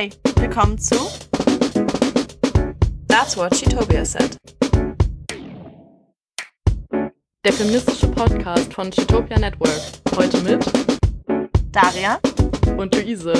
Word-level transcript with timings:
Hi, 0.00 0.08
willkommen 0.36 0.78
zu 0.78 0.94
That's 3.06 3.36
What 3.36 3.52
Chitopia 3.52 4.02
Said. 4.02 4.34
Der 7.44 7.52
feministische 7.52 8.08
Podcast 8.08 8.72
von 8.72 8.90
Chitopia 8.90 9.38
Network. 9.38 9.78
Heute 10.16 10.40
mit 10.40 10.64
Daria 11.70 12.18
und 12.78 12.94
Luise. 12.94 13.34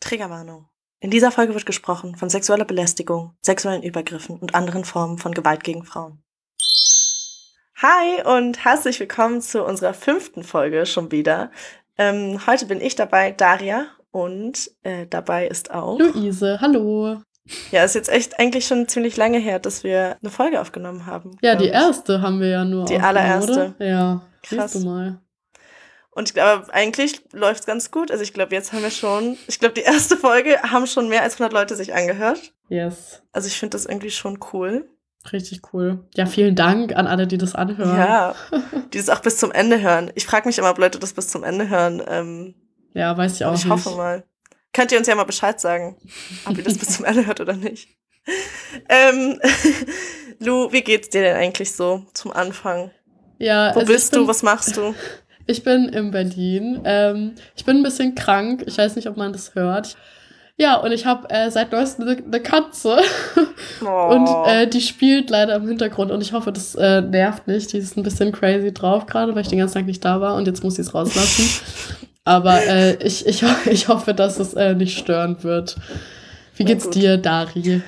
Triggerwarnung. 0.00 0.68
In 0.98 1.12
dieser 1.12 1.30
Folge 1.30 1.54
wird 1.54 1.64
gesprochen 1.64 2.16
von 2.16 2.28
sexueller 2.28 2.64
Belästigung, 2.64 3.36
sexuellen 3.40 3.84
Übergriffen 3.84 4.36
und 4.36 4.56
anderen 4.56 4.84
Formen 4.84 5.18
von 5.18 5.30
Gewalt 5.30 5.62
gegen 5.62 5.84
Frauen. 5.84 6.24
Hi 7.76 8.24
und 8.24 8.64
herzlich 8.64 8.98
willkommen 8.98 9.40
zu 9.42 9.62
unserer 9.62 9.94
fünften 9.94 10.42
Folge 10.42 10.86
schon 10.86 11.12
wieder. 11.12 11.52
Ähm, 11.98 12.46
heute 12.46 12.66
bin 12.66 12.80
ich 12.80 12.94
dabei, 12.94 13.32
Daria, 13.32 13.86
und 14.10 14.70
äh, 14.82 15.06
dabei 15.06 15.46
ist 15.46 15.70
auch 15.72 15.98
Luise. 15.98 16.58
Hallo. 16.60 17.20
Ja, 17.70 17.84
ist 17.84 17.94
jetzt 17.94 18.08
echt 18.08 18.38
eigentlich 18.38 18.66
schon 18.66 18.88
ziemlich 18.88 19.16
lange 19.16 19.38
her, 19.38 19.58
dass 19.58 19.84
wir 19.84 20.16
eine 20.20 20.30
Folge 20.30 20.60
aufgenommen 20.60 21.06
haben. 21.06 21.36
Ja, 21.42 21.54
die 21.54 21.68
erste 21.68 22.20
haben 22.22 22.40
wir 22.40 22.48
ja 22.48 22.64
nur. 22.64 22.86
Die 22.86 22.98
allererste. 22.98 23.74
Oder? 23.78 23.86
Ja, 23.86 24.22
krass. 24.42 24.74
Mal. 24.76 25.20
Und 26.10 26.30
ich 26.30 26.34
glaube, 26.34 26.72
eigentlich 26.72 27.20
läuft 27.32 27.60
es 27.60 27.66
ganz 27.66 27.90
gut. 27.90 28.10
Also 28.10 28.22
ich 28.22 28.32
glaube, 28.32 28.54
jetzt 28.54 28.72
haben 28.72 28.82
wir 28.82 28.90
schon, 28.90 29.36
ich 29.46 29.60
glaube, 29.60 29.74
die 29.74 29.82
erste 29.82 30.16
Folge 30.16 30.60
haben 30.62 30.86
schon 30.86 31.08
mehr 31.08 31.22
als 31.22 31.34
100 31.34 31.52
Leute 31.52 31.76
sich 31.76 31.94
angehört. 31.94 32.54
Yes. 32.68 33.22
Also 33.32 33.48
ich 33.48 33.58
finde 33.58 33.76
das 33.76 33.84
irgendwie 33.84 34.10
schon 34.10 34.38
cool. 34.52 34.88
Richtig 35.32 35.72
cool. 35.72 36.04
Ja, 36.14 36.26
vielen 36.26 36.54
Dank 36.54 36.94
an 36.94 37.06
alle, 37.06 37.26
die 37.26 37.38
das 37.38 37.54
anhören. 37.54 37.96
Ja, 37.96 38.34
die 38.92 38.98
das 38.98 39.08
auch 39.08 39.20
bis 39.20 39.38
zum 39.38 39.50
Ende 39.52 39.80
hören. 39.80 40.10
Ich 40.14 40.26
frage 40.26 40.46
mich 40.48 40.58
immer, 40.58 40.70
ob 40.70 40.78
Leute 40.78 40.98
das 40.98 41.12
bis 41.12 41.28
zum 41.28 41.44
Ende 41.44 41.68
hören. 41.68 42.02
Ähm, 42.06 42.54
ja, 42.94 43.16
weiß 43.16 43.34
ich 43.36 43.44
auch 43.44 43.54
ich 43.54 43.64
nicht. 43.64 43.70
hoffe 43.70 43.96
mal. 43.96 44.24
Könnt 44.72 44.92
ihr 44.92 44.98
uns 44.98 45.06
ja 45.06 45.14
mal 45.14 45.24
Bescheid 45.24 45.58
sagen, 45.60 45.96
ob 46.44 46.56
ihr 46.58 46.64
das 46.64 46.78
bis 46.78 46.90
zum 46.90 47.04
Ende 47.04 47.26
hört 47.26 47.40
oder 47.40 47.54
nicht. 47.54 47.88
Ähm, 48.88 49.40
Lu, 50.40 50.72
wie 50.72 50.82
geht's 50.82 51.10
dir 51.10 51.22
denn 51.22 51.36
eigentlich 51.36 51.72
so 51.72 52.04
zum 52.12 52.32
Anfang? 52.32 52.90
Ja, 53.38 53.72
Wo 53.72 53.80
also 53.80 53.92
bist 53.92 54.10
bin, 54.10 54.22
du? 54.22 54.28
Was 54.28 54.42
machst 54.42 54.76
du? 54.76 54.94
Ich 55.46 55.62
bin 55.62 55.88
in 55.88 56.10
Berlin. 56.10 56.80
Ähm, 56.84 57.36
ich 57.54 57.64
bin 57.64 57.76
ein 57.76 57.82
bisschen 57.84 58.16
krank. 58.16 58.64
Ich 58.66 58.78
weiß 58.78 58.96
nicht, 58.96 59.08
ob 59.08 59.16
man 59.16 59.32
das 59.32 59.54
hört. 59.54 59.96
Ja, 60.58 60.76
und 60.76 60.90
ich 60.92 61.04
habe 61.04 61.28
äh, 61.28 61.50
seit 61.50 61.70
neuestem 61.72 62.08
eine 62.08 62.20
ne 62.20 62.40
Katze. 62.40 62.98
Oh. 63.84 64.08
Und 64.08 64.26
äh, 64.48 64.66
die 64.66 64.80
spielt 64.80 65.28
leider 65.28 65.54
im 65.56 65.68
Hintergrund. 65.68 66.10
Und 66.10 66.22
ich 66.22 66.32
hoffe, 66.32 66.50
das 66.50 66.74
äh, 66.76 67.02
nervt 67.02 67.46
nicht. 67.46 67.72
Die 67.72 67.78
ist 67.78 67.96
ein 67.96 68.02
bisschen 68.02 68.32
crazy 68.32 68.72
drauf 68.72 69.04
gerade, 69.04 69.34
weil 69.34 69.42
ich 69.42 69.48
den 69.48 69.58
ganzen 69.58 69.74
Tag 69.74 69.86
nicht 69.86 70.02
da 70.04 70.20
war. 70.20 70.34
Und 70.34 70.46
jetzt 70.46 70.64
muss 70.64 70.76
sie 70.76 70.82
es 70.82 70.94
rauslassen. 70.94 71.46
Aber 72.24 72.64
äh, 72.64 72.94
ich, 73.04 73.26
ich, 73.26 73.44
ich 73.66 73.88
hoffe, 73.88 74.14
dass 74.14 74.38
es 74.38 74.54
äh, 74.54 74.74
nicht 74.74 74.98
störend 74.98 75.44
wird. 75.44 75.76
Wie 76.56 76.64
geht's 76.64 76.84
gut. 76.84 76.94
dir, 76.94 77.18
Dari? 77.18 77.82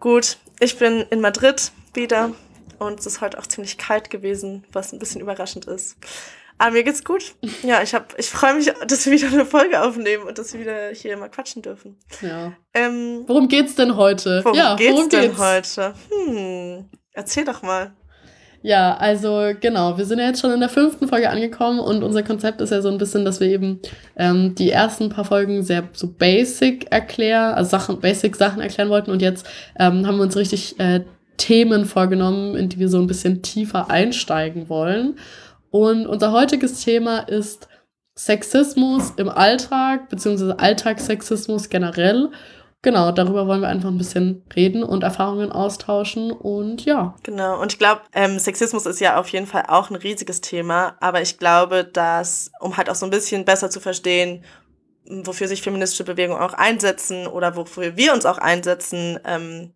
Gut, 0.00 0.36
ich 0.58 0.76
bin 0.78 1.04
in 1.10 1.20
Madrid 1.20 1.70
wieder 1.94 2.30
und 2.78 2.98
es 2.98 3.06
ist 3.06 3.20
heute 3.20 3.38
auch 3.38 3.46
ziemlich 3.46 3.78
kalt 3.78 4.10
gewesen, 4.10 4.64
was 4.72 4.92
ein 4.92 4.98
bisschen 4.98 5.20
überraschend 5.20 5.66
ist. 5.66 5.96
Aber 6.60 6.72
mir 6.72 6.84
geht's 6.84 7.02
gut. 7.02 7.36
Ja, 7.62 7.82
ich 7.82 7.94
hab, 7.94 8.14
ich 8.18 8.28
freue 8.28 8.54
mich, 8.54 8.70
dass 8.86 9.06
wir 9.06 9.14
wieder 9.14 9.28
eine 9.28 9.46
Folge 9.46 9.80
aufnehmen 9.80 10.24
und 10.24 10.36
dass 10.36 10.52
wir 10.52 10.60
wieder 10.60 10.90
hier 10.92 11.16
mal 11.16 11.30
quatschen 11.30 11.62
dürfen. 11.62 11.96
Ja. 12.20 12.52
Ähm, 12.74 13.24
Worum 13.26 13.48
geht's 13.48 13.76
denn 13.76 13.96
heute? 13.96 14.42
worum 14.44 14.58
ja, 14.58 14.76
geht's 14.76 14.92
worum 14.92 15.08
denn 15.08 15.34
geht's? 15.34 15.38
heute? 15.78 15.94
Hm, 16.10 16.90
erzähl 17.14 17.46
doch 17.46 17.62
mal. 17.62 17.92
Ja, 18.60 18.94
also 18.94 19.52
genau, 19.58 19.96
wir 19.96 20.04
sind 20.04 20.18
ja 20.18 20.26
jetzt 20.26 20.42
schon 20.42 20.50
in 20.50 20.60
der 20.60 20.68
fünften 20.68 21.08
Folge 21.08 21.30
angekommen 21.30 21.80
und 21.80 22.02
unser 22.02 22.22
Konzept 22.22 22.60
ist 22.60 22.72
ja 22.72 22.82
so 22.82 22.90
ein 22.90 22.98
bisschen, 22.98 23.24
dass 23.24 23.40
wir 23.40 23.48
eben 23.48 23.80
ähm, 24.16 24.54
die 24.54 24.70
ersten 24.70 25.08
paar 25.08 25.24
Folgen 25.24 25.62
sehr 25.62 25.88
so 25.94 26.08
basic 26.08 26.92
erklären, 26.92 27.54
also 27.54 27.70
Sachen, 27.70 28.00
basic 28.00 28.36
Sachen 28.36 28.60
erklären 28.60 28.90
wollten 28.90 29.12
und 29.12 29.22
jetzt 29.22 29.46
ähm, 29.78 30.06
haben 30.06 30.18
wir 30.18 30.24
uns 30.24 30.36
richtig 30.36 30.78
äh, 30.78 31.00
Themen 31.38 31.86
vorgenommen, 31.86 32.54
in 32.54 32.68
die 32.68 32.78
wir 32.78 32.90
so 32.90 32.98
ein 32.98 33.06
bisschen 33.06 33.40
tiefer 33.40 33.90
einsteigen 33.90 34.68
wollen. 34.68 35.16
Und 35.70 36.06
unser 36.06 36.32
heutiges 36.32 36.82
Thema 36.82 37.20
ist 37.20 37.68
Sexismus 38.16 39.12
im 39.16 39.28
Alltag, 39.28 40.08
beziehungsweise 40.08 40.58
Alltagssexismus 40.58 41.68
generell. 41.68 42.30
Genau, 42.82 43.12
darüber 43.12 43.46
wollen 43.46 43.60
wir 43.60 43.68
einfach 43.68 43.90
ein 43.90 43.98
bisschen 43.98 44.42
reden 44.54 44.82
und 44.82 45.02
Erfahrungen 45.02 45.52
austauschen 45.52 46.32
und 46.32 46.86
ja, 46.86 47.14
Genau, 47.22 47.60
und 47.60 47.72
ich 47.72 47.78
glaube, 47.78 48.00
ähm, 48.14 48.38
Sexismus 48.38 48.86
ist 48.86 49.00
ja 49.00 49.18
auf 49.18 49.28
jeden 49.28 49.46
Fall 49.46 49.64
auch 49.68 49.90
ein 49.90 49.96
riesiges 49.96 50.40
Thema, 50.40 50.96
aber 50.98 51.20
ich 51.20 51.36
glaube, 51.36 51.84
dass, 51.84 52.50
um 52.58 52.78
halt 52.78 52.88
auch 52.88 52.94
so 52.94 53.04
ein 53.04 53.10
bisschen 53.10 53.44
besser 53.44 53.68
zu 53.68 53.80
verstehen, 53.80 54.44
wofür 55.04 55.46
sich 55.46 55.60
feministische 55.60 56.04
Bewegungen 56.04 56.40
auch 56.40 56.54
einsetzen 56.54 57.26
oder 57.26 57.54
wofür 57.54 57.98
wir 57.98 58.14
uns 58.14 58.24
auch 58.24 58.38
einsetzen, 58.38 59.18
ähm, 59.26 59.74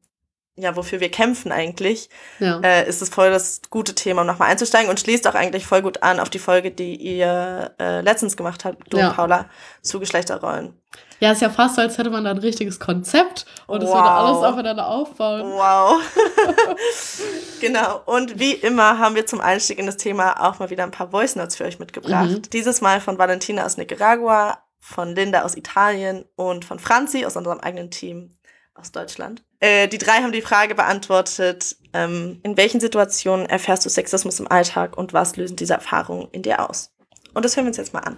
ja, 0.56 0.76
wofür 0.76 1.00
wir 1.00 1.10
kämpfen 1.10 1.50
eigentlich, 1.52 2.08
ja. 2.38 2.60
äh, 2.60 2.88
ist 2.88 3.02
es 3.02 3.08
voll 3.08 3.30
das 3.30 3.60
gute 3.70 3.94
Thema, 3.94 4.20
um 4.20 4.26
nochmal 4.26 4.50
einzusteigen 4.50 4.88
und 4.88 5.00
schließt 5.00 5.26
auch 5.26 5.34
eigentlich 5.34 5.66
voll 5.66 5.82
gut 5.82 6.02
an 6.02 6.20
auf 6.20 6.30
die 6.30 6.38
Folge, 6.38 6.70
die 6.70 6.94
ihr 6.96 7.74
äh, 7.80 8.00
letztens 8.02 8.36
gemacht 8.36 8.64
habt, 8.64 8.92
du 8.92 8.98
Ja. 8.98 9.08
und 9.08 9.16
Paula, 9.16 9.46
zu 9.82 9.98
Geschlechterrollen. 9.98 10.80
Ja, 11.20 11.32
ist 11.32 11.42
ja 11.42 11.50
fast 11.50 11.76
so, 11.76 11.80
als 11.80 11.98
hätte 11.98 12.10
man 12.10 12.24
da 12.24 12.30
ein 12.30 12.38
richtiges 12.38 12.78
Konzept 12.78 13.46
und 13.66 13.82
es 13.82 13.88
Wow. 13.88 13.96
würde 13.96 14.10
alles 14.10 14.36
aufeinander 14.44 14.86
aufbauen. 14.88 15.42
Wow. 15.52 16.00
genau. 17.60 18.02
Und 18.06 18.38
wie 18.38 18.52
immer 18.52 18.98
haben 18.98 19.14
wir 19.14 19.26
zum 19.26 19.40
Einstieg 19.40 19.78
in 19.78 19.86
das 19.86 19.96
Thema 19.96 20.48
auch 20.48 20.58
mal 20.58 20.70
wieder 20.70 20.84
ein 20.84 20.90
paar 20.90 21.10
Voice 21.10 21.36
Notes 21.36 21.56
für 21.56 21.64
euch 21.64 21.78
mitgebracht. 21.78 22.30
Mhm. 22.30 22.42
Dieses 22.52 22.80
Mal 22.80 23.00
von 23.00 23.18
Valentina 23.18 23.64
aus 23.64 23.76
Nicaragua, 23.76 24.58
von 24.80 25.14
Linda 25.14 25.42
aus 25.42 25.56
Italien 25.56 26.24
und 26.36 26.64
von 26.64 26.78
Franzi 26.78 27.24
aus 27.24 27.36
unserem 27.36 27.60
eigenen 27.60 27.90
Team 27.90 28.36
aus 28.74 28.92
Deutschland. 28.92 29.42
Äh, 29.60 29.88
die 29.88 29.98
drei 29.98 30.22
haben 30.22 30.32
die 30.32 30.42
Frage 30.42 30.74
beantwortet, 30.74 31.76
ähm, 31.92 32.40
in 32.42 32.56
welchen 32.56 32.80
Situationen 32.80 33.46
erfährst 33.46 33.84
du 33.86 33.88
Sexismus 33.88 34.40
im 34.40 34.50
Alltag 34.50 34.96
und 34.96 35.12
was 35.12 35.36
lösen 35.36 35.56
diese 35.56 35.74
Erfahrungen 35.74 36.28
in 36.32 36.42
dir 36.42 36.68
aus? 36.68 36.90
Und 37.34 37.44
das 37.44 37.56
hören 37.56 37.66
wir 37.66 37.70
uns 37.70 37.76
jetzt 37.76 37.94
mal 37.94 38.00
an. 38.00 38.16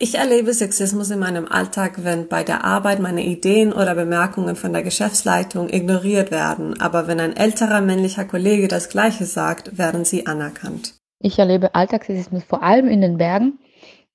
Ich 0.00 0.14
erlebe 0.14 0.54
Sexismus 0.54 1.10
in 1.10 1.18
meinem 1.18 1.48
Alltag, 1.48 2.04
wenn 2.04 2.28
bei 2.28 2.44
der 2.44 2.64
Arbeit 2.64 3.00
meine 3.00 3.24
Ideen 3.24 3.72
oder 3.72 3.96
Bemerkungen 3.96 4.54
von 4.54 4.72
der 4.72 4.84
Geschäftsleitung 4.84 5.68
ignoriert 5.68 6.30
werden, 6.30 6.80
aber 6.80 7.08
wenn 7.08 7.18
ein 7.18 7.36
älterer 7.36 7.80
männlicher 7.80 8.24
Kollege 8.24 8.68
das 8.68 8.90
Gleiche 8.90 9.24
sagt, 9.24 9.76
werden 9.76 10.04
sie 10.04 10.26
anerkannt. 10.26 10.94
Ich 11.20 11.40
erlebe 11.40 11.74
Alltagssexismus 11.74 12.44
vor 12.44 12.62
allem 12.62 12.86
in 12.86 13.00
den 13.00 13.18
Bergen. 13.18 13.58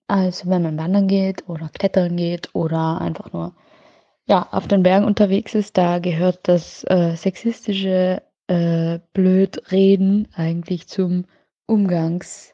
Also 0.07 0.49
wenn 0.49 0.63
man 0.63 0.77
wandern 0.77 1.09
geht 1.09 1.49
oder 1.49 1.69
klettern 1.73 2.15
geht 2.15 2.49
oder 2.53 3.01
einfach 3.01 3.33
nur 3.33 3.53
ja, 4.25 4.47
auf 4.51 4.67
den 4.67 4.83
Bergen 4.83 5.05
unterwegs 5.05 5.53
ist, 5.55 5.77
da 5.77 5.99
gehört 5.99 6.47
das 6.47 6.83
äh, 6.85 7.15
sexistische 7.15 8.21
äh, 8.47 8.99
Blödreden 9.13 10.27
eigentlich 10.33 10.87
zum 10.87 11.25
Umgangs, 11.65 12.53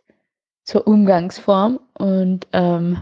zur 0.63 0.87
Umgangsform. 0.87 1.79
Und 1.93 2.47
ähm, 2.53 2.97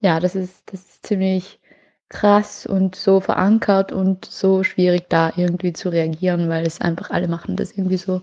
ja, 0.00 0.20
das 0.20 0.34
ist, 0.34 0.62
das 0.72 0.80
ist 0.80 1.06
ziemlich 1.06 1.60
krass 2.08 2.66
und 2.66 2.96
so 2.96 3.20
verankert 3.20 3.92
und 3.92 4.24
so 4.24 4.64
schwierig 4.64 5.08
da 5.08 5.32
irgendwie 5.36 5.72
zu 5.72 5.90
reagieren, 5.90 6.48
weil 6.48 6.66
es 6.66 6.80
einfach 6.80 7.10
alle 7.10 7.28
machen 7.28 7.56
das 7.56 7.72
irgendwie 7.72 7.98
so 7.98 8.22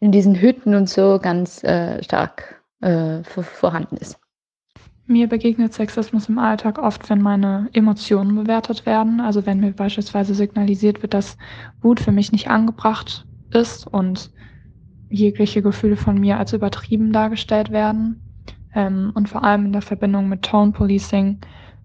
in 0.00 0.12
diesen 0.12 0.40
Hütten 0.40 0.74
und 0.74 0.88
so 0.88 1.18
ganz 1.20 1.62
äh, 1.64 2.02
stark 2.02 2.62
äh, 2.80 3.22
vor- 3.24 3.44
vorhanden 3.44 3.96
ist. 3.98 4.18
Mir 5.08 5.28
begegnet 5.28 5.72
Sexismus 5.72 6.28
im 6.28 6.38
Alltag 6.38 6.78
oft, 6.78 7.08
wenn 7.08 7.22
meine 7.22 7.68
Emotionen 7.72 8.34
bewertet 8.34 8.86
werden. 8.86 9.20
Also 9.20 9.46
wenn 9.46 9.60
mir 9.60 9.72
beispielsweise 9.72 10.34
signalisiert 10.34 11.02
wird, 11.02 11.14
dass 11.14 11.36
Wut 11.80 12.00
für 12.00 12.10
mich 12.10 12.32
nicht 12.32 12.48
angebracht 12.48 13.24
ist 13.50 13.86
und 13.86 14.32
jegliche 15.08 15.62
Gefühle 15.62 15.96
von 15.96 16.18
mir 16.18 16.38
als 16.38 16.52
übertrieben 16.52 17.12
dargestellt 17.12 17.70
werden. 17.70 18.20
Ähm, 18.74 19.12
und 19.14 19.28
vor 19.28 19.44
allem 19.44 19.66
in 19.66 19.72
der 19.72 19.82
Verbindung 19.82 20.28
mit 20.28 20.42
Tone 20.42 20.72
Policing 20.72 21.40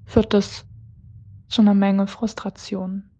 führt 0.05 0.33
das 0.33 0.65
zu 1.47 1.61
einer 1.61 1.75
Menge 1.75 2.07
Frustration. 2.07 3.11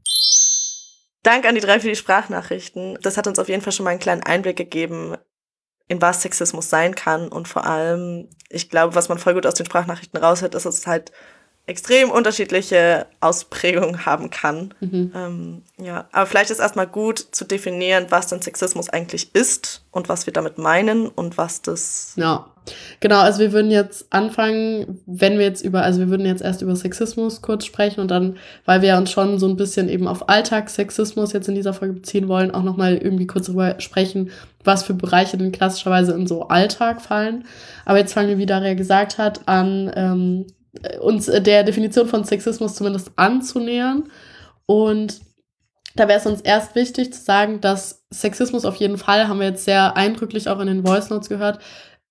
Dank 1.24 1.46
an 1.46 1.54
die 1.54 1.62
drei 1.62 1.80
für 1.80 1.90
die 1.90 1.96
Sprachnachrichten. 1.96 2.98
Das 3.04 3.18
hat 3.18 3.28
uns 3.28 3.38
auf 3.38 3.50
jeden 3.50 3.62
Fall 3.62 3.74
schon 3.74 3.84
mal 3.84 3.92
einen 3.92 4.00
kleinen 4.00 4.24
Einblick 4.24 4.58
gegeben, 4.58 5.16
in 5.92 6.02
was 6.02 6.22
Sexismus 6.22 6.70
sein 6.70 6.96
kann. 6.96 7.28
Und 7.28 7.50
vor 7.50 7.66
allem, 7.66 8.30
ich 8.48 8.70
glaube, 8.70 8.96
was 8.96 9.10
man 9.10 9.18
voll 9.18 9.34
gut 9.34 9.46
aus 9.46 9.56
den 9.56 9.66
Sprachnachrichten 9.66 10.24
raushört, 10.24 10.56
ist, 10.56 10.66
dass 10.66 10.78
es 10.78 10.88
halt 10.88 11.12
extrem 11.72 12.12
unterschiedliche 12.12 13.08
Ausprägungen 13.22 14.06
haben 14.06 14.30
kann. 14.30 14.74
Mhm. 14.82 15.12
Ähm, 15.16 15.62
ja, 15.78 16.06
aber 16.12 16.26
vielleicht 16.26 16.52
ist 16.52 16.60
erstmal 16.60 16.86
gut 16.86 17.18
zu 17.18 17.46
definieren, 17.46 18.08
was 18.10 18.28
denn 18.28 18.42
Sexismus 18.42 18.90
eigentlich 18.90 19.34
ist 19.34 19.84
und 19.90 20.10
was 20.10 20.26
wir 20.26 20.34
damit 20.34 20.58
meinen 20.58 21.08
und 21.08 21.38
was 21.38 21.62
das. 21.62 22.14
Ja, 22.18 22.48
genau. 23.00 23.22
Also 23.22 23.40
wir 23.40 23.54
würden 23.54 23.72
jetzt 23.72 24.12
anfangen, 24.12 25.02
wenn 25.06 25.38
wir 25.40 25.46
jetzt 25.46 25.64
über, 25.64 25.82
also 25.82 26.02
wir 26.02 26.10
würden 26.10 26.26
jetzt 26.26 26.42
erst 26.42 26.62
über 26.62 26.76
Sexismus 26.76 27.42
kurz 27.42 27.66
sprechen 27.66 28.02
und 28.02 28.12
dann, 28.12 28.38
weil 28.66 28.82
wir 28.82 28.98
uns 28.98 29.10
schon 29.10 29.40
so 29.40 29.48
ein 29.48 29.56
bisschen 29.56 29.88
eben 29.88 30.10
auf 30.10 30.28
Alltagssexismus 30.28 31.32
jetzt 31.32 31.48
in 31.48 31.56
dieser 31.56 31.74
Folge 31.74 31.94
beziehen 31.94 32.28
wollen, 32.28 32.52
auch 32.52 32.64
nochmal 32.64 32.98
irgendwie 32.98 33.28
kurz 33.28 33.46
darüber 33.46 33.80
sprechen, 33.80 34.30
was 34.66 34.84
für 34.84 34.94
Bereiche 34.94 35.38
denn 35.38 35.54
klassischerweise 35.54 36.12
in 36.12 36.28
so 36.28 36.50
Alltag 36.50 37.02
fallen. 37.02 37.46
Aber 37.86 37.98
jetzt 37.98 38.14
fangen 38.14 38.28
wir, 38.28 38.38
wie 38.38 38.46
Daria 38.46 38.74
gesagt 38.74 39.18
hat, 39.18 39.48
an, 39.48 39.90
ähm, 39.96 40.46
uns 41.00 41.26
der 41.26 41.64
Definition 41.64 42.08
von 42.08 42.24
Sexismus 42.24 42.76
zumindest 42.76 43.12
anzunähern. 43.16 44.10
Und 44.66 45.22
da 45.96 46.08
wäre 46.08 46.20
es 46.20 46.26
uns 46.26 46.42
erst 46.42 46.76
wichtig 46.76 47.14
zu 47.14 47.22
sagen, 47.22 47.60
dass 47.62 48.06
Sexismus 48.10 48.66
auf 48.66 48.76
jeden 48.76 48.98
Fall, 48.98 49.28
haben 49.28 49.40
wir 49.40 49.48
jetzt 49.48 49.66
sehr 49.66 49.98
eindrücklich 49.98 50.48
auch 50.48 50.60
in 50.60 50.68
den 50.68 50.86
Voice 50.86 51.10
Notes 51.10 51.30
gehört, 51.30 51.60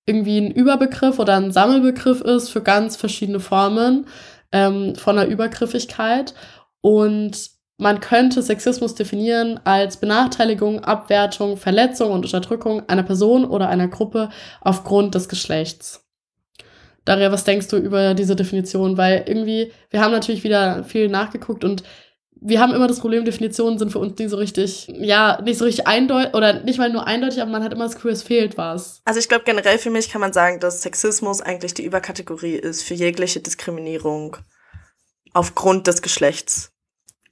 irgendwie 0.06 0.38
ein 0.38 0.50
Überbegriff 0.50 1.18
oder 1.18 1.36
ein 1.36 1.52
Sammelbegriff 1.52 2.20
ist 2.20 2.50
für 2.50 2.62
ganz 2.62 2.96
verschiedene 2.96 3.40
Formen 3.40 4.06
ähm, 4.52 4.94
von 4.96 5.16
der 5.16 5.28
Übergriffigkeit. 5.28 6.34
Und 6.80 7.50
man 7.78 8.00
könnte 8.00 8.42
Sexismus 8.42 8.94
definieren 8.94 9.60
als 9.64 9.96
Benachteiligung, 9.98 10.84
Abwertung, 10.84 11.56
Verletzung 11.56 12.12
und 12.12 12.24
Unterdrückung 12.24 12.88
einer 12.88 13.02
Person 13.04 13.44
oder 13.44 13.68
einer 13.68 13.88
Gruppe 13.88 14.28
aufgrund 14.60 15.14
des 15.14 15.28
Geschlechts. 15.28 16.09
Daria, 17.10 17.32
was 17.32 17.42
denkst 17.42 17.66
du 17.66 17.76
über 17.76 18.14
diese 18.14 18.36
Definition? 18.36 18.96
Weil 18.96 19.24
irgendwie, 19.26 19.72
wir 19.90 20.00
haben 20.00 20.12
natürlich 20.12 20.44
wieder 20.44 20.84
viel 20.84 21.08
nachgeguckt 21.08 21.64
und 21.64 21.82
wir 22.40 22.60
haben 22.60 22.72
immer 22.72 22.86
das 22.86 23.00
Problem, 23.00 23.24
Definitionen 23.24 23.80
sind 23.80 23.90
für 23.90 23.98
uns 23.98 24.16
nicht 24.16 24.30
so 24.30 24.36
richtig, 24.36 24.86
ja, 24.94 25.42
nicht 25.42 25.58
so 25.58 25.64
richtig 25.64 25.88
eindeutig 25.88 26.34
oder 26.34 26.62
nicht 26.62 26.78
mal 26.78 26.88
nur 26.88 27.08
eindeutig, 27.08 27.42
aber 27.42 27.50
man 27.50 27.64
hat 27.64 27.72
immer 27.72 27.82
das 27.82 27.96
Gefühl, 27.96 28.12
es 28.12 28.22
fehlt 28.22 28.56
was. 28.56 29.02
Also 29.04 29.18
ich 29.18 29.28
glaube, 29.28 29.42
generell 29.44 29.78
für 29.78 29.90
mich 29.90 30.08
kann 30.08 30.20
man 30.20 30.32
sagen, 30.32 30.60
dass 30.60 30.82
Sexismus 30.82 31.42
eigentlich 31.42 31.74
die 31.74 31.84
Überkategorie 31.84 32.54
ist 32.54 32.84
für 32.84 32.94
jegliche 32.94 33.40
Diskriminierung 33.40 34.36
aufgrund 35.32 35.88
des 35.88 36.02
Geschlechts. 36.02 36.70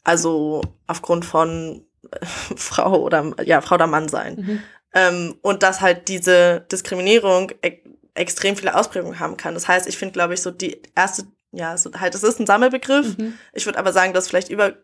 Also 0.02 0.60
aufgrund 0.88 1.24
von 1.24 1.86
äh, 2.10 2.26
Frau 2.26 3.00
oder 3.00 3.32
ja, 3.44 3.60
Frau 3.60 3.76
oder 3.76 3.86
Mann 3.86 4.08
sein. 4.08 4.34
Mhm. 4.34 4.60
Ähm, 4.92 5.34
und 5.42 5.62
dass 5.62 5.80
halt 5.80 6.08
diese 6.08 6.66
Diskriminierung 6.72 7.52
e 7.62 7.78
extrem 8.18 8.56
viele 8.56 8.74
Ausprägungen 8.74 9.18
haben 9.20 9.36
kann. 9.36 9.54
Das 9.54 9.68
heißt, 9.68 9.86
ich 9.86 9.96
finde, 9.98 10.12
glaube 10.12 10.34
ich, 10.34 10.42
so 10.42 10.50
die 10.50 10.82
erste, 10.94 11.24
ja, 11.52 11.76
so 11.76 11.90
halt, 11.94 12.14
es 12.14 12.22
ist 12.22 12.40
ein 12.40 12.46
Sammelbegriff. 12.46 13.16
Mhm. 13.18 13.38
Ich 13.52 13.64
würde 13.66 13.78
aber 13.78 13.92
sagen, 13.92 14.12
dass 14.12 14.28
vielleicht 14.28 14.50
über, 14.50 14.74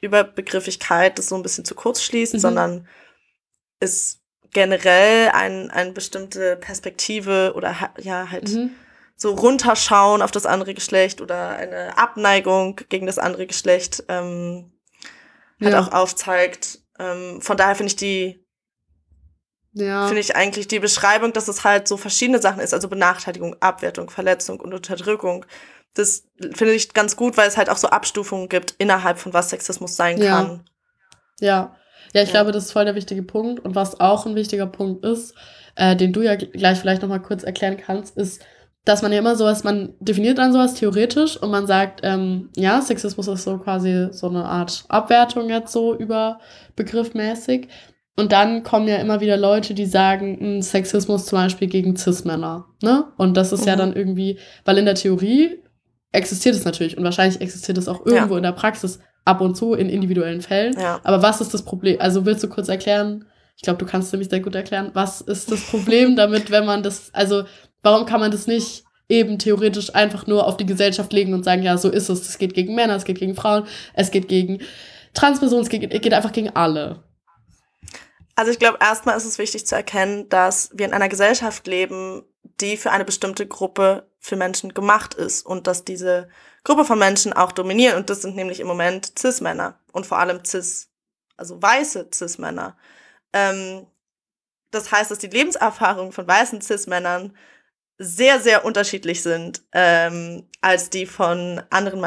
Überbegriffigkeit 0.00 1.18
das 1.18 1.28
so 1.28 1.34
ein 1.36 1.42
bisschen 1.42 1.64
zu 1.64 1.74
kurz 1.74 2.02
schließt, 2.02 2.34
Mhm. 2.34 2.38
sondern 2.38 2.88
ist 3.80 4.20
generell 4.52 5.30
ein, 5.30 5.70
eine 5.70 5.92
bestimmte 5.92 6.56
Perspektive 6.56 7.52
oder 7.56 7.74
ja, 8.00 8.30
halt 8.30 8.50
Mhm. 8.52 8.70
so 9.16 9.32
runterschauen 9.34 10.22
auf 10.22 10.30
das 10.30 10.46
andere 10.46 10.74
Geschlecht 10.74 11.20
oder 11.20 11.48
eine 11.50 11.96
Abneigung 11.98 12.76
gegen 12.88 13.06
das 13.06 13.18
andere 13.18 13.46
Geschlecht 13.46 14.04
ähm, 14.08 14.72
halt 15.60 15.72
Ja. 15.72 15.80
auch 15.80 15.92
aufzeigt. 15.92 16.80
Ähm, 16.98 17.40
von 17.40 17.56
daher 17.56 17.74
finde 17.74 17.88
ich 17.88 17.96
die 17.96 18.43
Ja. 19.74 20.06
finde 20.06 20.20
ich 20.20 20.36
eigentlich 20.36 20.68
die 20.68 20.78
Beschreibung, 20.78 21.32
dass 21.32 21.48
es 21.48 21.64
halt 21.64 21.88
so 21.88 21.96
verschiedene 21.96 22.40
Sachen 22.40 22.60
ist, 22.60 22.72
also 22.72 22.88
Benachteiligung, 22.88 23.56
Abwertung, 23.60 24.08
Verletzung 24.08 24.60
und 24.60 24.72
Unterdrückung. 24.72 25.44
Das 25.94 26.24
finde 26.54 26.72
ich 26.74 26.92
ganz 26.94 27.16
gut, 27.16 27.36
weil 27.36 27.48
es 27.48 27.56
halt 27.56 27.68
auch 27.70 27.76
so 27.76 27.88
Abstufungen 27.88 28.48
gibt 28.48 28.74
innerhalb 28.78 29.18
von 29.18 29.32
was 29.32 29.50
Sexismus 29.50 29.96
sein 29.96 30.18
Ja. 30.18 30.30
kann. 30.36 30.60
Ja, 31.40 31.76
ja, 32.12 32.22
ich 32.22 32.28
Ja. 32.28 32.34
glaube, 32.34 32.52
das 32.52 32.66
ist 32.66 32.72
voll 32.72 32.84
der 32.84 32.94
wichtige 32.94 33.22
Punkt. 33.22 33.64
Und 33.64 33.74
was 33.74 33.98
auch 34.00 34.26
ein 34.26 34.34
wichtiger 34.36 34.66
Punkt 34.66 35.04
ist, 35.04 35.34
äh, 35.76 35.96
den 35.96 36.12
du 36.12 36.22
ja 36.22 36.32
gl- 36.32 36.50
gleich 36.52 36.78
vielleicht 36.78 37.02
nochmal 37.02 37.22
kurz 37.22 37.42
erklären 37.42 37.76
kannst, 37.76 38.16
ist, 38.16 38.42
dass 38.84 39.02
man 39.02 39.12
ja 39.12 39.18
immer 39.18 39.34
sowas, 39.34 39.64
man 39.64 39.94
definiert 39.98 40.38
dann 40.38 40.52
sowas 40.52 40.74
theoretisch 40.74 41.36
und 41.36 41.50
man 41.50 41.66
sagt, 41.66 42.00
ähm, 42.04 42.50
ja, 42.54 42.80
Sexismus 42.82 43.26
ist 43.28 43.42
so 43.44 43.58
quasi 43.58 44.08
so 44.12 44.28
eine 44.28 44.44
Art 44.44 44.84
Abwertung 44.88 45.48
jetzt 45.48 45.72
so 45.72 45.96
über 45.96 46.38
begriffmäßig. 46.76 47.68
Und 48.16 48.30
dann 48.32 48.62
kommen 48.62 48.86
ja 48.86 48.96
immer 48.96 49.20
wieder 49.20 49.36
Leute, 49.36 49.74
die 49.74 49.86
sagen, 49.86 50.38
mh, 50.58 50.62
Sexismus 50.62 51.26
zum 51.26 51.38
Beispiel 51.38 51.68
gegen 51.68 51.96
Cis-Männer. 51.96 52.66
Ne? 52.82 53.04
Und 53.16 53.36
das 53.36 53.52
ist 53.52 53.66
ja 53.66 53.74
Mhm. 53.74 53.78
dann 53.78 53.92
irgendwie, 53.96 54.38
weil 54.64 54.78
in 54.78 54.84
der 54.84 54.94
Theorie 54.94 55.58
existiert 56.12 56.54
es 56.54 56.64
natürlich 56.64 56.96
und 56.96 57.02
wahrscheinlich 57.02 57.40
existiert 57.40 57.76
es 57.76 57.88
auch 57.88 58.06
irgendwo 58.06 58.34
Ja. 58.34 58.36
in 58.38 58.42
der 58.44 58.52
Praxis 58.52 59.00
ab 59.24 59.40
und 59.40 59.56
zu 59.56 59.74
in 59.74 59.88
individuellen 59.88 60.42
Fällen. 60.42 60.78
Ja. 60.78 61.00
Aber 61.02 61.22
was 61.22 61.40
ist 61.40 61.52
das 61.54 61.64
Problem? 61.64 61.96
Also 62.00 62.24
willst 62.24 62.44
du 62.44 62.48
kurz 62.48 62.68
erklären? 62.68 63.24
Ich 63.56 63.62
glaube, 63.62 63.78
du 63.78 63.86
kannst 63.86 64.12
nämlich 64.12 64.28
sehr 64.30 64.40
gut 64.40 64.54
erklären. 64.54 64.90
Was 64.94 65.20
ist 65.20 65.50
das 65.50 65.62
Problem 65.62 66.14
damit, 66.16 66.50
wenn 66.52 66.66
man 66.66 66.82
das, 66.84 67.10
also 67.14 67.42
warum 67.82 68.06
kann 68.06 68.20
man 68.20 68.30
das 68.30 68.46
nicht 68.46 68.84
eben 69.08 69.38
theoretisch 69.38 69.94
einfach 69.94 70.26
nur 70.28 70.46
auf 70.46 70.56
die 70.56 70.66
Gesellschaft 70.66 71.12
legen 71.12 71.34
und 71.34 71.44
sagen, 71.44 71.62
ja, 71.62 71.76
so 71.78 71.90
ist 71.90 72.08
es. 72.08 72.28
Es 72.28 72.38
geht 72.38 72.54
gegen 72.54 72.74
Männer, 72.76 72.94
es 72.94 73.04
geht 73.04 73.18
gegen 73.18 73.34
Frauen, 73.34 73.64
es 73.94 74.10
geht 74.12 74.28
gegen 74.28 74.60
Transpersonen, 75.14 75.62
es 75.64 75.68
geht, 75.68 75.90
geht 75.90 76.14
einfach 76.14 76.32
gegen 76.32 76.50
alle. 76.50 77.02
Also 78.36 78.50
ich 78.50 78.58
glaube, 78.58 78.78
erstmal 78.80 79.16
ist 79.16 79.24
es 79.24 79.38
wichtig 79.38 79.66
zu 79.66 79.74
erkennen, 79.74 80.28
dass 80.28 80.70
wir 80.72 80.86
in 80.86 80.92
einer 80.92 81.08
Gesellschaft 81.08 81.66
leben, 81.66 82.24
die 82.60 82.76
für 82.76 82.90
eine 82.90 83.04
bestimmte 83.04 83.46
Gruppe 83.46 84.08
für 84.18 84.36
Menschen 84.36 84.74
gemacht 84.74 85.14
ist 85.14 85.44
und 85.46 85.66
dass 85.66 85.84
diese 85.84 86.28
Gruppe 86.64 86.84
von 86.84 86.98
Menschen 86.98 87.32
auch 87.32 87.52
dominieren. 87.52 87.96
Und 87.96 88.10
das 88.10 88.22
sind 88.22 88.36
nämlich 88.36 88.60
im 88.60 88.66
Moment 88.66 89.12
Cis-Männer 89.18 89.78
und 89.92 90.06
vor 90.06 90.18
allem 90.18 90.44
Cis, 90.44 90.90
also 91.36 91.60
weiße 91.60 92.08
Cis-Männer. 92.12 92.76
Ähm, 93.32 93.86
das 94.70 94.90
heißt, 94.90 95.10
dass 95.10 95.18
die 95.18 95.28
Lebenserfahrungen 95.28 96.12
von 96.12 96.26
weißen 96.26 96.60
Cis-Männern 96.60 97.36
sehr, 97.98 98.40
sehr 98.40 98.64
unterschiedlich 98.64 99.22
sind 99.22 99.62
ähm, 99.72 100.48
als 100.60 100.90
die 100.90 101.06
von 101.06 101.62
anderen 101.70 102.00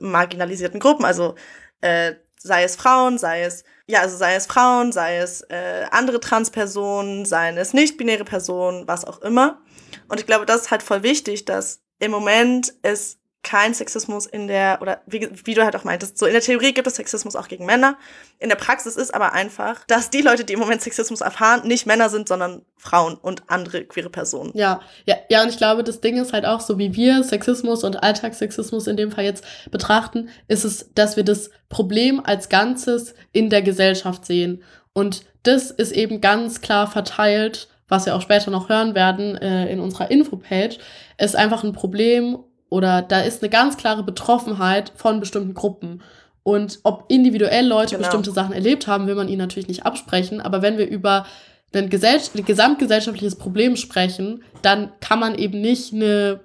marginalisierten 0.00 0.80
Gruppen. 0.80 1.04
Also 1.04 1.34
äh, 1.82 2.14
sei 2.42 2.64
es 2.64 2.76
Frauen, 2.76 3.18
sei 3.18 3.42
es 3.42 3.64
ja, 3.90 4.02
also 4.02 4.18
sei 4.18 4.34
es 4.34 4.46
Frauen, 4.46 4.92
sei 4.92 5.16
es 5.16 5.40
äh, 5.48 5.86
andere 5.90 6.20
Transpersonen, 6.20 7.24
seien 7.24 7.56
es 7.56 7.72
nicht-binäre 7.72 8.24
Personen, 8.24 8.86
was 8.86 9.06
auch 9.06 9.22
immer. 9.22 9.62
Und 10.08 10.20
ich 10.20 10.26
glaube, 10.26 10.44
das 10.44 10.62
ist 10.62 10.70
halt 10.70 10.82
voll 10.82 11.02
wichtig, 11.02 11.46
dass 11.46 11.80
im 11.98 12.10
Moment 12.10 12.74
es 12.82 13.17
kein 13.42 13.72
Sexismus 13.72 14.26
in 14.26 14.48
der, 14.48 14.78
oder 14.82 15.00
wie, 15.06 15.28
wie 15.44 15.54
du 15.54 15.64
halt 15.64 15.76
auch 15.76 15.84
meintest, 15.84 16.18
so 16.18 16.26
in 16.26 16.32
der 16.32 16.42
Theorie 16.42 16.72
gibt 16.74 16.86
es 16.86 16.96
Sexismus 16.96 17.36
auch 17.36 17.48
gegen 17.48 17.66
Männer. 17.66 17.96
In 18.38 18.48
der 18.48 18.56
Praxis 18.56 18.96
ist 18.96 19.14
aber 19.14 19.32
einfach, 19.32 19.84
dass 19.86 20.10
die 20.10 20.22
Leute, 20.22 20.44
die 20.44 20.54
im 20.54 20.58
Moment 20.58 20.82
Sexismus 20.82 21.20
erfahren, 21.20 21.66
nicht 21.66 21.86
Männer 21.86 22.08
sind, 22.08 22.28
sondern 22.28 22.62
Frauen 22.76 23.14
und 23.14 23.44
andere 23.46 23.84
queere 23.84 24.10
Personen. 24.10 24.50
Ja, 24.54 24.80
ja, 25.06 25.16
ja, 25.30 25.42
und 25.42 25.48
ich 25.50 25.56
glaube, 25.56 25.84
das 25.84 26.00
Ding 26.00 26.20
ist 26.20 26.32
halt 26.32 26.44
auch, 26.44 26.60
so 26.60 26.78
wie 26.78 26.94
wir 26.94 27.22
Sexismus 27.22 27.84
und 27.84 28.02
Alltagssexismus 28.02 28.86
in 28.86 28.96
dem 28.96 29.12
Fall 29.12 29.24
jetzt 29.24 29.44
betrachten, 29.70 30.28
ist 30.48 30.64
es, 30.64 30.92
dass 30.94 31.16
wir 31.16 31.24
das 31.24 31.50
Problem 31.68 32.20
als 32.24 32.48
Ganzes 32.48 33.14
in 33.32 33.50
der 33.50 33.62
Gesellschaft 33.62 34.26
sehen. 34.26 34.62
Und 34.92 35.24
das 35.44 35.70
ist 35.70 35.92
eben 35.92 36.20
ganz 36.20 36.60
klar 36.60 36.90
verteilt, 36.90 37.68
was 37.88 38.04
wir 38.04 38.14
auch 38.14 38.20
später 38.20 38.50
noch 38.50 38.68
hören 38.68 38.94
werden 38.94 39.36
äh, 39.36 39.72
in 39.72 39.80
unserer 39.80 40.10
Infopage, 40.10 40.78
ist 41.18 41.36
einfach 41.36 41.64
ein 41.64 41.72
Problem 41.72 42.38
oder 42.70 43.02
da 43.02 43.20
ist 43.20 43.42
eine 43.42 43.50
ganz 43.50 43.76
klare 43.76 44.02
Betroffenheit 44.02 44.92
von 44.96 45.20
bestimmten 45.20 45.54
Gruppen. 45.54 46.02
Und 46.42 46.80
ob 46.82 47.04
individuell 47.08 47.66
Leute 47.66 47.96
Genau. 47.96 48.06
bestimmte 48.06 48.30
Sachen 48.30 48.54
erlebt 48.54 48.86
haben, 48.86 49.06
will 49.06 49.14
man 49.14 49.28
ihnen 49.28 49.38
natürlich 49.38 49.68
nicht 49.68 49.84
absprechen. 49.84 50.40
Aber 50.40 50.62
wenn 50.62 50.78
wir 50.78 50.88
über 50.88 51.26
ein 51.74 51.90
gesell 51.90 52.20
gesamtgesellschaftliches 52.34 53.36
Problem 53.36 53.76
sprechen, 53.76 54.42
dann 54.62 54.90
kann 55.00 55.18
man 55.18 55.34
eben 55.34 55.60
nicht 55.60 55.92
eine, 55.92 56.40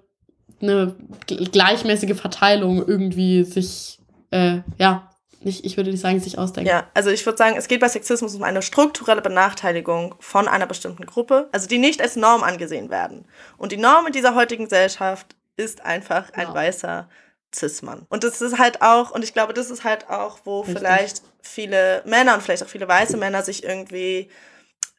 eine 0.61 0.95
gleichmäßige 1.25 2.17
Verteilung 2.19 2.85
irgendwie 2.85 3.43
sich, 3.43 3.99
äh, 4.31 4.59
ja, 4.77 5.09
nicht, 5.39 5.65
ich 5.65 5.77
würde 5.77 5.91
nicht 5.91 6.01
sagen, 6.01 6.19
sich 6.19 6.37
ausdenken. 6.37 6.69
Ja, 6.69 6.87
also 6.93 7.09
ich 7.09 7.25
würde 7.25 7.37
sagen, 7.37 7.55
es 7.57 7.67
geht 7.67 7.81
bei 7.81 7.89
Sexismus 7.89 8.35
um 8.35 8.43
eine 8.43 8.61
strukturelle 8.61 9.21
Benachteiligung 9.21 10.15
von 10.19 10.47
einer 10.47 10.65
bestimmten 10.67 11.05
Gruppe, 11.05 11.49
also 11.51 11.67
die 11.67 11.77
nicht 11.79 12.01
als 12.01 12.15
Norm 12.15 12.43
angesehen 12.43 12.89
werden. 12.89 13.25
Und 13.57 13.71
die 13.71 13.77
Norm 13.77 14.07
in 14.07 14.13
dieser 14.13 14.35
heutigen 14.35 14.65
Gesellschaft 14.65 15.35
ist 15.57 15.81
einfach 15.81 16.31
ein 16.33 16.47
Ja. 16.47 16.53
weißer 16.53 17.09
Cis-Mann. 17.53 18.05
Und 18.09 18.23
das 18.23 18.41
ist 18.41 18.57
halt 18.57 18.81
auch, 18.81 19.11
und 19.11 19.23
ich 19.23 19.33
glaube, 19.33 19.53
das 19.53 19.69
ist 19.69 19.83
halt 19.83 20.09
auch, 20.09 20.39
wo 20.43 20.61
Richtig. 20.61 20.77
vielleicht 20.77 21.21
viele 21.41 22.01
Männer 22.05 22.33
und 22.33 22.41
vielleicht 22.41 22.63
auch 22.63 22.67
viele 22.67 22.87
weiße 22.87 23.17
Männer 23.17 23.43
sich 23.43 23.63
irgendwie 23.63 24.29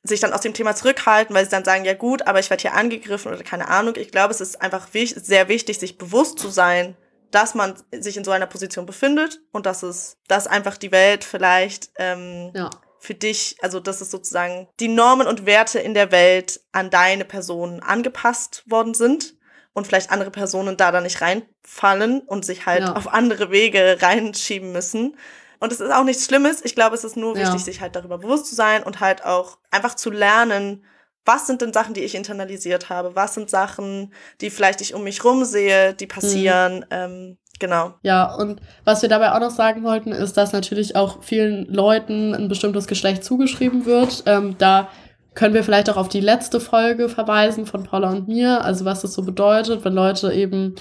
sich 0.07 0.21
dann 0.21 0.35
aus 0.35 0.43
dem 0.43 0.53
Thema 0.53 0.77
zurückhalten, 0.77 1.35
weil 1.35 1.45
sie 1.47 1.51
dann 1.51 1.65
sagen, 1.65 1.87
ja 1.87 1.95
gut, 1.95 2.27
aber 2.27 2.39
ich 2.39 2.51
werde 2.51 2.61
hier 2.61 2.75
angegriffen 2.75 3.33
oder 3.33 3.43
keine 3.43 3.69
Ahnung. 3.69 3.95
Ich 3.97 4.11
glaube, 4.13 4.33
es 4.33 4.43
ist 4.43 4.61
einfach 4.61 4.89
wich 4.93 5.15
sehr 5.17 5.49
wichtig, 5.49 5.79
sich 5.79 5.97
bewusst 5.97 6.39
zu 6.39 6.51
sein, 6.51 6.95
dass 7.31 7.55
man 7.55 7.75
sich 7.91 8.19
in 8.19 8.23
so 8.25 8.31
einer 8.31 8.47
Position 8.47 8.85
befindet 8.85 9.41
und 9.51 9.65
dass 9.65 9.83
es, 9.83 10.19
dass 10.29 10.47
einfach 10.47 10.77
die 10.77 10.93
Welt 10.93 11.25
vielleicht 11.25 11.91
ähm, 11.97 12.53
Ja. 12.55 12.69
für 12.99 13.15
dich, 13.15 13.57
also 13.63 13.81
dass 13.81 14.03
es 14.03 14.11
sozusagen 14.11 14.69
die 14.79 14.89
Normen 14.89 15.27
und 15.27 15.47
Werte 15.47 15.79
in 15.81 15.95
der 15.95 16.13
Welt 16.13 16.61
an 16.73 16.91
deine 16.91 17.25
Person 17.25 17.81
angepasst 17.81 18.63
worden 18.67 18.93
sind 18.93 19.35
und 19.75 19.87
vielleicht 19.87 20.11
andere 20.11 20.31
Personen 20.31 20.77
da 20.79 20.91
dann 20.91 21.03
nicht 21.03 21.21
reinfallen 21.21 22.21
und 22.21 22.45
sich 22.47 22.65
halt 22.65 22.85
Ja. 22.85 22.93
auf 22.95 23.13
andere 23.13 23.51
Wege 23.51 23.99
reinschieben 24.01 24.73
müssen. 24.73 25.17
Und 25.61 25.73
es 25.73 25.81
ist 25.81 25.93
auch 25.93 26.05
nichts 26.05 26.25
Schlimmes. 26.27 26.65
Ich 26.65 26.75
glaube, 26.75 26.95
es 26.95 27.05
ist 27.05 27.17
nur 27.17 27.37
Ja. 27.37 27.43
wichtig, 27.43 27.65
sich 27.65 27.81
halt 27.81 27.95
darüber 27.97 28.19
bewusst 28.19 28.47
zu 28.47 28.55
sein 28.55 28.83
und 28.83 29.01
halt 29.01 29.25
auch 29.25 29.59
einfach 29.71 29.95
zu 29.95 30.11
lernen, 30.11 30.85
was 31.27 31.47
sind 31.47 31.63
denn 31.63 31.73
Sachen, 31.73 31.95
die 31.95 32.03
ich 32.03 32.15
internalisiert 32.15 32.91
habe? 32.91 33.17
Was 33.17 33.33
sind 33.35 33.49
Sachen, 33.49 34.13
die 34.43 34.51
vielleicht 34.51 34.81
ich 34.83 34.95
um 34.95 35.05
mich 35.05 35.25
rum 35.25 35.45
sehe, 35.45 35.95
die 35.95 36.07
passieren? 36.07 36.85
Ähm, 36.91 37.39
genau. 37.59 37.95
Ja, 38.03 38.35
und 38.35 38.61
was 38.85 39.01
wir 39.01 39.09
dabei 39.09 39.33
auch 39.33 39.41
noch 39.41 39.51
sagen 39.51 39.85
wollten, 39.85 40.13
ist, 40.13 40.37
dass 40.37 40.53
natürlich 40.53 40.97
auch 40.97 41.23
vielen 41.23 41.65
Leuten 41.73 42.35
ein 42.35 42.49
bestimmtes 42.49 42.87
Geschlecht 42.87 43.25
zugeschrieben 43.25 43.87
wird. 43.87 44.23
Ähm, 44.27 44.57
da 44.59 44.89
können 45.35 45.55
wir 45.55 45.65
vielleicht 45.65 45.91
auch 45.91 45.97
auf 45.97 46.09
die 46.09 46.21
letzte 46.21 46.61
Folge 46.61 47.09
verweisen 47.09 47.67
von 47.67 47.85
Paula 47.85 48.11
und 48.11 48.29
mir, 48.29 48.65
also 48.65 48.85
was 48.85 49.03
das 49.03 49.15
so 49.15 49.23
bedeutet, 49.23 49.85
wenn 49.85 49.95
Leute 49.95 50.33
eben 50.33 50.77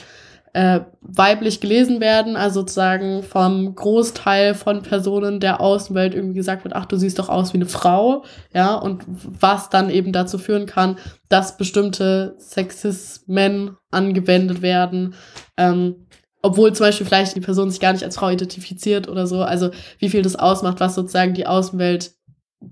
äh, 0.54 0.82
weiblich 1.02 1.62
gelesen 1.62 2.00
werden, 2.00 2.36
also 2.36 2.62
sozusagen 2.62 3.24
vom 3.24 3.74
Großteil 3.74 4.54
von 4.54 4.84
Personen 4.84 5.40
der 5.40 5.60
Außenwelt 5.60 6.14
irgendwie 6.14 6.36
gesagt 6.36 6.64
wird, 6.64 6.76
ach, 6.76 6.86
du 6.86 6.96
siehst 6.96 7.18
doch 7.18 7.30
aus 7.30 7.54
wie 7.54 7.58
eine 7.58 7.66
Frau, 7.66 8.24
ja, 8.54 8.76
und 8.76 9.04
was 9.08 9.72
dann 9.72 9.90
eben 9.90 10.12
dazu 10.12 10.38
führen 10.38 10.68
kann, 10.68 10.98
dass 11.28 11.58
bestimmte 11.58 12.36
Sexismen 12.38 13.78
angewendet 13.90 14.62
werden, 14.62 15.16
ähm, 15.58 16.06
obwohl 16.44 16.74
zum 16.74 16.86
Beispiel 16.86 17.08
vielleicht 17.08 17.36
die 17.36 17.42
Person 17.42 17.72
sich 17.72 17.80
gar 17.80 17.94
nicht 17.94 18.04
als 18.04 18.18
Frau 18.18 18.30
identifiziert 18.30 19.08
oder 19.08 19.26
so, 19.26 19.42
also 19.42 19.72
wie 19.98 20.10
viel 20.10 20.22
das 20.22 20.36
ausmacht, 20.36 20.80
was 20.80 20.94
sozusagen 20.94 21.34
die 21.34 21.48
Außenwelt 21.48 22.12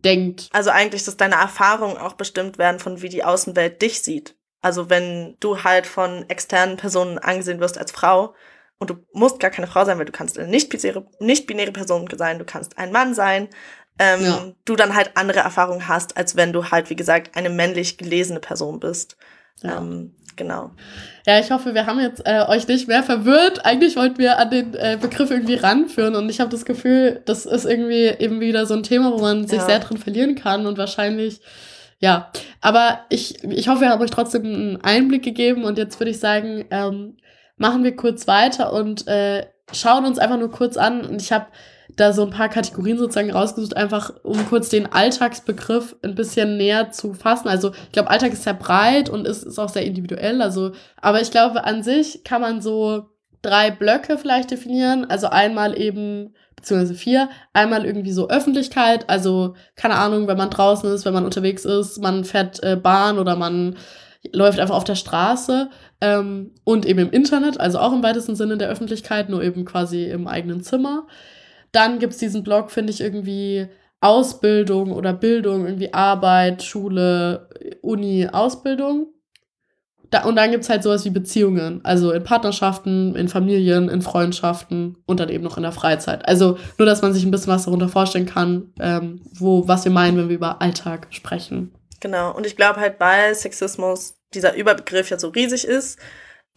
denkt. 0.03 0.49
Also 0.53 0.69
eigentlich, 0.69 1.03
dass 1.03 1.17
deine 1.17 1.35
Erfahrungen 1.35 1.97
auch 1.97 2.13
bestimmt 2.13 2.57
werden 2.57 2.79
von 2.79 3.01
wie 3.01 3.09
die 3.09 3.23
Außenwelt 3.23 3.81
dich 3.81 4.01
sieht. 4.01 4.35
Also 4.61 4.89
wenn 4.89 5.35
du 5.39 5.63
halt 5.63 5.87
von 5.87 6.29
externen 6.29 6.77
Personen 6.77 7.17
angesehen 7.17 7.59
wirst 7.59 7.77
als 7.77 7.91
Frau 7.91 8.35
und 8.77 8.89
du 8.89 8.95
musst 9.13 9.39
gar 9.39 9.51
keine 9.51 9.67
Frau 9.67 9.85
sein, 9.85 9.97
weil 9.97 10.05
du 10.05 10.11
kannst 10.11 10.37
eine 10.37 10.47
nicht-binäre 10.47 11.05
nicht 11.19 11.49
-binäre 11.49 11.71
Person 11.71 12.07
sein, 12.15 12.39
du 12.39 12.45
kannst 12.45 12.77
ein 12.77 12.91
Mann 12.91 13.13
sein, 13.13 13.49
ähm, 13.99 14.21
Ja. 14.23 14.51
du 14.65 14.75
dann 14.75 14.95
halt 14.95 15.11
andere 15.15 15.39
Erfahrungen 15.39 15.87
hast, 15.87 16.15
als 16.17 16.35
wenn 16.35 16.53
du 16.53 16.69
halt, 16.71 16.89
wie 16.89 16.95
gesagt, 16.95 17.35
eine 17.35 17.49
männlich 17.49 17.97
gelesene 17.97 18.39
Person 18.39 18.79
bist. 18.79 19.17
Ja. 19.63 19.77
Ähm, 19.77 20.15
genau. 20.35 20.71
Ja, 21.25 21.39
ich 21.39 21.51
hoffe, 21.51 21.73
wir 21.73 21.85
haben 21.85 21.99
jetzt 21.99 22.25
äh, 22.25 22.43
euch 22.47 22.67
nicht 22.67 22.87
mehr 22.87 23.03
verwirrt. 23.03 23.65
Eigentlich 23.65 23.95
wollten 23.95 24.17
wir 24.17 24.39
an 24.39 24.49
den 24.49 24.73
äh, 24.73 24.97
Begriff 24.99 25.29
irgendwie 25.31 25.55
ranführen 25.55 26.15
und 26.15 26.29
ich 26.29 26.39
habe 26.39 26.49
das 26.49 26.65
Gefühl, 26.65 27.21
das 27.25 27.45
ist 27.45 27.65
irgendwie 27.65 28.07
eben 28.07 28.39
wieder 28.39 28.65
so 28.65 28.73
ein 28.73 28.83
Thema, 28.83 29.11
wo 29.13 29.19
man 29.19 29.47
sich 29.47 29.59
Ja. 29.59 29.65
sehr 29.65 29.79
drin 29.79 29.97
verlieren 29.97 30.35
kann 30.35 30.65
und 30.65 30.77
wahrscheinlich, 30.77 31.41
ja. 31.99 32.31
Aber 32.61 33.01
ich, 33.09 33.43
ich 33.43 33.67
hoffe, 33.67 33.81
wir 33.81 33.89
haben 33.89 34.01
euch 34.01 34.11
trotzdem 34.11 34.43
einen 34.45 34.81
Einblick 34.83 35.23
gegeben 35.23 35.63
und 35.63 35.77
jetzt 35.77 35.99
würde 35.99 36.11
ich 36.11 36.19
sagen, 36.19 36.65
ähm, 36.71 37.17
machen 37.57 37.83
wir 37.83 37.95
kurz 37.95 38.27
weiter 38.27 38.73
und 38.73 39.07
äh, 39.07 39.45
schauen 39.73 40.05
uns 40.05 40.17
einfach 40.19 40.37
nur 40.37 40.51
kurz 40.51 40.77
an 40.77 41.05
und 41.05 41.21
ich 41.21 41.31
habe 41.31 41.45
da 41.95 42.13
so 42.13 42.23
ein 42.23 42.29
paar 42.29 42.49
Kategorien 42.49 42.97
sozusagen 42.97 43.31
rausgesucht, 43.31 43.75
einfach 43.75 44.13
um 44.23 44.45
kurz 44.47 44.69
den 44.69 44.91
Alltagsbegriff 44.91 45.95
ein 46.01 46.15
bisschen 46.15 46.57
näher 46.57 46.91
zu 46.91 47.13
fassen. 47.13 47.47
Also 47.47 47.71
ich 47.71 47.91
glaube, 47.91 48.09
Alltag 48.09 48.33
ist 48.33 48.43
sehr 48.43 48.53
breit 48.53 49.09
und 49.09 49.27
ist, 49.27 49.43
ist 49.43 49.59
auch 49.59 49.69
sehr 49.69 49.85
individuell. 49.85 50.41
Also, 50.41 50.71
aber 51.01 51.21
ich 51.21 51.31
glaube, 51.31 51.63
an 51.63 51.83
sich 51.83 52.23
kann 52.23 52.41
man 52.41 52.61
so 52.61 53.09
drei 53.41 53.71
Blöcke 53.71 54.17
vielleicht 54.17 54.51
definieren. 54.51 55.05
Also 55.09 55.27
einmal 55.27 55.79
eben, 55.79 56.33
beziehungsweise 56.55 56.95
vier, 56.95 57.29
einmal 57.53 57.85
irgendwie 57.85 58.11
so 58.11 58.29
Öffentlichkeit, 58.29 59.09
also 59.09 59.55
keine 59.75 59.95
Ahnung, 59.95 60.27
wenn 60.27 60.37
man 60.37 60.49
draußen 60.49 60.91
ist, 60.91 61.05
wenn 61.05 61.13
man 61.13 61.25
unterwegs 61.25 61.65
ist, 61.65 61.99
man 62.01 62.23
fährt 62.23 62.61
äh, 62.63 62.75
Bahn 62.75 63.19
oder 63.19 63.35
man 63.35 63.77
läuft 64.31 64.59
einfach 64.59 64.75
auf 64.75 64.83
der 64.83 64.95
Straße 64.95 65.69
ähm, 65.99 66.51
und 66.63 66.85
eben 66.85 66.99
im 66.99 67.11
Internet, 67.11 67.59
also 67.59 67.79
auch 67.79 67.91
im 67.91 68.03
weitesten 68.03 68.35
Sinne 68.35 68.57
der 68.57 68.69
Öffentlichkeit, 68.69 69.29
nur 69.29 69.41
eben 69.41 69.65
quasi 69.65 70.05
im 70.05 70.27
eigenen 70.27 70.61
Zimmer. 70.61 71.07
Dann 71.71 71.99
gibt's 71.99 72.17
diesen 72.17 72.43
Block, 72.43 72.71
finde 72.71 72.91
ich, 72.91 73.01
irgendwie 73.01 73.67
Ausbildung 74.01 74.91
oder 74.91 75.13
Bildung, 75.13 75.65
irgendwie 75.65 75.93
Arbeit, 75.93 76.63
Schule, 76.63 77.49
Uni, 77.81 78.27
Ausbildung. 78.31 79.07
Da, 80.09 80.25
und 80.25 80.35
dann 80.35 80.51
gibt's 80.51 80.69
halt 80.69 80.83
sowas 80.83 81.05
wie 81.05 81.09
Beziehungen, 81.09 81.79
also 81.85 82.11
in 82.11 82.23
Partnerschaften, 82.23 83.15
in 83.15 83.29
Familien, 83.29 83.87
in 83.87 84.01
Freundschaften 84.01 84.97
und 85.05 85.21
dann 85.21 85.29
eben 85.29 85.43
noch 85.43 85.55
in 85.55 85.63
der 85.63 85.71
Freizeit. 85.71 86.27
Also 86.27 86.57
nur, 86.77 86.85
dass 86.85 87.01
man 87.01 87.13
sich 87.13 87.23
ein 87.23 87.31
bisschen 87.31 87.53
was 87.53 87.63
darunter 87.63 87.87
vorstellen 87.87 88.25
kann, 88.25 88.73
ähm, 88.81 89.21
wo, 89.33 89.69
was 89.69 89.85
wir 89.85 89.91
meinen, 89.91 90.17
wenn 90.17 90.27
wir 90.27 90.35
über 90.35 90.61
Alltag 90.61 91.07
sprechen. 91.11 91.71
Genau. 92.01 92.35
Und 92.35 92.45
ich 92.45 92.57
glaube 92.57 92.81
halt, 92.81 92.99
weil 92.99 93.33
Sexismus 93.35 94.15
dieser 94.33 94.55
Überbegriff 94.55 95.09
ja 95.09 95.17
so 95.17 95.29
riesig 95.29 95.63
ist 95.63 95.97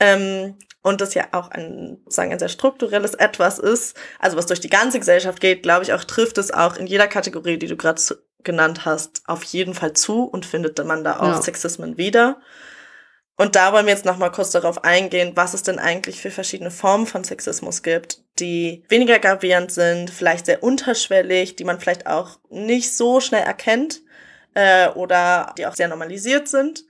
ähm, 0.05 0.59
und 0.83 1.01
das 1.01 1.15
ja 1.15 1.25
auch 1.33 1.51
ein, 1.51 1.99
sozusagen 2.05 2.33
ein 2.33 2.39
sehr 2.39 2.51
strukturelles 2.51 3.15
Etwas 3.15 3.59
ist, 3.59 3.97
also 4.19 4.37
was 4.37 4.47
durch 4.47 4.61
die 4.61 4.69
ganze 4.69 4.99
Gesellschaft 4.99 5.41
geht, 5.41 5.63
glaube 5.63 5.83
ich 5.83 5.95
auch, 5.95 6.05
trifft 6.05 6.37
es 6.37 6.53
auch 6.53 6.77
in 6.77 6.87
jeder 6.87 7.07
Kategorie, 7.09 7.59
die 7.59 7.69
du 7.69 7.77
gerade 7.77 8.03
genannt 8.43 8.85
hast, 8.85 9.23
auf 9.27 9.43
jeden 9.45 9.73
Fall 9.73 9.95
zu 9.95 10.25
und 10.25 10.45
findet 10.45 10.85
man 10.85 11.03
da 11.03 11.21
auch 11.21 11.37
Ja. 11.37 11.43
Sexismen 11.43 11.97
wieder. 11.97 12.37
Und 13.37 13.57
da 13.57 13.73
wollen 13.73 13.87
wir 13.87 13.95
jetzt 13.95 14.05
nochmal 14.05 14.31
kurz 14.31 14.51
darauf 14.51 14.85
eingehen, 14.85 15.33
was 15.35 15.55
es 15.55 15.63
denn 15.63 15.79
eigentlich 15.79 16.21
für 16.21 16.31
verschiedene 16.31 16.71
Formen 16.71 17.07
von 17.07 17.25
Sexismus 17.25 17.83
gibt, 17.83 18.21
die 18.39 18.85
weniger 18.89 19.19
gravierend 19.19 19.73
sind, 19.73 20.11
vielleicht 20.11 20.47
sehr 20.47 20.63
unterschwellig, 20.63 21.57
die 21.57 21.65
man 21.65 21.81
vielleicht 21.81 22.07
auch 22.07 22.39
nicht 22.51 22.95
so 22.95 23.21
schnell 23.21 23.43
erkennt 23.43 24.03
äh, 24.53 24.89
oder 24.91 25.53
die 25.57 25.67
auch 25.67 25.75
sehr 25.75 25.89
normalisiert 25.89 26.47
sind. 26.47 26.85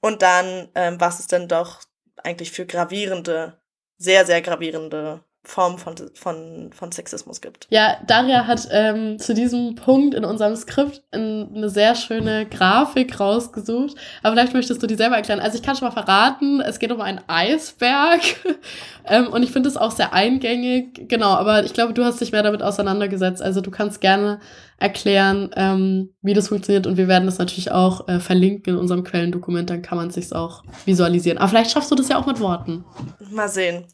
Und 0.00 0.22
dann, 0.22 0.68
ähm, 0.74 0.96
was 0.98 1.20
es 1.20 1.28
denn 1.28 1.46
doch 1.46 1.82
eigentlich 2.24 2.50
für 2.50 2.66
gravierende, 2.66 3.60
sehr, 3.96 4.26
sehr 4.26 4.42
gravierende 4.42 5.22
Formen 5.46 5.78
von, 5.78 5.94
von, 6.14 6.70
von 6.72 6.90
Sexismus 6.90 7.42
gibt. 7.42 7.66
Ja, 7.68 7.98
Daria 8.06 8.46
hat 8.46 8.66
ähm, 8.70 9.18
zu 9.18 9.34
diesem 9.34 9.74
Punkt 9.74 10.14
in 10.14 10.24
unserem 10.24 10.56
Skript 10.56 11.02
ein, 11.12 11.54
eine 11.54 11.68
sehr 11.68 11.94
schöne 11.94 12.46
Grafik 12.46 13.20
rausgesucht. 13.20 13.94
Aber 14.22 14.32
vielleicht 14.32 14.54
möchtest 14.54 14.82
du 14.82 14.86
die 14.86 14.94
selber 14.94 15.16
erklären. 15.16 15.40
Also 15.40 15.58
ich 15.58 15.62
kann 15.62 15.76
schon 15.76 15.86
mal 15.86 15.92
verraten, 15.92 16.62
es 16.62 16.78
geht 16.78 16.90
um 16.90 17.02
einen 17.02 17.20
Eisberg. 17.26 18.20
ähm, 19.06 19.28
und 19.28 19.42
ich 19.42 19.50
finde 19.52 19.68
es 19.68 19.76
auch 19.76 19.90
sehr 19.90 20.14
eingängig. 20.14 21.08
Genau, 21.08 21.34
aber 21.34 21.64
ich 21.64 21.74
glaube, 21.74 21.92
du 21.92 22.04
hast 22.04 22.22
dich 22.22 22.32
mehr 22.32 22.42
damit 22.42 22.62
auseinandergesetzt. 22.62 23.42
Also 23.42 23.60
du 23.60 23.70
kannst 23.70 24.00
gerne 24.00 24.40
erklären, 24.78 25.50
ähm, 25.56 26.14
wie 26.22 26.32
das 26.32 26.48
funktioniert. 26.48 26.86
Und 26.86 26.96
wir 26.96 27.06
werden 27.06 27.26
das 27.26 27.36
natürlich 27.36 27.70
auch 27.70 28.08
äh, 28.08 28.18
verlinken 28.18 28.74
in 28.74 28.80
unserem 28.80 29.04
Quellendokument. 29.04 29.68
Dann 29.68 29.82
kann 29.82 29.98
man 29.98 30.08
es 30.08 30.14
sich 30.14 30.32
auch 30.32 30.64
visualisieren. 30.86 31.36
Aber 31.36 31.48
vielleicht 31.48 31.70
schaffst 31.70 31.90
du 31.90 31.94
das 31.94 32.08
ja 32.08 32.18
auch 32.18 32.26
mit 32.26 32.40
Worten. 32.40 32.86
Mal 33.30 33.48
sehen. 33.50 33.84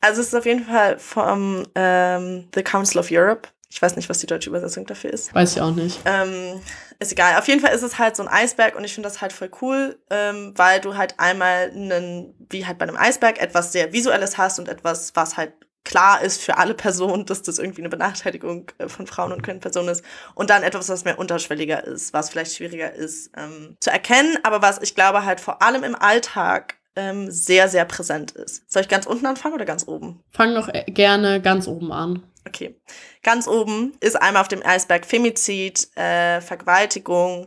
Also 0.00 0.20
es 0.20 0.28
ist 0.28 0.34
auf 0.34 0.46
jeden 0.46 0.64
Fall 0.64 0.98
vom 0.98 1.66
ähm, 1.74 2.48
The 2.54 2.62
Council 2.62 3.00
of 3.00 3.08
Europe. 3.10 3.48
Ich 3.70 3.82
weiß 3.82 3.96
nicht, 3.96 4.08
was 4.08 4.18
die 4.18 4.26
deutsche 4.26 4.48
Übersetzung 4.48 4.86
dafür 4.86 5.12
ist. 5.12 5.34
Weiß 5.34 5.56
ich 5.56 5.60
auch 5.60 5.74
nicht. 5.74 6.00
Ähm, 6.06 6.60
ist 6.98 7.12
egal. 7.12 7.38
Auf 7.38 7.46
jeden 7.48 7.60
Fall 7.60 7.74
ist 7.74 7.82
es 7.82 7.98
halt 7.98 8.16
so 8.16 8.22
ein 8.22 8.28
Eisberg 8.28 8.76
und 8.76 8.84
ich 8.84 8.94
finde 8.94 9.08
das 9.08 9.20
halt 9.20 9.32
voll 9.32 9.50
cool, 9.60 9.98
ähm, 10.10 10.52
weil 10.56 10.80
du 10.80 10.96
halt 10.96 11.14
einmal 11.18 11.70
einen, 11.70 12.34
wie 12.48 12.66
halt 12.66 12.78
bei 12.78 12.86
einem 12.86 12.96
Eisberg, 12.96 13.40
etwas 13.40 13.72
sehr 13.72 13.92
Visuelles 13.92 14.38
hast 14.38 14.58
und 14.58 14.68
etwas, 14.68 15.14
was 15.14 15.36
halt 15.36 15.52
klar 15.84 16.22
ist 16.22 16.42
für 16.42 16.58
alle 16.58 16.74
Personen, 16.74 17.24
dass 17.26 17.42
das 17.42 17.58
irgendwie 17.58 17.82
eine 17.82 17.88
Benachteiligung 17.88 18.70
äh, 18.78 18.88
von 18.88 19.06
Frauen 19.06 19.32
und 19.32 19.42
Personen 19.42 19.88
ist. 19.88 20.04
Und 20.34 20.50
dann 20.50 20.62
etwas, 20.62 20.88
was 20.88 21.04
mehr 21.04 21.18
unterschwelliger 21.18 21.84
ist, 21.84 22.12
was 22.12 22.30
vielleicht 22.30 22.54
schwieriger 22.54 22.92
ist 22.92 23.30
ähm, 23.36 23.76
zu 23.80 23.90
erkennen, 23.90 24.38
aber 24.42 24.62
was 24.62 24.80
ich 24.82 24.94
glaube 24.94 25.24
halt 25.24 25.40
vor 25.40 25.62
allem 25.62 25.84
im 25.84 25.94
Alltag 25.94 26.76
ähm, 26.98 27.30
sehr, 27.30 27.68
sehr 27.68 27.84
präsent 27.84 28.32
ist. 28.32 28.70
Soll 28.70 28.82
ich 28.82 28.88
ganz 28.88 29.06
unten 29.06 29.24
anfangen 29.24 29.54
oder 29.54 29.64
ganz 29.64 29.86
oben? 29.86 30.20
Fang 30.30 30.54
doch 30.54 30.68
gerne 30.88 31.40
ganz 31.40 31.68
oben 31.68 31.92
an. 31.92 32.24
Okay. 32.46 32.74
Ganz 33.22 33.46
oben 33.46 33.92
ist 34.00 34.20
einmal 34.20 34.42
auf 34.42 34.48
dem 34.48 34.66
Eisberg 34.66 35.06
Femizid, 35.06 35.96
äh, 35.96 36.40
Vergewaltigung, 36.40 37.46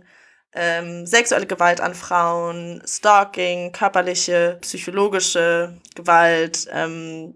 ähm, 0.54 1.06
sexuelle 1.06 1.48
Gewalt 1.48 1.82
an 1.82 1.96
Frauen, 1.96 2.82
Stalking, 2.86 3.74
körperliche, 3.74 4.58
psychologische 4.62 5.78
Gewalt, 5.96 6.68
ähm, 6.72 7.36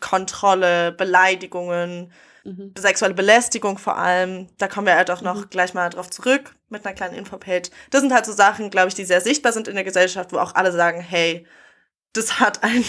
Kontrolle, 0.00 0.92
Beleidigungen, 0.92 2.12
Mhm. 2.44 2.72
sexuelle 2.78 3.14
Belästigung 3.14 3.78
vor 3.78 3.98
allem. 3.98 4.48
Da 4.58 4.68
kommen 4.68 4.86
wir 4.86 4.96
halt 4.96 5.10
auch 5.10 5.20
noch 5.22 5.42
Mhm. 5.44 5.50
gleich 5.50 5.74
mal 5.74 5.90
drauf 5.90 6.08
zurück 6.10 6.54
mit 6.68 6.84
einer 6.86 6.94
kleinen 6.94 7.14
Infopage. 7.14 7.70
Das 7.90 8.00
sind 8.00 8.12
halt 8.12 8.24
so 8.26 8.32
Sachen, 8.32 8.70
glaube 8.70 8.88
ich, 8.88 8.94
die 8.94 9.04
sehr 9.04 9.20
sichtbar 9.20 9.52
sind 9.52 9.68
in 9.68 9.74
der 9.74 9.84
Gesellschaft, 9.84 10.32
wo 10.32 10.38
auch 10.38 10.54
alle 10.54 10.72
sagen, 10.72 11.00
hey, 11.00 11.46
das 12.14 12.40
hat 12.40 12.62
ein, 12.62 12.84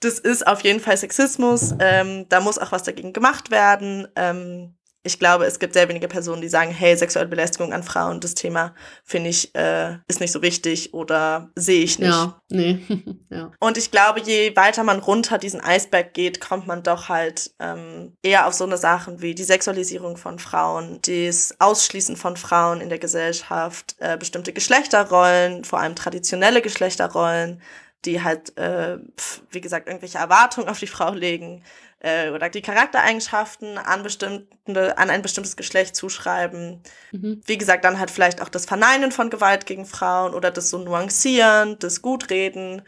das 0.00 0.18
ist 0.18 0.46
auf 0.46 0.60
jeden 0.60 0.80
Fall 0.80 0.96
Sexismus, 0.96 1.74
ähm, 1.80 2.28
da 2.28 2.40
muss 2.40 2.58
auch 2.58 2.70
was 2.72 2.84
dagegen 2.84 3.12
gemacht 3.12 3.50
werden. 3.50 4.06
Ähm, 4.16 4.75
ich 5.06 5.18
glaube, 5.18 5.46
es 5.46 5.58
gibt 5.58 5.74
sehr 5.74 5.88
wenige 5.88 6.08
Personen, 6.08 6.42
die 6.42 6.48
sagen, 6.48 6.70
hey, 6.70 6.96
sexuelle 6.96 7.28
Belästigung 7.28 7.72
an 7.72 7.82
Frauen, 7.82 8.20
das 8.20 8.34
Thema 8.34 8.74
finde 9.04 9.30
ich, 9.30 9.54
äh, 9.54 9.98
ist 10.08 10.20
nicht 10.20 10.32
so 10.32 10.42
wichtig 10.42 10.92
oder 10.92 11.50
sehe 11.54 11.82
ich 11.82 11.98
nicht. 11.98 12.10
Ja, 12.10 12.40
nee. 12.48 12.80
ja. 13.30 13.52
Und 13.60 13.78
ich 13.78 13.90
glaube, 13.90 14.20
je 14.20 14.54
weiter 14.56 14.82
man 14.82 14.98
runter 14.98 15.38
diesen 15.38 15.60
Eisberg 15.60 16.12
geht, 16.12 16.40
kommt 16.40 16.66
man 16.66 16.82
doch 16.82 17.08
halt 17.08 17.52
ähm, 17.60 18.16
eher 18.22 18.46
auf 18.46 18.54
so 18.54 18.64
eine 18.64 18.76
Sachen 18.76 19.22
wie 19.22 19.34
die 19.34 19.44
Sexualisierung 19.44 20.16
von 20.16 20.38
Frauen, 20.38 20.98
das 21.06 21.54
Ausschließen 21.60 22.16
von 22.16 22.36
Frauen 22.36 22.80
in 22.80 22.88
der 22.88 22.98
Gesellschaft, 22.98 23.94
äh, 23.98 24.16
bestimmte 24.16 24.52
Geschlechterrollen, 24.52 25.64
vor 25.64 25.78
allem 25.78 25.94
traditionelle 25.94 26.62
Geschlechterrollen, 26.62 27.62
die 28.04 28.22
halt, 28.22 28.56
äh, 28.58 28.98
wie 29.50 29.60
gesagt, 29.60 29.86
irgendwelche 29.86 30.18
Erwartungen 30.18 30.68
auf 30.68 30.78
die 30.78 30.86
Frau 30.86 31.12
legen 31.12 31.62
äh, 32.00 32.30
oder 32.30 32.48
die 32.48 32.62
Charaktereigenschaften 32.62 33.78
an, 33.78 34.02
bestimmte, 34.02 34.98
an 34.98 35.10
ein 35.10 35.22
bestimmtes 35.22 35.56
Geschlecht 35.56 35.96
zuschreiben. 35.96 36.82
Mhm. 37.12 37.40
Wie 37.44 37.58
gesagt, 37.58 37.84
dann 37.84 37.98
halt 37.98 38.10
vielleicht 38.10 38.42
auch 38.42 38.48
das 38.48 38.66
Verneinen 38.66 39.12
von 39.12 39.30
Gewalt 39.30 39.66
gegen 39.66 39.86
Frauen 39.86 40.34
oder 40.34 40.50
das 40.50 40.70
so 40.70 40.78
Nuancieren, 40.78 41.78
das 41.78 42.02
Gutreden. 42.02 42.82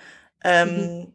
Ähm, 0.45 0.69
mhm. 0.69 1.15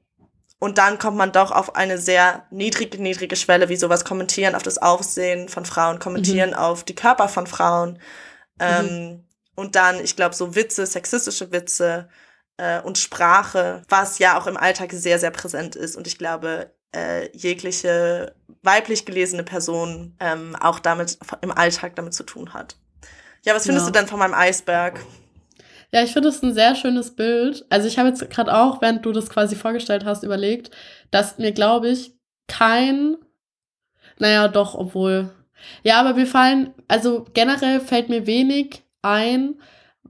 Und 0.60 0.78
dann 0.78 0.98
kommt 0.98 1.18
man 1.18 1.34
doch 1.34 1.52
auf 1.52 1.76
eine 1.76 1.98
sehr 1.98 2.48
niedrige, 2.50 3.02
niedrige 3.02 3.36
Schwelle, 3.36 3.68
wie 3.68 3.76
sowas 3.76 4.06
kommentieren 4.06 4.56
auf 4.56 4.64
das 4.64 4.78
Aufsehen 4.78 5.50
von 5.50 5.66
Frauen, 5.66 6.00
kommentieren 6.00 6.52
mhm. 6.52 6.56
auf 6.56 6.84
die 6.84 6.96
Körper 6.96 7.28
von 7.28 7.48
Frauen. 7.48 8.00
Ähm, 8.60 8.86
mhm. 8.86 9.24
Und 9.56 9.76
dann, 9.76 10.00
ich 10.00 10.16
glaube, 10.16 10.36
so 10.36 10.56
Witze, 10.56 10.86
sexistische 10.86 11.52
Witze 11.52 12.10
äh, 12.58 12.82
und 12.82 12.98
Sprache, 12.98 13.84
was 13.90 14.20
ja 14.20 14.40
auch 14.40 14.48
im 14.48 14.58
Alltag 14.58 14.92
sehr, 14.94 15.20
sehr 15.20 15.32
präsent 15.32 15.76
ist. 15.76 15.96
Und 15.96 16.08
ich 16.08 16.18
glaube, 16.18 16.72
äh, 16.96 17.30
jegliche 17.36 18.34
weiblich 18.62 19.06
gelesene 19.06 19.44
Person 19.44 20.16
ähm, 20.20 20.56
auch 20.60 20.80
damit 20.80 21.18
im 21.42 21.52
Alltag 21.52 21.96
damit 21.96 22.14
zu 22.14 22.24
tun 22.24 22.54
hat. 22.54 22.76
Ja, 23.46 23.54
was 23.54 23.66
findest 23.66 23.88
ja. 23.88 23.92
du 23.92 24.00
denn 24.00 24.08
von 24.08 24.20
meinem 24.20 24.34
Eisberg? 24.34 25.00
Ja, 25.92 26.02
ich 26.02 26.14
finde 26.14 26.30
es 26.30 26.42
ein 26.42 26.54
sehr 26.54 26.76
schönes 26.76 27.16
Bild. 27.16 27.66
Also 27.70 27.88
ich 27.88 28.00
habe 28.00 28.10
jetzt 28.10 28.28
gerade 28.30 28.56
auch, 28.56 28.82
während 28.82 29.06
du 29.06 29.12
das 29.12 29.30
quasi 29.30 29.56
vorgestellt 29.56 30.06
hast, 30.06 30.24
überlegt, 30.24 30.72
dass 31.12 31.38
mir, 31.38 31.52
glaube 31.52 31.90
ich, 31.90 32.16
kein, 32.48 33.18
naja, 34.18 34.48
doch, 34.48 34.76
obwohl, 34.76 35.30
ja, 35.84 36.00
aber 36.00 36.14
mir 36.14 36.26
fallen, 36.26 36.74
also 36.88 37.26
generell 37.34 37.80
fällt 37.80 38.10
mir 38.10 38.26
wenig 38.26 38.84
ein, 39.02 39.56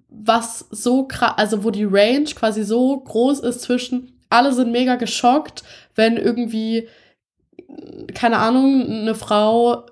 was 0.07 0.67
so 0.69 1.07
krass, 1.07 1.33
also 1.37 1.63
wo 1.63 1.71
die 1.71 1.85
Range 1.85 2.25
quasi 2.35 2.63
so 2.63 2.99
groß 2.99 3.39
ist 3.41 3.61
zwischen, 3.61 4.21
alle 4.29 4.53
sind 4.53 4.71
mega 4.71 4.95
geschockt, 4.95 5.63
wenn 5.95 6.17
irgendwie, 6.17 6.87
keine 8.13 8.37
Ahnung, 8.37 8.89
eine 8.89 9.15
Frau 9.15 9.85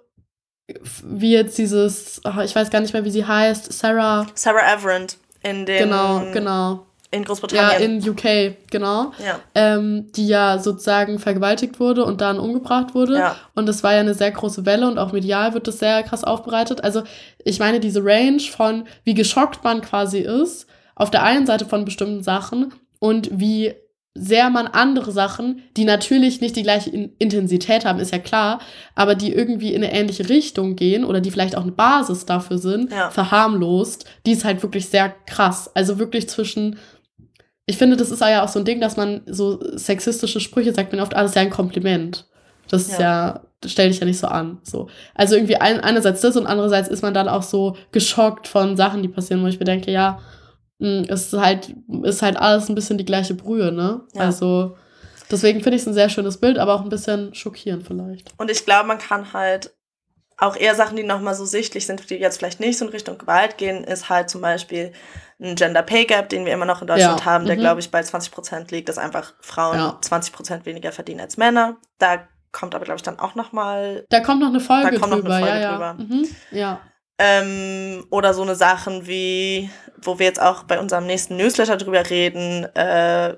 wie 1.03 1.33
jetzt 1.33 1.57
dieses, 1.57 2.21
ich 2.43 2.55
weiß 2.55 2.69
gar 2.69 2.79
nicht 2.79 2.93
mehr, 2.93 3.05
wie 3.05 3.11
sie 3.11 3.25
heißt, 3.25 3.71
Sarah. 3.73 4.25
Sarah 4.35 4.73
Everett 4.73 5.17
in 5.43 5.65
dem. 5.65 5.89
Genau, 5.89 6.23
genau. 6.31 6.85
In 7.13 7.25
Großbritannien. 7.25 7.99
Ja, 7.99 8.07
in 8.07 8.09
UK, 8.09 8.55
genau. 8.69 9.11
Ja. 9.23 9.39
Ähm, 9.53 10.11
die 10.13 10.27
ja 10.27 10.59
sozusagen 10.59 11.19
vergewaltigt 11.19 11.77
wurde 11.81 12.05
und 12.05 12.21
dann 12.21 12.39
umgebracht 12.39 12.95
wurde. 12.95 13.15
Ja. 13.15 13.35
Und 13.53 13.65
das 13.65 13.83
war 13.83 13.93
ja 13.93 13.99
eine 13.99 14.13
sehr 14.13 14.31
große 14.31 14.65
Welle 14.65 14.87
und 14.87 14.97
auch 14.97 15.11
medial 15.11 15.53
wird 15.53 15.67
das 15.67 15.79
sehr 15.79 16.03
krass 16.03 16.23
aufbereitet. 16.23 16.85
Also 16.85 17.03
ich 17.43 17.59
meine, 17.59 17.81
diese 17.81 18.01
Range 18.01 18.39
von 18.39 18.87
wie 19.03 19.13
geschockt 19.13 19.61
man 19.61 19.81
quasi 19.81 20.19
ist, 20.19 20.67
auf 20.95 21.11
der 21.11 21.23
einen 21.23 21.45
Seite 21.45 21.65
von 21.65 21.83
bestimmten 21.83 22.23
Sachen 22.23 22.73
und 22.99 23.29
wie 23.33 23.75
sehr 24.13 24.49
man 24.49 24.67
andere 24.67 25.11
Sachen, 25.11 25.61
die 25.77 25.85
natürlich 25.85 26.41
nicht 26.41 26.57
die 26.57 26.63
gleiche 26.63 26.89
Intensität 27.17 27.85
haben, 27.85 27.99
ist 27.99 28.11
ja 28.11 28.19
klar, 28.19 28.59
aber 28.93 29.15
die 29.15 29.31
irgendwie 29.31 29.73
in 29.73 29.83
eine 29.83 29.93
ähnliche 29.93 30.27
Richtung 30.27 30.75
gehen 30.75 31.05
oder 31.05 31.21
die 31.21 31.31
vielleicht 31.31 31.55
auch 31.55 31.63
eine 31.63 31.71
Basis 31.71 32.25
dafür 32.25 32.57
sind, 32.57 32.91
ja. 32.91 33.09
verharmlost, 33.09 34.05
die 34.25 34.31
ist 34.31 34.43
halt 34.43 34.61
wirklich 34.63 34.89
sehr 34.89 35.13
krass. 35.25 35.71
Also 35.75 35.97
wirklich 35.97 36.27
zwischen, 36.27 36.77
ich 37.65 37.77
finde, 37.77 37.95
das 37.95 38.11
ist 38.11 38.19
ja 38.19 38.43
auch 38.43 38.49
so 38.49 38.59
ein 38.59 38.65
Ding, 38.65 38.81
dass 38.81 38.97
man 38.97 39.21
so 39.27 39.59
sexistische 39.77 40.41
Sprüche 40.41 40.73
sagt, 40.73 40.91
man 40.91 41.01
oft, 41.01 41.15
alles 41.15 41.31
ah, 41.31 41.35
ja 41.35 41.41
ein 41.43 41.49
Kompliment. 41.49 42.27
Das 42.67 42.83
ist 42.83 42.99
ja, 42.99 43.01
ja 43.01 43.41
das 43.61 43.71
stell 43.71 43.89
dich 43.89 43.99
ja 43.99 44.05
nicht 44.05 44.19
so 44.19 44.27
an. 44.27 44.59
So. 44.63 44.89
Also 45.15 45.35
irgendwie 45.35 45.55
ein, 45.55 45.79
einerseits 45.79 46.19
das 46.19 46.35
und 46.35 46.47
andererseits 46.47 46.89
ist 46.89 47.01
man 47.01 47.13
dann 47.13 47.29
auch 47.29 47.43
so 47.43 47.77
geschockt 47.93 48.47
von 48.47 48.75
Sachen, 48.75 49.03
die 49.03 49.07
passieren, 49.07 49.41
wo 49.41 49.47
ich 49.47 49.59
mir 49.59 49.65
denke, 49.65 49.91
ja, 49.91 50.19
ist 50.81 51.33
halt, 51.33 51.75
ist 52.03 52.21
halt 52.21 52.37
alles 52.37 52.69
ein 52.69 52.75
bisschen 52.75 52.97
die 52.97 53.05
gleiche 53.05 53.33
Brühe, 53.33 53.71
ne? 53.71 54.01
Ja. 54.13 54.21
Also 54.21 54.77
deswegen 55.29 55.61
finde 55.61 55.75
ich 55.75 55.83
es 55.83 55.87
ein 55.87 55.93
sehr 55.93 56.09
schönes 56.09 56.37
Bild, 56.37 56.57
aber 56.57 56.73
auch 56.73 56.81
ein 56.81 56.89
bisschen 56.89 57.33
schockierend 57.33 57.85
vielleicht. 57.85 58.33
Und 58.37 58.51
ich 58.51 58.65
glaube, 58.65 58.87
man 58.87 58.97
kann 58.97 59.33
halt 59.33 59.71
auch 60.37 60.55
eher 60.55 60.73
Sachen, 60.73 60.97
die 60.97 61.03
nochmal 61.03 61.35
so 61.35 61.45
sichtlich 61.45 61.85
sind, 61.85 62.09
die 62.09 62.15
jetzt 62.15 62.39
vielleicht 62.39 62.59
nicht 62.59 62.77
so 62.77 62.85
in 62.85 62.91
Richtung 62.91 63.19
Gewalt 63.19 63.57
gehen, 63.57 63.83
ist 63.83 64.09
halt 64.09 64.29
zum 64.29 64.41
Beispiel 64.41 64.91
ein 65.39 65.55
Gender 65.55 65.83
Pay 65.83 66.05
Gap, 66.05 66.29
den 66.29 66.45
wir 66.45 66.53
immer 66.53 66.65
noch 66.65 66.81
in 66.81 66.87
Deutschland 66.87 67.19
ja. 67.19 67.25
haben, 67.25 67.45
der, 67.45 67.57
mhm. 67.57 67.61
glaube 67.61 67.79
ich, 67.79 67.91
bei 67.91 68.01
20 68.01 68.31
Prozent 68.31 68.71
liegt, 68.71 68.89
dass 68.89 68.97
einfach 68.97 69.33
Frauen 69.39 69.77
ja. 69.77 69.97
20 70.01 70.33
Prozent 70.33 70.65
weniger 70.65 70.91
verdienen 70.91 71.21
als 71.21 71.37
Männer. 71.37 71.77
Da 71.99 72.27
kommt 72.51 72.73
aber, 72.73 72.85
glaube 72.85 72.97
ich, 72.97 73.03
dann 73.03 73.19
auch 73.19 73.35
nochmal. 73.35 74.05
Da 74.09 74.19
kommt 74.19 74.41
noch 74.41 74.49
eine 74.49 74.59
Folge 74.59 74.91
da 74.91 74.99
kommt 74.99 75.13
drüber. 75.13 75.29
Noch 75.29 75.35
eine 75.35 75.45
Folge 75.45 75.61
ja, 75.61 75.71
drüber. 75.71 75.93
Mhm. 75.93 76.27
ja. 76.51 76.81
Ähm, 77.19 78.05
oder 78.09 78.33
so 78.33 78.41
eine 78.41 78.55
Sachen 78.55 79.05
wie, 79.05 79.69
wo 80.03 80.19
wir 80.19 80.25
jetzt 80.25 80.41
auch 80.41 80.63
bei 80.63 80.79
unserem 80.79 81.05
nächsten 81.05 81.37
Newsletter 81.37 81.77
drüber 81.77 82.09
reden, 82.09 82.65
äh, 82.75 83.35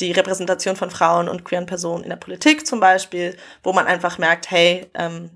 die 0.00 0.12
Repräsentation 0.12 0.76
von 0.76 0.90
Frauen 0.90 1.28
und 1.28 1.44
queeren 1.44 1.66
Personen 1.66 2.04
in 2.04 2.10
der 2.10 2.16
Politik 2.16 2.66
zum 2.66 2.80
Beispiel, 2.80 3.36
wo 3.62 3.72
man 3.72 3.86
einfach 3.86 4.18
merkt, 4.18 4.50
hey, 4.50 4.86
ähm, 4.94 5.30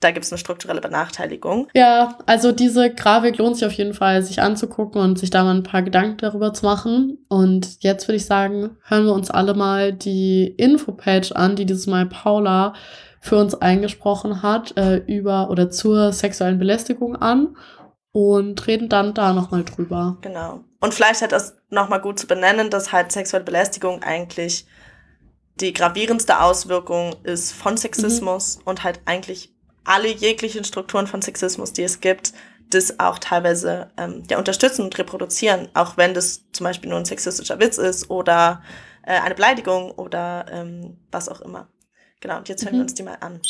da 0.00 0.10
gibt 0.10 0.26
es 0.26 0.32
eine 0.32 0.38
strukturelle 0.38 0.80
Benachteiligung. 0.80 1.68
Ja, 1.74 2.18
also 2.26 2.52
diese 2.52 2.92
Grafik 2.92 3.38
lohnt 3.38 3.56
sich 3.56 3.66
auf 3.66 3.72
jeden 3.72 3.94
Fall, 3.94 4.22
sich 4.22 4.42
anzugucken 4.42 5.00
und 5.00 5.18
sich 5.18 5.30
da 5.30 5.42
mal 5.42 5.54
ein 5.54 5.62
paar 5.62 5.82
Gedanken 5.82 6.18
darüber 6.18 6.52
zu 6.52 6.66
machen. 6.66 7.24
Und 7.28 7.82
jetzt 7.82 8.06
würde 8.06 8.16
ich 8.16 8.26
sagen, 8.26 8.76
hören 8.86 9.06
wir 9.06 9.14
uns 9.14 9.30
alle 9.30 9.54
mal 9.54 9.92
die 9.92 10.48
Infopage 10.58 11.34
an, 11.34 11.56
die 11.56 11.64
dieses 11.64 11.86
Mal 11.86 12.06
Paula 12.06 12.74
für 13.20 13.36
uns 13.36 13.54
eingesprochen 13.54 14.42
hat, 14.42 14.76
äh, 14.76 14.98
über 14.98 15.50
oder 15.50 15.70
zur 15.70 16.12
sexuellen 16.12 16.58
Belästigung 16.58 17.16
an 17.16 17.56
und 18.16 18.66
reden 18.66 18.88
dann 18.88 19.12
da 19.12 19.34
nochmal 19.34 19.62
drüber. 19.62 20.16
Genau. 20.22 20.64
Und 20.80 20.94
vielleicht 20.94 21.20
hat 21.20 21.32
das 21.32 21.58
nochmal 21.68 22.00
gut 22.00 22.18
zu 22.18 22.26
benennen, 22.26 22.70
dass 22.70 22.90
halt 22.90 23.12
sexuelle 23.12 23.44
Belästigung 23.44 24.02
eigentlich 24.02 24.66
die 25.60 25.74
gravierendste 25.74 26.40
Auswirkung 26.40 27.14
ist 27.24 27.52
von 27.52 27.76
Sexismus 27.76 28.56
mhm. 28.56 28.62
und 28.64 28.84
halt 28.84 29.00
eigentlich 29.04 29.54
alle 29.84 30.08
jeglichen 30.08 30.64
Strukturen 30.64 31.06
von 31.06 31.20
Sexismus, 31.20 31.74
die 31.74 31.82
es 31.82 32.00
gibt, 32.00 32.32
das 32.70 32.98
auch 33.00 33.18
teilweise 33.18 33.90
ähm, 33.98 34.22
ja, 34.30 34.38
unterstützen 34.38 34.86
und 34.86 34.96
reproduzieren, 34.96 35.68
auch 35.74 35.98
wenn 35.98 36.14
das 36.14 36.50
zum 36.52 36.64
Beispiel 36.64 36.88
nur 36.88 36.98
ein 36.98 37.04
sexistischer 37.04 37.60
Witz 37.60 37.76
ist 37.76 38.08
oder 38.08 38.62
äh, 39.02 39.20
eine 39.20 39.34
Beleidigung 39.34 39.90
oder 39.90 40.46
ähm, 40.50 40.96
was 41.12 41.28
auch 41.28 41.42
immer. 41.42 41.68
Genau, 42.20 42.38
und 42.38 42.48
jetzt 42.48 42.64
hören 42.64 42.76
mhm. 42.76 42.78
wir 42.78 42.82
uns 42.84 42.94
die 42.94 43.02
mal 43.02 43.18
an. 43.20 43.42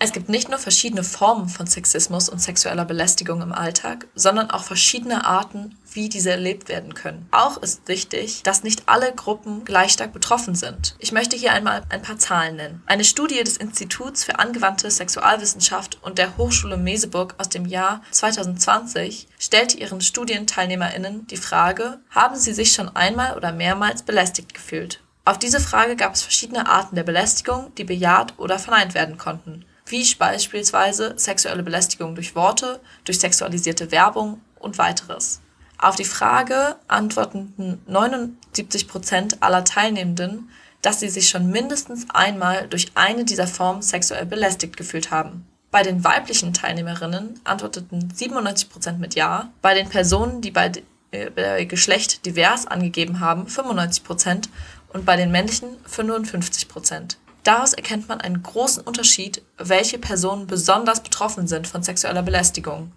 Es 0.00 0.12
gibt 0.12 0.28
nicht 0.28 0.48
nur 0.48 0.60
verschiedene 0.60 1.02
Formen 1.02 1.48
von 1.48 1.66
Sexismus 1.66 2.28
und 2.28 2.40
sexueller 2.40 2.84
Belästigung 2.84 3.42
im 3.42 3.50
Alltag, 3.50 4.06
sondern 4.14 4.48
auch 4.48 4.62
verschiedene 4.62 5.24
Arten, 5.24 5.76
wie 5.92 6.08
diese 6.08 6.30
erlebt 6.30 6.68
werden 6.68 6.94
können. 6.94 7.26
Auch 7.32 7.56
ist 7.56 7.88
wichtig, 7.88 8.44
dass 8.44 8.62
nicht 8.62 8.84
alle 8.86 9.12
Gruppen 9.12 9.64
gleich 9.64 9.90
stark 9.90 10.12
betroffen 10.12 10.54
sind. 10.54 10.94
Ich 11.00 11.10
möchte 11.10 11.36
hier 11.36 11.52
einmal 11.52 11.82
ein 11.88 12.02
paar 12.02 12.16
Zahlen 12.16 12.54
nennen. 12.54 12.82
Eine 12.86 13.02
Studie 13.02 13.42
des 13.42 13.56
Instituts 13.56 14.22
für 14.22 14.38
angewandte 14.38 14.88
Sexualwissenschaft 14.88 15.98
und 16.00 16.18
der 16.18 16.36
Hochschule 16.36 16.76
Meseburg 16.76 17.34
aus 17.38 17.48
dem 17.48 17.66
Jahr 17.66 18.00
2020 18.12 19.26
stellte 19.40 19.78
ihren 19.78 20.00
Studienteilnehmerinnen 20.00 21.26
die 21.26 21.36
Frage, 21.36 21.98
haben 22.10 22.36
sie 22.36 22.54
sich 22.54 22.70
schon 22.70 22.94
einmal 22.94 23.36
oder 23.36 23.50
mehrmals 23.50 24.02
belästigt 24.02 24.54
gefühlt? 24.54 25.00
Auf 25.24 25.40
diese 25.40 25.58
Frage 25.58 25.96
gab 25.96 26.14
es 26.14 26.22
verschiedene 26.22 26.68
Arten 26.68 26.94
der 26.94 27.02
Belästigung, 27.02 27.74
die 27.74 27.84
bejaht 27.84 28.38
oder 28.38 28.60
verneint 28.60 28.94
werden 28.94 29.18
konnten 29.18 29.64
wie 29.90 30.14
beispielsweise 30.14 31.14
sexuelle 31.16 31.62
Belästigung 31.62 32.14
durch 32.14 32.34
Worte, 32.34 32.80
durch 33.04 33.18
sexualisierte 33.20 33.90
Werbung 33.90 34.40
und 34.58 34.78
weiteres. 34.78 35.40
Auf 35.78 35.96
die 35.96 36.04
Frage 36.04 36.76
antworteten 36.88 37.80
79 37.86 38.88
Prozent 38.88 39.42
aller 39.42 39.64
Teilnehmenden, 39.64 40.50
dass 40.82 41.00
sie 41.00 41.08
sich 41.08 41.28
schon 41.28 41.50
mindestens 41.50 42.06
einmal 42.10 42.66
durch 42.68 42.88
eine 42.94 43.24
dieser 43.24 43.46
Formen 43.46 43.82
sexuell 43.82 44.26
belästigt 44.26 44.76
gefühlt 44.76 45.10
haben. 45.10 45.46
Bei 45.70 45.82
den 45.82 46.02
weiblichen 46.02 46.52
Teilnehmerinnen 46.52 47.40
antworteten 47.44 48.10
97 48.12 48.70
Prozent 48.70 49.00
mit 49.00 49.14
Ja, 49.14 49.52
bei 49.60 49.74
den 49.74 49.88
Personen, 49.88 50.40
die 50.40 50.50
bei 50.50 50.72
äh, 51.10 51.66
Geschlecht 51.66 52.24
divers 52.26 52.66
angegeben 52.66 53.20
haben, 53.20 53.46
95 53.46 54.02
Prozent 54.02 54.48
und 54.92 55.04
bei 55.04 55.16
den 55.16 55.30
männlichen 55.30 55.68
55 55.84 56.68
Prozent. 56.68 57.18
Daraus 57.44 57.72
erkennt 57.72 58.08
man 58.08 58.20
einen 58.20 58.42
großen 58.42 58.82
Unterschied, 58.82 59.42
welche 59.56 59.98
Personen 59.98 60.46
besonders 60.46 61.02
betroffen 61.02 61.46
sind 61.46 61.66
von 61.66 61.82
sexueller 61.82 62.22
Belästigung, 62.22 62.92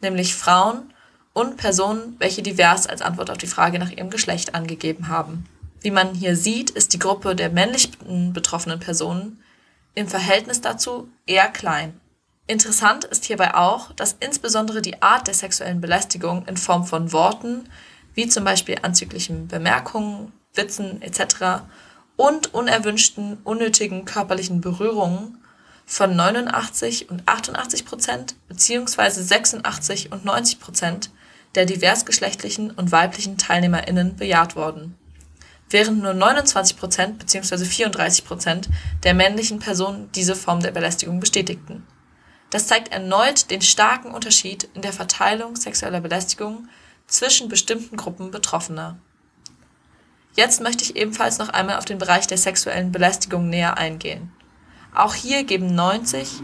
nämlich 0.00 0.34
Frauen 0.34 0.92
und 1.32 1.56
Personen, 1.56 2.16
welche 2.18 2.42
divers 2.42 2.86
als 2.86 3.02
Antwort 3.02 3.30
auf 3.30 3.38
die 3.38 3.46
Frage 3.46 3.78
nach 3.78 3.90
ihrem 3.90 4.10
Geschlecht 4.10 4.54
angegeben 4.54 5.08
haben. 5.08 5.46
Wie 5.80 5.90
man 5.90 6.14
hier 6.14 6.36
sieht, 6.36 6.70
ist 6.70 6.92
die 6.94 6.98
Gruppe 6.98 7.36
der 7.36 7.50
männlichen 7.50 8.32
betroffenen 8.32 8.80
Personen 8.80 9.42
im 9.94 10.08
Verhältnis 10.08 10.60
dazu 10.60 11.08
eher 11.26 11.48
klein. 11.48 12.00
Interessant 12.46 13.04
ist 13.04 13.24
hierbei 13.24 13.54
auch, 13.54 13.92
dass 13.92 14.16
insbesondere 14.20 14.82
die 14.82 15.00
Art 15.02 15.26
der 15.26 15.34
sexuellen 15.34 15.80
Belästigung 15.80 16.46
in 16.46 16.56
Form 16.56 16.84
von 16.84 17.12
Worten, 17.12 17.68
wie 18.14 18.28
zum 18.28 18.44
Beispiel 18.44 18.76
anzüglichen 18.82 19.48
Bemerkungen, 19.48 20.32
Witzen 20.54 21.00
etc., 21.02 21.64
und 22.16 22.54
unerwünschten, 22.54 23.38
unnötigen 23.44 24.04
körperlichen 24.04 24.60
Berührungen 24.60 25.38
von 25.86 26.14
89 26.16 27.10
und 27.10 27.22
88 27.26 27.84
Prozent 27.84 28.36
beziehungsweise 28.48 29.22
86 29.22 30.12
und 30.12 30.24
90 30.24 30.60
Prozent 30.60 31.10
der 31.54 31.66
diversgeschlechtlichen 31.66 32.70
und 32.70 32.90
weiblichen 32.92 33.38
TeilnehmerInnen 33.38 34.16
bejaht 34.16 34.56
worden. 34.56 34.96
während 35.70 36.02
nur 36.02 36.12
29% 36.12 37.18
bzw. 37.18 37.64
34% 37.64 38.68
der 39.02 39.14
männlichen 39.14 39.58
Personen 39.58 40.08
diese 40.14 40.36
Form 40.36 40.60
der 40.60 40.70
Belästigung 40.70 41.20
bestätigten. 41.20 41.84
Das 42.50 42.68
zeigt 42.68 42.92
erneut 42.92 43.50
den 43.50 43.62
starken 43.62 44.12
Unterschied 44.12 44.68
in 44.74 44.82
der 44.82 44.92
Verteilung 44.92 45.56
sexueller 45.56 46.00
Belästigung 46.00 46.68
zwischen 47.08 47.48
bestimmten 47.48 47.96
Gruppen 47.96 48.30
Betroffener. 48.30 48.98
Jetzt 50.36 50.60
möchte 50.60 50.82
ich 50.82 50.96
ebenfalls 50.96 51.38
noch 51.38 51.48
einmal 51.48 51.78
auf 51.78 51.84
den 51.84 51.98
Bereich 51.98 52.26
der 52.26 52.38
sexuellen 52.38 52.90
Belästigung 52.90 53.48
näher 53.48 53.78
eingehen. 53.78 54.32
Auch 54.94 55.14
hier 55.14 55.44
geben 55.44 55.74
90 55.74 56.42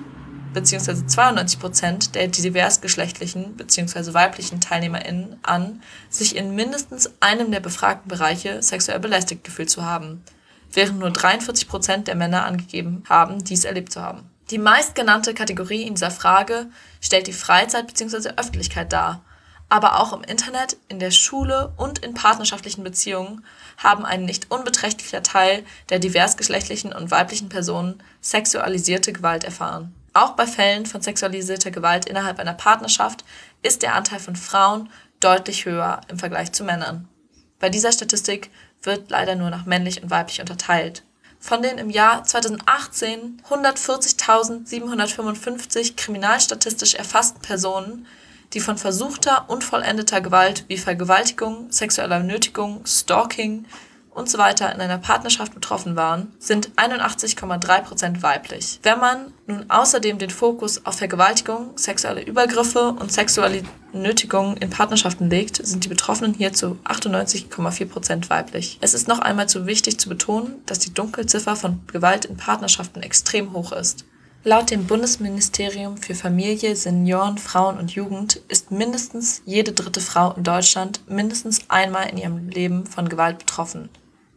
bzw. 0.53 1.07
92 1.07 1.59
Prozent 1.59 2.15
der 2.15 2.29
diversgeschlechtlichen 2.29 3.57
bzw. 3.57 4.15
weiblichen 4.15 4.61
TeilnehmerInnen 4.61 5.39
an, 5.43 5.83
sich 6.09 6.37
in 6.37 6.55
mindestens 6.55 7.11
einem 7.21 7.51
der 7.51 7.61
befragten 7.61 8.09
Bereiche 8.09 8.63
sexuell 8.63 9.01
belästigt 9.01 9.45
gefühlt 9.45 9.71
zu 9.71 9.85
haben, 9.85 10.23
während 10.73 10.99
nur 10.99 11.11
43 11.11 11.69
Prozent 11.69 12.09
der 12.09 12.17
Männer 12.17 12.45
angegeben 12.45 13.03
haben, 13.09 13.43
dies 13.43 13.65
erlebt 13.65 13.93
zu 13.93 14.03
haben. 14.03 14.31
Die 14.51 14.59
meistgenannte 14.59 15.35
Kategorie 15.35 15.83
in 15.83 15.95
dieser 15.95 16.11
Frage 16.11 16.67
stellt 17.01 17.29
die 17.29 17.33
Freizeit 17.33 17.87
bzw. 17.87 18.31
Öffentlichkeit 18.37 18.93
dar. 18.93 19.23
Aber 19.71 20.01
auch 20.01 20.13
im 20.13 20.25
Internet, 20.25 20.77
in 20.89 20.99
der 20.99 21.13
Schule 21.13 21.73
und 21.77 22.01
in 22.01 22.13
partnerschaftlichen 22.13 22.83
Beziehungen 22.83 23.45
haben 23.79 24.05
ein 24.05 24.25
nicht 24.25 24.51
unbeträchtlicher 24.51 25.23
Teil 25.23 25.65
der 25.89 26.01
diversgeschlechtlichen 26.01 26.93
und 26.93 27.13
weiblichen 27.13 27.49
Personen 27.49 28.03
sexualisierte 28.21 29.13
Gewalt 29.13 29.45
erfahren. 29.45 29.95
Auch 30.13 30.33
bei 30.33 30.49
Fällen 30.49 30.87
von 30.87 31.03
sexualisierter 31.03 31.71
Gewalt 31.71 32.07
innerhalb 32.07 32.41
einer 32.41 32.55
Partnerschaft 32.55 33.25
ist 33.63 33.83
der 33.83 33.95
Anteil 33.95 34.19
von 34.19 34.35
Frauen 34.35 34.91
deutlich 35.21 35.67
höher 35.67 36.01
im 36.09 36.19
Vergleich 36.19 36.51
zu 36.51 36.65
Männern. 36.65 37.07
Bei 37.61 37.69
dieser 37.69 37.93
Statistik 37.93 38.51
wird 38.83 39.09
leider 39.11 39.37
nur 39.37 39.51
nach 39.51 39.67
männlich 39.67 40.03
und 40.03 40.11
weiblich 40.11 40.41
unterteilt. 40.41 41.05
Von 41.39 41.63
den 41.63 41.79
im 41.79 41.91
Jahr 41.91 42.25
2018 42.25 43.41
140.755 43.49 45.95
kriminalstatistisch 45.95 46.95
erfassten 46.95 47.41
Personen, 47.41 48.09
die 48.53 48.61
von 48.61 48.79
versuchter 48.79 49.45
und 49.49 49.65
vollendeter 49.65 50.21
Gewalt 50.21 50.65
wie 50.69 50.77
Vergewaltigung, 50.77 51.71
sexueller 51.71 52.21
Nötigung, 52.21 52.85
Stalking, 52.87 53.67
und 54.13 54.29
so 54.29 54.39
weiter 54.39 54.73
in 54.75 54.81
einer 54.81 54.99
Partnerschaft 54.99 55.55
betroffen 55.55 55.97
waren, 55.97 56.33
sind 56.39 56.71
81,3 56.77 57.83
Prozent 57.83 58.23
weiblich. 58.23 58.81
Wenn 58.83 58.99
man 58.99 59.33
nun 59.47 59.71
außerdem 59.71 60.19
den 60.19 60.31
Fokus 60.31 60.85
auf 60.85 60.97
Vergewaltigung, 60.97 61.77
sexuelle 61.77 62.23
Übergriffe 62.23 62.93
und 62.93 63.13
sexuelle 63.13 63.63
Nötigung 63.93 64.57
in 64.57 64.71
Partnerschaften 64.71 65.31
legt, 65.31 65.65
sind 65.65 65.85
die 65.85 65.89
Betroffenen 65.89 66.35
hier 66.35 66.53
zu 66.53 66.79
98,4 66.85 67.87
Prozent 67.87 68.31
weiblich. 68.31 68.79
Es 68.81 68.95
ist 68.95 69.09
noch 69.09 69.21
einmal 69.21 69.49
zu 69.49 69.67
wichtig 69.67 69.99
zu 69.99 70.09
betonen, 70.09 70.63
dass 70.67 70.81
die 70.81 70.93
Dunkelziffer 70.93 71.57
von 71.57 71.81
Gewalt 71.87 72.25
in 72.25 72.37
Partnerschaften 72.37 73.03
extrem 73.03 73.53
hoch 73.53 73.73
ist. 73.73 74.05
Laut 74.43 74.71
dem 74.71 74.87
Bundesministerium 74.87 75.99
für 75.99 76.15
Familie, 76.15 76.75
Senioren, 76.75 77.39
Frauen 77.39 77.79
und 77.79 77.93
Jugend 77.93 78.37
ist 78.49 78.71
mindestens 78.71 79.43
jede 79.45 79.73
dritte 79.73 80.01
Frau 80.01 80.33
in 80.33 80.45
Deutschland 80.45 81.01
mindestens 81.09 81.69
einmal 81.69 82.09
in 82.09 82.17
ihrem 82.17 82.49
Leben 82.49 82.87
von 82.87 83.09
Gewalt 83.09 83.39
betroffen 83.39 83.91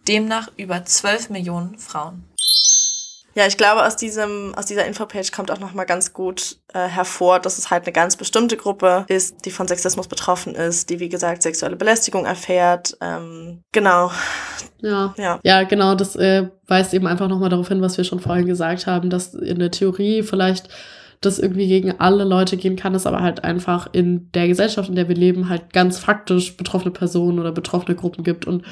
demnach 0.08 0.50
über 0.58 0.84
12 0.84 1.30
Millionen 1.30 1.78
Frauen. 1.78 2.24
Ja, 3.36 3.48
ich 3.48 3.58
glaube, 3.58 3.86
aus 3.86 3.96
diesem, 3.96 4.54
aus 4.56 4.68
dieser 4.68 4.86
Infopage 4.86 5.32
kommt 5.32 5.50
auch 5.50 5.60
nochmal 5.60 5.86
ganz 5.86 6.14
gut 6.14 6.58
äh, 6.74 6.88
hervor, 6.88 7.40
dass 7.40 7.58
es 7.58 7.72
halt 7.72 7.84
eine 7.86 7.94
ganz 7.94 8.16
bestimmte 8.16 8.58
Gruppe 8.58 9.06
ist, 9.08 9.46
die 9.46 9.52
von 9.52 9.68
Sexismus 9.68 10.08
betroffen 10.08 10.54
ist, 10.54 10.90
die, 10.90 11.00
wie 11.00 11.10
gesagt, 11.10 11.42
sexuelle 11.42 11.76
Belästigung 11.76 12.26
erfährt. 12.26 12.96
Ähm, 13.02 13.64
genau. 13.72 14.12
Ja. 14.82 15.14
ja. 15.18 15.40
Ja, 15.44 15.64
genau, 15.64 15.96
das 15.96 16.16
äh, 16.16 16.48
weist 16.68 16.94
eben 16.94 17.08
einfach 17.08 17.28
nochmal 17.28 17.50
darauf 17.50 17.70
hin, 17.70 17.82
was 17.82 17.98
wir 17.98 18.04
schon 18.04 18.20
vorhin 18.20 18.46
gesagt 18.46 18.86
haben, 18.86 19.10
dass 19.10 19.34
in 19.34 19.60
der 19.60 19.72
Theorie 19.72 20.22
vielleicht 20.22 20.70
das 21.26 21.40
irgendwie 21.40 21.68
gegen 21.68 22.00
alle 22.00 22.24
Leute 22.24 22.58
gehen 22.58 22.76
kann, 22.76 22.96
es 22.96 23.06
aber 23.06 23.22
halt 23.22 23.44
einfach 23.44 23.88
in 23.92 24.30
der 24.34 24.48
Gesellschaft, 24.48 24.90
in 24.90 24.96
der 24.96 25.08
wir 25.08 25.16
leben, 25.16 25.50
halt 25.50 25.74
ganz 25.74 25.98
faktisch 25.98 26.58
betroffene 26.58 26.92
Personen 26.92 27.40
oder 27.40 27.52
betroffene 27.52 27.96
Gruppen 27.96 28.24
gibt 28.24 28.46
und 28.46 28.64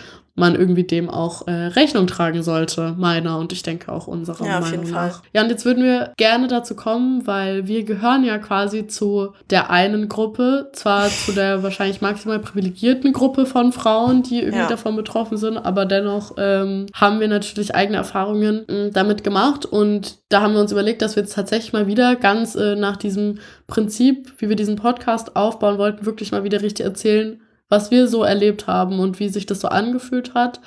man 0.41 0.55
irgendwie 0.55 0.83
dem 0.83 1.07
auch 1.07 1.47
äh, 1.47 1.51
Rechnung 1.51 2.07
tragen 2.07 2.41
sollte, 2.41 2.95
meiner 2.97 3.37
und 3.37 3.53
ich 3.53 3.61
denke 3.61 3.91
auch 3.91 4.07
unserer 4.07 4.43
ja, 4.45 4.59
Meinung 4.59 4.89
nach. 4.89 5.21
Ja, 5.33 5.43
und 5.43 5.49
jetzt 5.49 5.65
würden 5.65 5.83
wir 5.83 6.13
gerne 6.17 6.47
dazu 6.47 6.75
kommen, 6.75 7.27
weil 7.27 7.67
wir 7.67 7.83
gehören 7.83 8.23
ja 8.23 8.39
quasi 8.39 8.87
zu 8.87 9.33
der 9.51 9.69
einen 9.69 10.09
Gruppe, 10.09 10.71
zwar 10.73 11.09
zu 11.09 11.31
der 11.31 11.61
wahrscheinlich 11.63 12.01
maximal 12.01 12.39
privilegierten 12.39 13.13
Gruppe 13.13 13.45
von 13.45 13.71
Frauen, 13.71 14.23
die 14.23 14.39
irgendwie 14.39 14.57
ja. 14.63 14.67
davon 14.67 14.95
betroffen 14.95 15.37
sind, 15.37 15.57
aber 15.57 15.85
dennoch 15.85 16.33
ähm, 16.37 16.87
haben 16.93 17.19
wir 17.19 17.27
natürlich 17.27 17.75
eigene 17.75 17.97
Erfahrungen 17.97 18.67
äh, 18.67 18.89
damit 18.89 19.23
gemacht 19.23 19.65
und 19.65 20.17
da 20.29 20.41
haben 20.41 20.55
wir 20.55 20.61
uns 20.61 20.71
überlegt, 20.71 21.03
dass 21.03 21.15
wir 21.15 21.21
jetzt 21.21 21.35
tatsächlich 21.35 21.71
mal 21.71 21.85
wieder 21.85 22.15
ganz 22.15 22.55
äh, 22.55 22.75
nach 22.75 22.97
diesem 22.97 23.37
Prinzip, 23.67 24.33
wie 24.39 24.49
wir 24.49 24.55
diesen 24.55 24.75
Podcast 24.75 25.35
aufbauen 25.35 25.77
wollten, 25.77 26.07
wirklich 26.07 26.31
mal 26.31 26.43
wieder 26.43 26.63
richtig 26.63 26.85
erzählen, 26.85 27.40
was 27.71 27.89
wir 27.89 28.07
so 28.07 28.23
erlebt 28.23 28.67
haben 28.67 28.99
und 28.99 29.19
wie 29.19 29.29
sich 29.29 29.45
das 29.45 29.61
so 29.61 29.69
angefühlt 29.69 30.33
hat. 30.33 30.59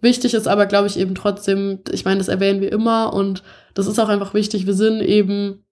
Wichtig 0.00 0.34
ist 0.34 0.46
aber, 0.46 0.66
glaube 0.66 0.86
ich, 0.86 0.98
eben 0.98 1.14
trotzdem, 1.14 1.80
ich 1.90 2.04
meine, 2.04 2.18
das 2.18 2.28
erwähnen 2.28 2.60
wir 2.60 2.70
immer 2.70 3.14
und 3.14 3.42
das 3.74 3.86
ist 3.86 3.98
auch 3.98 4.08
einfach 4.08 4.34
wichtig, 4.34 4.66
wir 4.66 4.74
sind 4.74 5.00
eben 5.00 5.64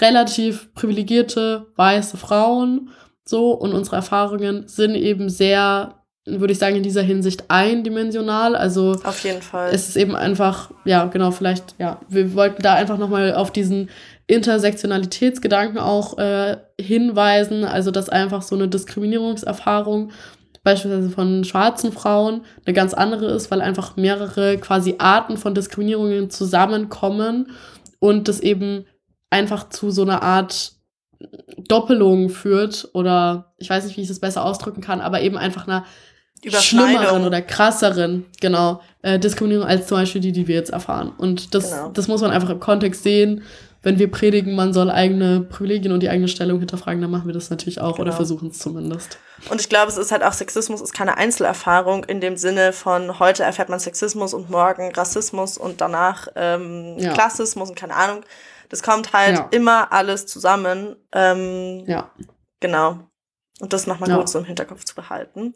relativ 0.00 0.72
privilegierte 0.74 1.66
weiße 1.76 2.16
Frauen 2.16 2.90
so 3.24 3.52
und 3.52 3.72
unsere 3.72 3.96
Erfahrungen 3.96 4.68
sind 4.68 4.94
eben 4.94 5.28
sehr 5.28 5.94
würde 6.26 6.52
ich 6.52 6.58
sagen, 6.58 6.76
in 6.76 6.82
dieser 6.82 7.02
Hinsicht 7.02 7.44
eindimensional. 7.48 8.56
Also 8.56 8.96
auf 9.04 9.22
jeden 9.22 9.42
Fall. 9.42 9.70
Es 9.72 9.88
ist 9.88 9.96
eben 9.96 10.16
einfach, 10.16 10.72
ja, 10.84 11.04
genau, 11.04 11.30
vielleicht, 11.30 11.76
ja, 11.78 12.00
wir 12.08 12.34
wollten 12.34 12.62
da 12.62 12.74
einfach 12.74 12.98
nochmal 12.98 13.34
auf 13.34 13.52
diesen 13.52 13.90
Intersektionalitätsgedanken 14.28 15.78
auch 15.78 16.18
äh, 16.18 16.56
hinweisen, 16.80 17.64
also 17.64 17.90
dass 17.90 18.08
einfach 18.08 18.42
so 18.42 18.56
eine 18.56 18.68
Diskriminierungserfahrung 18.68 20.10
beispielsweise 20.64 21.10
von 21.10 21.44
schwarzen 21.44 21.92
Frauen 21.92 22.40
eine 22.64 22.74
ganz 22.74 22.92
andere 22.92 23.26
ist, 23.26 23.52
weil 23.52 23.60
einfach 23.60 23.96
mehrere 23.96 24.58
quasi 24.58 24.96
Arten 24.98 25.36
von 25.36 25.54
Diskriminierungen 25.54 26.28
zusammenkommen 26.28 27.52
und 28.00 28.26
das 28.26 28.40
eben 28.40 28.84
einfach 29.30 29.68
zu 29.68 29.92
so 29.92 30.02
einer 30.02 30.22
Art 30.22 30.72
Doppelung 31.68 32.28
führt 32.28 32.88
oder 32.94 33.54
ich 33.58 33.70
weiß 33.70 33.84
nicht, 33.84 33.96
wie 33.96 34.02
ich 34.02 34.08
das 34.08 34.18
besser 34.18 34.44
ausdrücken 34.44 34.80
kann, 34.80 35.00
aber 35.00 35.20
eben 35.22 35.38
einfach 35.38 35.68
einer 35.68 35.84
schlimmeren 36.48 37.24
oder 37.24 37.42
krasseren, 37.42 38.26
genau, 38.40 38.80
äh, 39.02 39.18
Diskriminierung 39.18 39.66
als 39.66 39.86
zum 39.86 39.98
Beispiel 39.98 40.20
die, 40.20 40.32
die 40.32 40.48
wir 40.48 40.56
jetzt 40.56 40.70
erfahren. 40.70 41.12
Und 41.16 41.54
das, 41.54 41.70
genau. 41.70 41.90
das 41.90 42.08
muss 42.08 42.20
man 42.20 42.32
einfach 42.32 42.50
im 42.50 42.60
Kontext 42.60 43.04
sehen 43.04 43.42
wenn 43.86 44.00
wir 44.00 44.10
predigen, 44.10 44.56
man 44.56 44.72
soll 44.72 44.90
eigene 44.90 45.42
Privilegien 45.42 45.92
und 45.92 46.00
die 46.00 46.08
eigene 46.08 46.26
Stellung 46.26 46.58
hinterfragen, 46.58 47.00
dann 47.00 47.10
machen 47.12 47.28
wir 47.28 47.32
das 47.32 47.50
natürlich 47.50 47.80
auch 47.80 47.92
genau. 47.92 48.08
oder 48.08 48.12
versuchen 48.12 48.48
es 48.48 48.58
zumindest. 48.58 49.20
Und 49.48 49.60
ich 49.60 49.68
glaube, 49.68 49.92
es 49.92 49.96
ist 49.96 50.10
halt 50.10 50.24
auch 50.24 50.32
Sexismus 50.32 50.80
ist 50.80 50.92
keine 50.92 51.16
Einzelerfahrung 51.16 52.02
in 52.02 52.20
dem 52.20 52.36
Sinne 52.36 52.72
von 52.72 53.20
heute 53.20 53.44
erfährt 53.44 53.68
man 53.68 53.78
Sexismus 53.78 54.34
und 54.34 54.50
morgen 54.50 54.92
Rassismus 54.92 55.56
und 55.56 55.80
danach 55.80 56.26
ähm, 56.34 56.96
ja. 56.98 57.12
Klassismus 57.12 57.68
und 57.68 57.76
keine 57.76 57.94
Ahnung. 57.94 58.24
Das 58.70 58.82
kommt 58.82 59.12
halt 59.12 59.38
ja. 59.38 59.48
immer 59.52 59.92
alles 59.92 60.26
zusammen. 60.26 60.96
Ähm, 61.12 61.84
ja. 61.86 62.10
Genau. 62.58 62.98
Und 63.60 63.72
das 63.72 63.86
nochmal 63.86 64.08
ja. 64.08 64.16
gut 64.16 64.28
so 64.28 64.40
im 64.40 64.44
Hinterkopf 64.46 64.82
zu 64.82 64.96
behalten. 64.96 65.54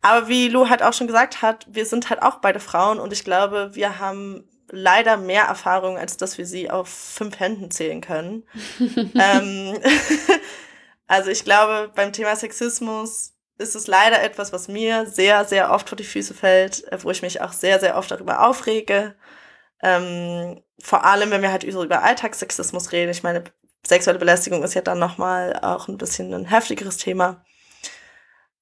Aber 0.00 0.28
wie 0.28 0.48
Lou 0.48 0.70
halt 0.70 0.82
auch 0.82 0.94
schon 0.94 1.06
gesagt 1.06 1.42
hat, 1.42 1.66
wir 1.68 1.84
sind 1.84 2.08
halt 2.08 2.22
auch 2.22 2.36
beide 2.36 2.60
Frauen 2.60 2.98
und 2.98 3.12
ich 3.12 3.24
glaube, 3.24 3.72
wir 3.74 3.98
haben 3.98 4.48
leider 4.70 5.16
mehr 5.16 5.44
Erfahrung, 5.44 5.98
als 5.98 6.16
dass 6.16 6.38
wir 6.38 6.46
sie 6.46 6.70
auf 6.70 6.88
fünf 6.88 7.40
Händen 7.40 7.70
zählen 7.70 8.00
können. 8.00 8.44
ähm, 9.14 9.78
also 11.06 11.30
ich 11.30 11.44
glaube, 11.44 11.90
beim 11.94 12.12
Thema 12.12 12.36
Sexismus 12.36 13.34
ist 13.58 13.74
es 13.74 13.86
leider 13.86 14.22
etwas, 14.22 14.52
was 14.52 14.68
mir 14.68 15.06
sehr, 15.06 15.44
sehr 15.44 15.72
oft 15.72 15.88
vor 15.88 15.96
die 15.96 16.04
Füße 16.04 16.34
fällt, 16.34 16.90
äh, 16.92 17.02
wo 17.02 17.10
ich 17.10 17.22
mich 17.22 17.40
auch 17.40 17.52
sehr, 17.52 17.80
sehr 17.80 17.96
oft 17.96 18.10
darüber 18.10 18.46
aufrege. 18.46 19.14
Ähm, 19.82 20.62
vor 20.80 21.04
allem, 21.04 21.30
wenn 21.30 21.42
wir 21.42 21.52
halt 21.52 21.64
über 21.64 22.02
Alltagssexismus 22.02 22.92
reden. 22.92 23.10
Ich 23.10 23.22
meine, 23.22 23.44
sexuelle 23.86 24.18
Belästigung 24.18 24.62
ist 24.62 24.74
ja 24.74 24.82
dann 24.82 24.98
nochmal 24.98 25.58
auch 25.62 25.88
ein 25.88 25.98
bisschen 25.98 26.32
ein 26.34 26.44
heftigeres 26.44 26.98
Thema. 26.98 27.44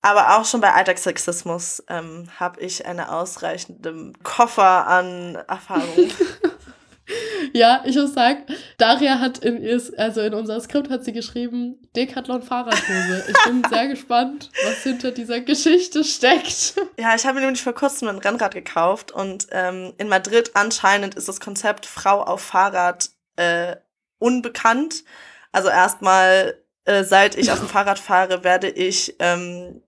Aber 0.02 0.37
auch 0.37 0.44
schon 0.44 0.61
bei 0.61 0.72
Alltagssexismus 0.72 1.82
ähm, 1.88 2.28
habe 2.38 2.61
ich 2.61 2.87
eine 2.87 3.11
ausreichende 3.12 4.12
Koffer 4.22 4.87
an 4.87 5.35
Erfahrungen. 5.48 6.12
ja, 7.52 7.82
ich 7.85 7.96
muss 7.96 8.14
sagen, 8.14 8.44
Daria 8.78 9.20
hat 9.20 9.38
in, 9.38 9.56
ist, 9.56 9.96
also 9.98 10.20
in 10.20 10.35
unser 10.35 10.61
Skript 10.61 10.90
hat 10.90 11.04
sie 11.04 11.12
geschrieben, 11.12 11.76
Decathlon 11.94 12.42
Fahrradhose. 12.42 13.24
Ich 13.28 13.44
bin 13.44 13.62
sehr 13.70 13.88
gespannt, 13.88 14.50
was 14.64 14.82
hinter 14.82 15.11
dieser 15.11 15.40
Geschichte 15.40 16.04
steckt. 16.04 16.74
Ja, 16.98 17.14
ich 17.14 17.26
habe 17.26 17.35
mir 17.35 17.42
nämlich 17.42 17.62
vor 17.62 17.74
kurzem 17.74 18.09
ein 18.09 18.18
Rennrad 18.18 18.54
gekauft 18.54 19.12
und 19.12 19.48
ähm, 19.50 19.92
in 19.98 20.09
Madrid 20.09 20.52
anscheinend 20.54 21.14
ist 21.14 21.28
das 21.28 21.40
Konzept 21.40 21.85
Frau 21.85 22.22
auf 22.22 22.40
Fahrrad 22.40 23.11
äh, 23.37 23.76
unbekannt. 24.18 25.04
Also 25.52 25.68
erstmal, 25.68 26.59
äh, 26.85 27.04
seit 27.04 27.37
ich 27.37 27.52
auf 27.52 27.59
dem 27.59 27.68
Fahrrad 27.68 27.98
fahre, 27.98 28.44
werde 28.44 28.70
ich 28.70 29.14
ähm, 29.18 29.82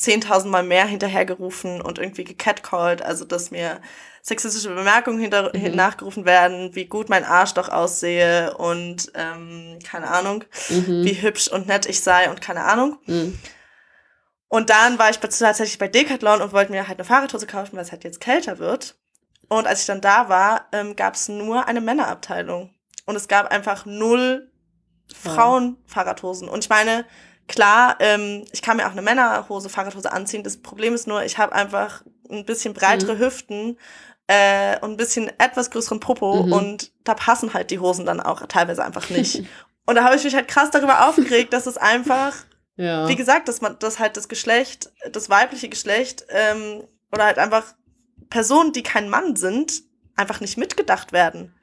10.000 0.00 0.46
Mal 0.48 0.62
mehr 0.62 0.86
hinterhergerufen 0.86 1.80
und 1.80 1.98
irgendwie 1.98 2.24
gecatcalled, 2.24 3.02
also 3.02 3.24
dass 3.24 3.50
mir 3.50 3.80
sexistische 4.22 4.74
Bemerkungen 4.74 5.18
hinter, 5.20 5.52
Mhm. 5.56 5.74
nachgerufen 5.74 6.24
werden, 6.24 6.74
wie 6.74 6.86
gut 6.86 7.08
mein 7.08 7.24
Arsch 7.24 7.54
doch 7.54 7.68
aussehe 7.68 8.54
und 8.56 9.10
ähm, 9.14 9.78
keine 9.88 10.08
Ahnung, 10.10 10.44
Mhm. 10.68 11.04
wie 11.04 11.22
hübsch 11.22 11.48
und 11.48 11.66
nett 11.66 11.86
ich 11.86 12.02
sei 12.02 12.28
und 12.28 12.40
keine 12.42 12.64
Ahnung. 12.64 12.98
Mhm. 13.06 13.38
Und 14.48 14.70
dann 14.70 14.98
war 14.98 15.10
ich 15.10 15.18
tatsächlich 15.18 15.78
bei 15.78 15.88
Decathlon 15.88 16.40
und 16.42 16.52
wollte 16.52 16.72
mir 16.72 16.86
halt 16.88 16.98
eine 16.98 17.04
Fahrradhose 17.06 17.46
kaufen, 17.46 17.76
weil 17.76 17.82
es 17.82 17.90
halt 17.92 18.04
jetzt 18.04 18.20
kälter 18.20 18.58
wird. 18.58 18.96
Und 19.48 19.66
als 19.66 19.80
ich 19.80 19.86
dann 19.86 20.00
da 20.00 20.28
war, 20.28 20.66
ähm, 20.72 20.94
gab 20.96 21.14
es 21.14 21.28
nur 21.28 21.66
eine 21.68 21.80
Männerabteilung. 21.80 22.74
Und 23.06 23.16
es 23.16 23.28
gab 23.28 23.50
einfach 23.50 23.86
null. 23.86 24.50
Frauen-Fahrradhosen. 25.22 26.48
Und 26.48 26.64
ich 26.64 26.68
meine, 26.68 27.04
klar, 27.48 27.96
ähm, 28.00 28.44
ich 28.52 28.62
kann 28.62 28.76
mir 28.76 28.86
auch 28.86 28.92
eine 28.92 29.02
Männerhose, 29.02 29.68
Fahrradhose 29.68 30.12
anziehen. 30.12 30.42
Das 30.42 30.56
Problem 30.56 30.94
ist 30.94 31.06
nur, 31.06 31.24
ich 31.24 31.38
habe 31.38 31.52
einfach 31.54 32.02
ein 32.30 32.44
bisschen 32.44 32.74
breitere 32.74 33.14
Mhm. 33.14 33.18
Hüften 33.18 33.78
äh, 34.26 34.78
und 34.80 34.92
ein 34.92 34.96
bisschen 34.96 35.28
etwas 35.38 35.70
größeren 35.70 36.00
Popo. 36.00 36.42
Mhm. 36.44 36.52
Und 36.52 36.92
da 37.04 37.14
passen 37.14 37.54
halt 37.54 37.70
die 37.70 37.78
Hosen 37.78 38.06
dann 38.06 38.20
auch 38.20 38.44
teilweise 38.46 38.84
einfach 38.84 39.08
nicht. 39.10 39.44
und 39.86 39.94
da 39.94 40.04
habe 40.04 40.16
ich 40.16 40.24
mich 40.24 40.34
halt 40.34 40.48
krass 40.48 40.70
darüber 40.70 41.08
aufgeregt, 41.08 41.52
dass 41.52 41.66
es 41.66 41.76
einfach 41.76 42.34
Ja. 42.76 43.08
wie 43.08 43.16
gesagt, 43.16 43.48
dass 43.48 43.60
man, 43.60 43.78
dass 43.78 43.98
halt 43.98 44.16
das 44.16 44.28
Geschlecht, 44.28 44.92
das 45.12 45.30
weibliche 45.30 45.68
Geschlecht, 45.68 46.26
ähm, 46.28 46.82
oder 47.12 47.24
halt 47.24 47.38
einfach 47.38 47.64
Personen, 48.28 48.72
die 48.72 48.82
kein 48.82 49.08
Mann 49.08 49.36
sind, 49.36 49.82
einfach 50.16 50.40
nicht 50.40 50.58
mitgedacht 50.58 51.12
werden. 51.12 51.54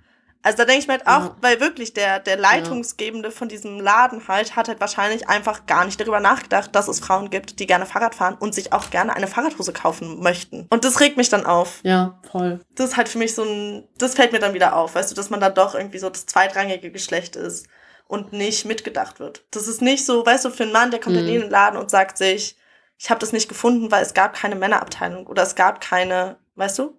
Also 0.43 0.57
da 0.57 0.65
denke 0.65 0.81
ich 0.81 0.87
mir 0.87 0.93
halt 0.93 1.07
auch, 1.07 1.23
Ja. 1.31 1.35
weil 1.41 1.59
wirklich 1.61 1.93
der, 1.93 2.19
der 2.19 2.37
Leitungsgebende 2.37 3.31
von 3.31 3.47
diesem 3.47 3.79
Laden 3.79 4.27
halt, 4.27 4.55
hat 4.55 4.67
halt 4.67 4.79
wahrscheinlich 4.81 5.29
einfach 5.29 5.65
gar 5.65 5.85
nicht 5.85 5.99
darüber 5.99 6.19
nachgedacht, 6.19 6.75
dass 6.75 6.87
es 6.89 6.99
Frauen 6.99 7.29
gibt, 7.29 7.59
die 7.59 7.65
gerne 7.65 7.85
Fahrrad 7.85 8.13
fahren 8.13 8.35
und 8.39 8.53
sich 8.53 8.73
auch 8.73 8.89
gerne 8.89 9.15
eine 9.15 9.27
Fahrradhose 9.27 9.71
kaufen 9.73 10.19
möchten. 10.21 10.67
Und 10.69 10.83
das 10.83 10.99
regt 10.99 11.15
mich 11.17 11.29
dann 11.29 11.45
auf. 11.45 11.79
ja, 11.83 12.19
voll. 12.29 12.59
Das 12.75 12.89
ist 12.91 12.97
halt 12.97 13.09
für 13.09 13.17
mich 13.17 13.33
so 13.33 13.43
ein, 13.43 13.87
das 13.97 14.15
fällt 14.15 14.33
mir 14.33 14.39
dann 14.39 14.53
wieder 14.53 14.75
auf, 14.75 14.95
weißt 14.95 15.09
du, 15.11 15.15
dass 15.15 15.29
man 15.29 15.39
da 15.39 15.49
doch 15.49 15.75
irgendwie 15.75 15.99
so 15.99 16.09
das 16.09 16.25
zweitrangige 16.25 16.91
Geschlecht 16.91 17.35
ist 17.37 17.67
und 18.07 18.33
nicht 18.33 18.65
mitgedacht 18.65 19.19
wird. 19.19 19.45
Das 19.51 19.67
ist 19.67 19.81
nicht 19.81 20.05
so, 20.05 20.25
weißt 20.25 20.43
du, 20.45 20.49
für 20.49 20.63
einen 20.63 20.73
Mann, 20.73 20.91
der 20.91 20.99
kommt 20.99 21.15
Mhm. 21.15 21.21
in 21.27 21.41
den 21.41 21.49
Laden 21.49 21.79
und 21.79 21.89
sagt 21.89 22.17
sich, 22.17 22.57
ich 22.97 23.09
habe 23.09 23.19
das 23.19 23.31
nicht 23.31 23.47
gefunden, 23.49 23.91
weil 23.91 24.03
es 24.03 24.13
gab 24.13 24.33
keine 24.35 24.55
Männerabteilung 24.55 25.25
oder 25.25 25.43
es 25.43 25.55
gab 25.55 25.79
keine, 25.81 26.37
weißt 26.55 26.79
du? 26.79 26.97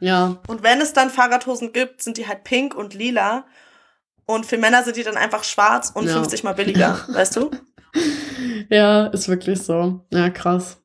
Ja, 0.00 0.36
Und 0.46 0.62
wenn 0.62 0.80
es 0.80 0.92
dann 0.92 1.10
Fahrradhosen 1.10 1.72
gibt, 1.72 2.02
sind 2.02 2.16
die 2.18 2.26
halt 2.26 2.44
pink 2.44 2.74
und 2.74 2.94
lila. 2.94 3.44
Und 4.26 4.44
für 4.44 4.58
Männer 4.58 4.82
sind 4.82 4.96
die 4.96 5.02
dann 5.04 5.16
einfach 5.16 5.44
schwarz 5.44 5.90
und 5.94 6.06
Ja. 6.06 6.14
50 6.14 6.42
mal 6.44 6.54
billiger, 6.54 6.98
weißt 7.08 7.36
du? 7.36 7.50
Ja, 8.68 9.06
ist 9.06 9.28
wirklich 9.28 9.62
so. 9.62 10.00
Ja, 10.12 10.28
krass. 10.30 10.78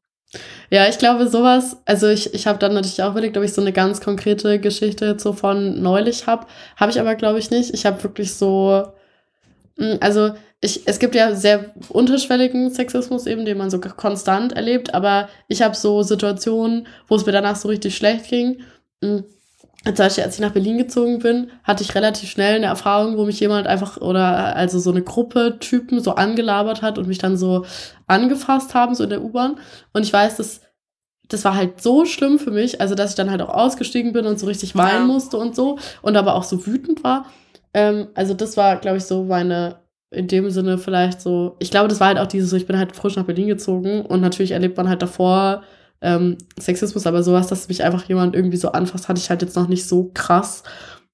Ja, 0.70 0.88
ich 0.88 0.98
glaube, 0.98 1.28
sowas, 1.28 1.76
also 1.86 2.08
ich, 2.08 2.34
ich 2.34 2.48
habe 2.48 2.58
dann 2.60 2.74
natürlich 2.74 3.04
auch 3.04 3.12
überlegt, 3.12 3.36
ob 3.38 3.44
ich 3.44 3.52
so 3.54 3.60
eine 3.60 3.74
ganz 3.74 4.00
konkrete 4.00 4.60
Geschichte 4.60 5.06
jetzt 5.06 5.24
so 5.24 5.34
von 5.34 5.82
neulich 5.82 6.26
habe. 6.28 6.48
Habe 6.78 6.92
ich 6.92 7.00
aber, 7.02 7.16
glaube 7.16 7.40
ich, 7.40 7.52
nicht. 7.52 7.74
Ich 7.74 7.86
habe 7.86 8.02
wirklich 8.04 8.34
so, 8.36 8.94
mh, 9.76 9.98
also 10.00 10.32
ich, 10.62 10.88
es 10.88 11.00
gibt 11.00 11.16
ja 11.16 11.36
sehr 11.36 11.74
unterschwelligen 11.90 12.70
Sexismus 12.72 13.26
eben, 13.26 13.44
den 13.44 13.58
man 13.58 13.70
so 13.72 13.82
konstant 13.82 14.54
erlebt, 14.54 14.94
aber 14.94 15.28
ich 15.50 15.62
habe 15.64 15.76
so 15.76 16.04
Situationen, 16.04 16.88
wo 17.08 17.16
es 17.16 17.26
mir 17.26 17.32
danach 17.34 17.56
so 17.58 17.68
richtig 17.68 17.98
schlecht 17.98 18.30
ging. 18.30 18.62
Mh, 19.02 19.24
zum 19.84 19.96
Beispiel, 19.96 20.24
als 20.24 20.36
ich 20.36 20.42
nach 20.42 20.52
Berlin 20.52 20.78
gezogen 20.78 21.20
bin, 21.20 21.50
hatte 21.64 21.82
ich 21.84 21.96
relativ 21.96 22.30
schnell 22.30 22.56
eine 22.58 22.68
Erfahrung, 22.68 23.18
wo 23.18 23.26
mich 23.26 23.40
jemand 23.40 23.66
einfach 23.66 23.98
oder 23.98 24.56
also 24.56 24.78
so 24.78 24.92
eine 24.92 25.02
Gruppe 25.02 25.58
Typen 25.60 26.00
so 26.02 26.12
angelabert 26.16 26.84
hat 26.84 27.00
und 27.00 27.08
mich 27.08 27.18
dann 27.18 27.36
so 27.36 27.66
angefasst 28.06 28.76
haben, 28.76 28.94
so 28.94 29.04
in 29.04 29.10
der 29.10 29.24
U-Bahn. 29.24 29.58
Und 29.92 30.04
ich 30.04 30.14
weiß, 30.14 30.38
dass 30.38 30.62
das 31.30 31.46
war 31.46 31.56
halt 31.56 31.82
so 31.82 32.06
schlimm 32.06 32.40
für 32.40 32.52
mich, 32.52 32.82
also 32.82 32.94
dass 32.94 33.12
ich 33.12 33.16
dann 33.16 33.32
halt 33.32 33.42
auch 33.42 33.50
ausgestiegen 33.54 34.12
bin 34.14 34.26
und 34.26 34.38
so 34.40 34.48
richtig 34.48 34.76
weinen 34.76 35.08
Ja. 35.08 35.14
musste 35.14 35.38
und 35.38 35.56
so 35.56 35.80
und 36.02 36.18
aber 36.18 36.36
auch 36.36 36.44
so 36.44 36.66
wütend 36.68 37.04
war. 37.04 37.26
Ähm, 37.74 38.10
also 38.16 38.34
das 38.34 38.58
war, 38.58 38.76
glaube 38.78 38.98
ich, 38.98 39.06
so 39.06 39.24
meine, 39.24 39.78
in 40.12 40.28
dem 40.28 40.50
Sinne 40.52 40.78
vielleicht 40.78 41.22
so, 41.22 41.56
ich 41.60 41.72
glaube, 41.72 41.88
das 41.88 42.02
war 42.02 42.08
halt 42.08 42.18
auch 42.20 42.28
dieses, 42.28 42.50
so, 42.50 42.58
ich 42.58 42.68
bin 42.68 42.78
halt 42.78 42.96
frisch 42.96 43.16
nach 43.16 43.24
Berlin 43.24 43.48
gezogen 43.48 44.06
und 44.06 44.20
natürlich 44.22 44.52
erlebt 44.52 44.76
man 44.78 44.90
halt 44.90 45.02
davor 45.02 45.64
ähm, 46.02 46.38
Sexismus, 46.60 47.06
aber 47.08 47.24
sowas, 47.24 47.48
dass 47.48 47.68
mich 47.68 47.84
einfach 47.84 48.04
jemand 48.06 48.36
irgendwie 48.36 48.58
so 48.58 48.72
anfasst, 48.72 49.08
hatte 49.08 49.20
ich 49.20 49.30
halt 49.30 49.42
jetzt 49.42 49.56
noch 49.56 49.68
nicht 49.68 49.88
so 49.88 50.12
krass. 50.14 50.64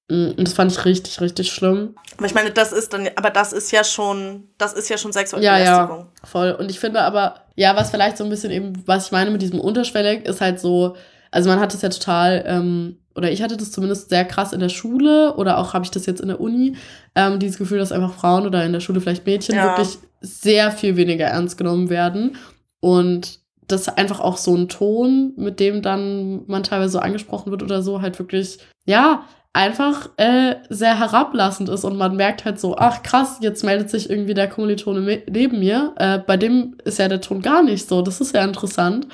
Mm, 0.10 0.30
Und 0.38 0.47
das 0.47 0.54
fand 0.54 0.71
ich 0.71 0.86
richtig, 0.86 1.19
richtig 1.19 1.52
schlimm. 1.52 1.95
Aber 2.17 2.26
ich 2.26 2.34
meine, 2.34 2.52
das 2.52 2.71
ist 2.71 2.93
dann, 2.93 3.10
aber 3.15 3.30
das 3.30 3.52
ist 3.54 3.71
ja 3.71 3.84
schon, 3.84 4.45
das 4.58 4.73
ist 4.73 4.89
ja 4.89 4.97
schon 4.97 5.12
sexuelle 5.12 5.45
Ja, 5.45 5.60
ja. 5.60 6.08
Voll. 6.23 6.52
Und 6.52 6.71
ich 6.71 6.80
finde 6.80 7.02
aber, 7.02 7.36
ja, 7.56 7.76
was 7.76 7.91
vielleicht 7.91 8.17
so 8.17 8.23
ein 8.23 8.30
bisschen 8.30 8.52
eben, 8.52 8.84
was 8.86 9.08
ich 9.08 9.12
meine 9.12 9.30
mit 9.32 9.41
diesem 9.41 9.60
Unterschwellig, 9.60 10.26
ist 10.26 10.39
halt 10.41 10.60
so, 10.60 10.95
also 11.32 11.50
man 11.50 11.60
hat 11.60 11.73
es 11.73 11.82
ja 11.82 11.89
total, 11.89 12.43
ähm, 12.47 12.97
oder 13.15 13.32
ich 13.32 13.41
hatte 13.41 13.58
das 13.58 13.71
zumindest 13.71 14.10
sehr 14.10 14.23
krass 14.23 14.54
in 14.54 14.60
der 14.62 14.69
Schule 14.69 15.36
oder 15.36 15.58
auch 15.58 15.73
habe 15.73 15.84
ich 15.84 15.91
das 15.91 16.06
jetzt 16.06 16.21
in 16.21 16.28
der 16.30 16.39
Uni, 16.39 16.78
ähm, 17.15 17.39
dieses 17.39 17.58
Gefühl, 17.58 17.80
dass 17.80 17.91
einfach 17.91 18.13
Frauen 18.13 18.45
oder 18.45 18.63
in 18.63 18.71
der 18.71 18.80
Schule 18.80 19.02
vielleicht 19.02 19.26
Mädchen 19.26 19.56
Ja. 19.56 19.65
wirklich 19.65 19.97
sehr 20.21 20.71
viel 20.71 20.95
weniger 20.95 21.26
ernst 21.26 21.58
genommen 21.58 21.89
werden. 21.89 22.38
Und 22.80 23.39
das 23.68 23.90
einfach 23.90 24.20
auch 24.20 24.38
so 24.38 24.56
ein 24.56 24.70
Ton, 24.70 25.34
mit 25.36 25.60
dem 25.60 25.82
dann 25.82 26.46
man 26.48 26.64
teilweise 26.64 26.94
so 26.94 27.00
angesprochen 27.00 27.52
wird 27.52 27.64
oder 27.64 27.82
so, 27.82 28.02
halt 28.02 28.18
wirklich, 28.20 28.60
ja, 28.86 29.24
einfach 29.54 30.10
äh, 30.18 30.56
sehr 30.70 31.00
herablassend 31.00 31.68
ist 31.70 31.84
und 31.84 31.98
man 31.98 32.16
merkt 32.16 32.46
halt 32.46 32.60
so, 32.60 32.78
ach 32.78 33.02
krass, 33.02 33.40
jetzt 33.42 33.64
meldet 33.64 33.90
sich 33.90 34.08
irgendwie 34.08 34.36
der 34.36 34.48
Kommilitone 34.48 35.24
neben 35.28 35.60
mir. 35.60 35.94
Äh, 35.98 36.20
bei 36.20 36.38
dem 36.38 36.76
ist 36.86 37.00
ja 37.00 37.08
der 37.08 37.22
Ton 37.22 37.42
gar 37.42 37.64
nicht 37.64 37.90
so. 37.90 38.04
Das 38.04 38.22
ist 38.22 38.36
ja 38.36 38.44
interessant. 38.44 39.08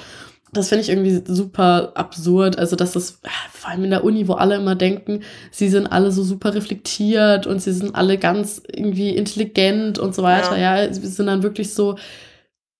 Das 0.52 0.68
finde 0.68 0.84
ich 0.84 0.90
irgendwie 0.90 1.24
super 1.26 1.94
absurd. 1.96 2.60
Also, 2.60 2.76
dass 2.76 2.92
das, 2.92 3.22
äh, 3.24 3.30
vor 3.52 3.72
allem 3.72 3.86
in 3.86 3.90
der 3.92 4.04
Uni, 4.04 4.28
wo 4.28 4.34
alle 4.34 4.56
immer 4.56 4.76
denken, 4.76 5.22
sie 5.50 5.70
sind 5.70 5.88
alle 5.88 6.12
so 6.12 6.24
super 6.24 6.54
reflektiert 6.54 7.48
und 7.48 7.62
sie 7.62 7.72
sind 7.72 7.96
alle 7.96 8.18
ganz 8.18 8.62
irgendwie 8.68 9.16
intelligent 9.16 9.98
und 9.98 10.14
so 10.14 10.24
weiter. 10.24 10.58
Ja, 10.60 10.94
sie 10.94 11.08
sind 11.08 11.28
dann 11.28 11.42
wirklich 11.42 11.74
so, 11.74 11.96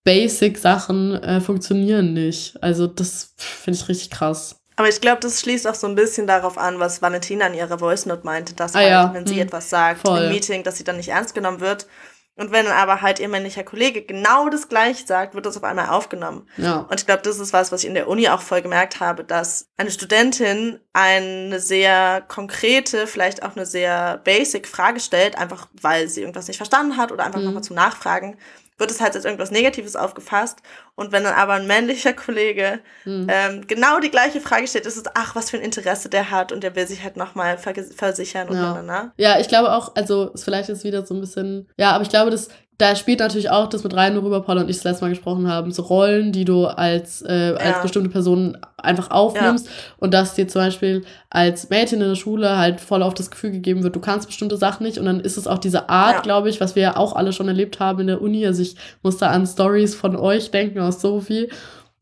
Basic-Sachen 0.04 1.16
äh, 1.24 1.42
funktionieren 1.42 2.14
nicht. 2.14 2.62
Also, 2.62 2.88
das 2.88 3.34
finde 3.38 3.80
ich 3.80 3.90
richtig 3.90 4.10
krass. 4.12 4.60
Aber 4.76 4.90
ich 4.90 5.02
glaube, 5.02 5.20
das 5.22 5.40
schließt 5.40 5.68
auch 5.68 5.76
so 5.76 5.86
ein 5.88 5.96
bisschen 5.96 6.26
darauf 6.26 6.58
an, 6.58 6.80
was 6.80 7.02
Valentina 7.02 7.46
in 7.48 7.54
ihrer 7.54 7.78
Voice 7.78 8.06
Note 8.08 8.26
meinte, 8.26 8.56
dass 8.56 8.74
Ah 8.74 8.80
halt, 8.80 8.90
ja, 8.90 9.14
wenn 9.14 9.28
sie 9.28 9.36
hm. 9.36 9.42
etwas 9.44 9.70
sagt 9.70 10.02
Voll. 10.08 10.24
im 10.24 10.30
Meeting, 10.30 10.64
dass 10.64 10.78
sie 10.78 10.84
dann 10.84 10.98
nicht 10.98 11.10
ernst 11.10 11.36
genommen 11.36 11.60
wird. 11.60 11.88
Und 12.36 12.52
wenn 12.52 12.66
dann 12.66 12.74
aber 12.74 13.04
halt 13.04 13.20
ihr 13.20 13.30
männlicher 13.30 13.64
Kollege 13.64 14.02
genau 14.02 14.50
das 14.50 14.68
gleiche 14.68 15.06
sagt, 15.06 15.36
wird 15.36 15.46
das 15.46 15.56
auf 15.56 15.64
einmal 15.64 15.90
aufgenommen. 15.90 16.48
Ja. 16.58 16.78
Und 16.90 17.00
ich 17.00 17.06
glaube, 17.06 17.22
das 17.22 17.38
ist 17.38 17.54
was, 17.54 17.72
was 17.72 17.84
ich 17.84 17.88
in 17.88 17.94
der 17.94 18.08
Uni 18.08 18.28
auch 18.28 18.42
voll 18.42 18.64
gemerkt 18.64 19.00
habe, 19.00 19.24
dass 19.24 19.68
eine 19.78 19.92
Studentin 19.92 20.80
eine 20.94 21.60
sehr 21.60 22.24
konkrete, 22.28 23.06
vielleicht 23.06 23.44
auch 23.44 23.56
eine 23.56 23.68
sehr 23.68 24.18
basic 24.24 24.68
Frage 24.68 25.00
stellt, 25.00 25.38
einfach 25.38 25.68
weil 25.80 26.08
sie 26.10 26.22
irgendwas 26.22 26.48
nicht 26.48 26.58
verstanden 26.58 26.98
hat 26.98 27.12
oder 27.12 27.24
einfach 27.24 27.38
Mhm. 27.38 27.46
nochmal 27.46 27.64
zum 27.64 27.76
Nachfragen, 27.76 28.36
wird 28.78 28.92
es 28.92 29.02
halt 29.02 29.16
als 29.16 29.26
irgendwas 29.26 29.52
Negatives 29.52 29.96
aufgefasst. 29.96 30.60
Und 30.96 31.12
wenn 31.12 31.24
dann 31.24 31.34
aber 31.34 31.54
ein 31.54 31.68
männlicher 31.68 32.14
Kollege 32.14 32.80
Hm. 33.04 33.28
ähm, 33.30 33.68
genau 33.68 34.00
die 34.00 34.10
gleiche 34.12 34.40
Frage 34.42 34.68
stellt, 34.68 34.86
ist 34.86 34.98
es, 34.98 35.04
ach, 35.16 35.36
was 35.36 35.50
für 35.50 35.58
ein 35.58 35.64
Interesse 35.64 36.10
der 36.10 36.32
hat 36.32 36.52
und 36.52 36.64
der 36.64 36.76
will 36.76 36.88
sich 36.88 37.04
halt 37.04 37.18
nochmal 37.18 37.58
versichern 37.58 38.50
und 38.50 38.56
Ja. 38.58 38.74
na, 38.76 38.82
na. 38.82 39.14
Ja, 39.18 39.40
ich 39.40 39.48
glaube 39.48 39.72
auch, 39.74 39.96
also 39.96 40.30
ist 40.34 40.44
vielleicht 40.44 40.70
jetzt 40.70 40.84
wieder 40.84 41.06
so 41.06 41.14
ein 41.14 41.22
bisschen, 41.22 41.70
ja, 41.78 41.92
aber 41.92 42.04
ich 42.04 42.10
glaube, 42.10 42.32
das, 42.32 42.50
da 42.80 42.96
spielt 42.96 43.20
natürlich 43.20 43.50
auch 43.52 43.68
das 43.70 43.84
mit 43.84 43.96
rein, 43.96 44.16
worüber 44.16 44.42
Paul 44.42 44.58
und 44.58 44.70
ich 44.70 44.78
das 44.78 44.84
letzte 44.84 45.06
Mal 45.06 45.10
gesprochen 45.10 45.48
haben, 45.48 45.72
so 45.72 45.84
Rollen, 45.84 46.32
die 46.32 46.44
du 46.44 46.66
als, 46.66 47.22
äh, 47.22 47.54
als 47.58 47.78
Ja. 47.78 47.82
bestimmte 47.82 48.10
Person 48.10 48.58
einfach 48.78 49.12
aufnimmst 49.12 49.70
und 49.98 50.14
dass 50.14 50.34
dir 50.34 50.48
zum 50.48 50.62
Beispiel 50.64 51.04
als 51.30 51.70
Mädchen 51.70 52.02
in 52.02 52.10
der 52.10 52.16
Schule 52.16 52.58
halt 52.58 52.82
voll 52.82 53.04
auf 53.04 53.14
das 53.14 53.30
Gefühl 53.32 53.52
gegeben 53.52 53.84
wird, 53.84 53.96
du 53.96 54.00
kannst 54.00 54.28
bestimmte 54.28 54.58
Sachen 54.58 54.84
nicht 54.86 54.98
und 54.98 55.06
dann 55.06 55.20
ist 55.20 55.38
es 55.38 55.48
auch 55.48 55.60
diese 55.60 55.88
Art, 55.90 56.16
Ja. 56.16 56.22
glaube 56.22 56.50
ich, 56.50 56.60
was 56.60 56.76
wir 56.76 56.82
ja 56.84 56.98
auch 56.98 57.16
alle 57.16 57.32
schon 57.32 57.48
erlebt 57.48 57.80
haben 57.80 58.00
in 58.02 58.08
der 58.08 58.22
Uni, 58.22 58.46
also 58.46 58.62
ich 58.62 58.76
muss 59.04 59.18
da 59.18 59.28
an 59.30 59.46
Stories 59.46 59.94
von 59.96 60.16
euch 60.16 60.50
denken 60.52 60.80
aus 60.80 61.00
Sophie, 61.00 61.50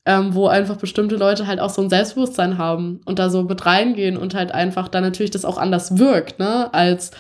ähm, 0.06 0.34
wo 0.34 0.48
einfach 0.48 0.78
bestimmte 0.78 1.16
Leute 1.18 1.46
halt 1.48 1.60
auch 1.60 1.70
so 1.70 1.82
ein 1.82 1.90
Selbstbewusstsein 1.90 2.58
haben 2.58 3.02
und 3.06 3.20
da 3.20 3.30
so 3.30 3.44
mit 3.44 3.66
reingehen 3.66 4.18
und 4.18 4.34
halt 4.34 4.52
einfach 4.52 4.88
dann 4.88 5.04
natürlich 5.04 5.32
das 5.32 5.46
auch 5.46 5.58
anders 5.60 5.98
wirkt, 6.00 6.40
ne, 6.40 6.74
als 6.74 7.12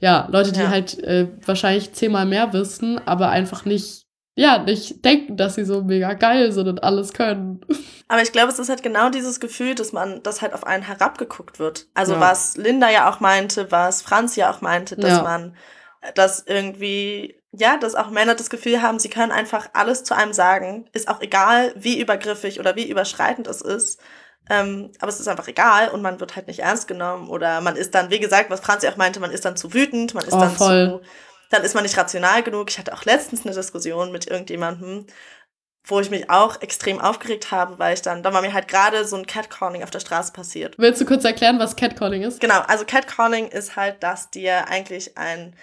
ja, 0.00 0.28
Leute, 0.30 0.52
die 0.52 0.60
Ja. 0.60 0.68
halt 0.70 0.98
äh, 1.02 1.28
wahrscheinlich 1.44 1.92
zehnmal 1.92 2.26
mehr 2.26 2.52
wissen, 2.52 3.00
aber 3.06 3.30
einfach 3.30 3.64
nicht, 3.64 4.06
ja, 4.36 4.58
nicht 4.62 5.04
denken, 5.04 5.36
dass 5.36 5.56
sie 5.56 5.64
so 5.64 5.82
mega 5.82 6.12
geil 6.14 6.52
sind 6.52 6.68
und 6.68 6.82
alles 6.84 7.12
können. 7.12 7.60
Aber 8.10 8.22
ich 8.22 8.32
glaube, 8.32 8.50
es 8.50 8.58
ist 8.58 8.70
halt 8.70 8.82
genau 8.82 9.10
dieses 9.10 9.38
Gefühl, 9.38 9.74
dass 9.74 9.92
man, 9.92 10.22
dass 10.22 10.40
halt 10.40 10.54
auf 10.54 10.66
einen 10.66 10.82
herabgeguckt 10.82 11.58
wird. 11.58 11.88
Also 11.92 12.14
Ja. 12.14 12.20
was 12.20 12.56
Linda 12.56 12.88
ja 12.90 13.10
auch 13.10 13.20
meinte, 13.20 13.70
was 13.70 14.00
Franz 14.00 14.34
ja 14.34 14.50
auch 14.50 14.62
meinte, 14.62 14.96
dass 14.96 15.12
Ja. 15.12 15.22
man, 15.22 15.56
dass 16.14 16.42
irgendwie, 16.46 17.38
ja, 17.52 17.76
dass 17.76 17.94
auch 17.94 18.08
Männer 18.08 18.34
das 18.34 18.48
Gefühl 18.48 18.80
haben, 18.80 18.98
sie 18.98 19.10
können 19.10 19.30
einfach 19.30 19.68
alles 19.74 20.04
zu 20.04 20.16
einem 20.16 20.32
sagen. 20.32 20.88
Ist 20.92 21.08
auch 21.08 21.20
egal, 21.20 21.74
wie 21.76 22.00
übergriffig 22.00 22.58
oder 22.60 22.76
wie 22.76 22.88
überschreitend 22.88 23.46
es 23.46 23.60
ist. 23.60 24.00
Ähm, 24.50 24.90
aber 25.00 25.08
es 25.10 25.20
ist 25.20 25.28
einfach 25.28 25.48
egal 25.48 25.88
und 25.90 26.02
man 26.02 26.20
wird 26.20 26.36
halt 26.36 26.46
nicht 26.46 26.60
ernst 26.60 26.88
genommen 26.88 27.28
oder 27.28 27.60
man 27.60 27.76
ist 27.76 27.94
dann, 27.94 28.10
wie 28.10 28.20
gesagt, 28.20 28.50
was 28.50 28.60
Franz 28.60 28.82
ja 28.82 28.90
auch 28.90 28.96
meinte, 28.96 29.20
man 29.20 29.30
ist 29.30 29.44
dann 29.44 29.56
zu 29.56 29.74
wütend, 29.74 30.14
man 30.14 30.24
ist 30.24 30.34
Oh, 30.34 30.40
dann 30.40 30.50
voll. 30.50 31.00
zu, 31.02 31.08
dann 31.50 31.62
ist 31.62 31.74
man 31.74 31.82
nicht 31.82 31.96
rational 31.98 32.42
genug. 32.42 32.70
Ich 32.70 32.78
hatte 32.78 32.92
auch 32.94 33.04
letztens 33.04 33.44
eine 33.44 33.54
Diskussion 33.54 34.12
mit 34.12 34.26
irgendjemandem, 34.26 35.06
wo 35.84 36.00
ich 36.00 36.10
mich 36.10 36.28
auch 36.28 36.60
extrem 36.60 37.00
aufgeregt 37.00 37.50
habe, 37.50 37.78
weil 37.78 37.94
ich 37.94 38.02
dann, 38.02 38.22
da 38.22 38.32
war 38.32 38.42
mir 38.42 38.52
halt 38.52 38.68
gerade 38.68 39.06
so 39.06 39.16
ein 39.16 39.26
Catcalling 39.26 39.82
auf 39.82 39.90
der 39.90 40.00
Straße 40.00 40.32
passiert. 40.32 40.74
Willst 40.78 41.00
du 41.00 41.06
kurz 41.06 41.24
erklären, 41.24 41.58
was 41.58 41.76
Catcalling 41.76 42.22
ist? 42.22 42.40
Genau, 42.40 42.60
also 42.60 42.84
Catcalling 42.84 43.48
ist 43.48 43.76
halt, 43.76 44.02
dass 44.02 44.30
dir 44.30 44.68
eigentlich 44.68 45.16
ein 45.16 45.54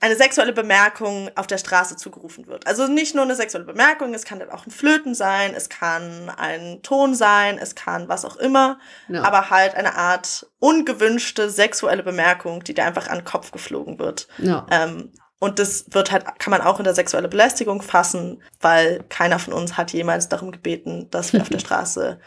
eine 0.00 0.16
sexuelle 0.16 0.52
Bemerkung 0.52 1.30
auf 1.36 1.46
der 1.46 1.58
Straße 1.58 1.96
zugerufen 1.96 2.46
wird. 2.46 2.66
Also 2.66 2.86
nicht 2.86 3.14
nur 3.14 3.24
eine 3.24 3.34
sexuelle 3.34 3.64
Bemerkung, 3.64 4.12
es 4.14 4.24
kann 4.24 4.38
dann 4.38 4.50
auch 4.50 4.66
ein 4.66 4.70
Flöten 4.70 5.14
sein, 5.14 5.54
es 5.54 5.68
kann 5.68 6.30
ein 6.36 6.82
Ton 6.82 7.14
sein, 7.14 7.58
es 7.58 7.74
kann 7.74 8.08
was 8.08 8.24
auch 8.24 8.36
immer, 8.36 8.78
ja. 9.08 9.22
aber 9.22 9.50
halt 9.50 9.74
eine 9.74 9.96
Art 9.96 10.46
ungewünschte 10.58 11.48
sexuelle 11.50 12.02
Bemerkung, 12.02 12.62
die 12.62 12.74
dir 12.74 12.84
einfach 12.84 13.08
an 13.08 13.18
den 13.18 13.24
Kopf 13.24 13.52
geflogen 13.52 13.98
wird. 13.98 14.28
Ja. 14.38 14.66
Ähm, 14.70 15.12
und 15.38 15.58
das 15.58 15.86
wird 15.90 16.12
halt, 16.12 16.24
kann 16.38 16.50
man 16.50 16.62
auch 16.62 16.78
in 16.78 16.84
der 16.84 16.94
sexuelle 16.94 17.28
Belästigung 17.28 17.82
fassen, 17.82 18.42
weil 18.60 19.04
keiner 19.08 19.38
von 19.38 19.52
uns 19.52 19.76
hat 19.76 19.92
jemals 19.92 20.28
darum 20.28 20.50
gebeten, 20.50 21.08
dass 21.10 21.32
wir 21.32 21.42
auf 21.42 21.48
der 21.48 21.58
Straße 21.60 22.18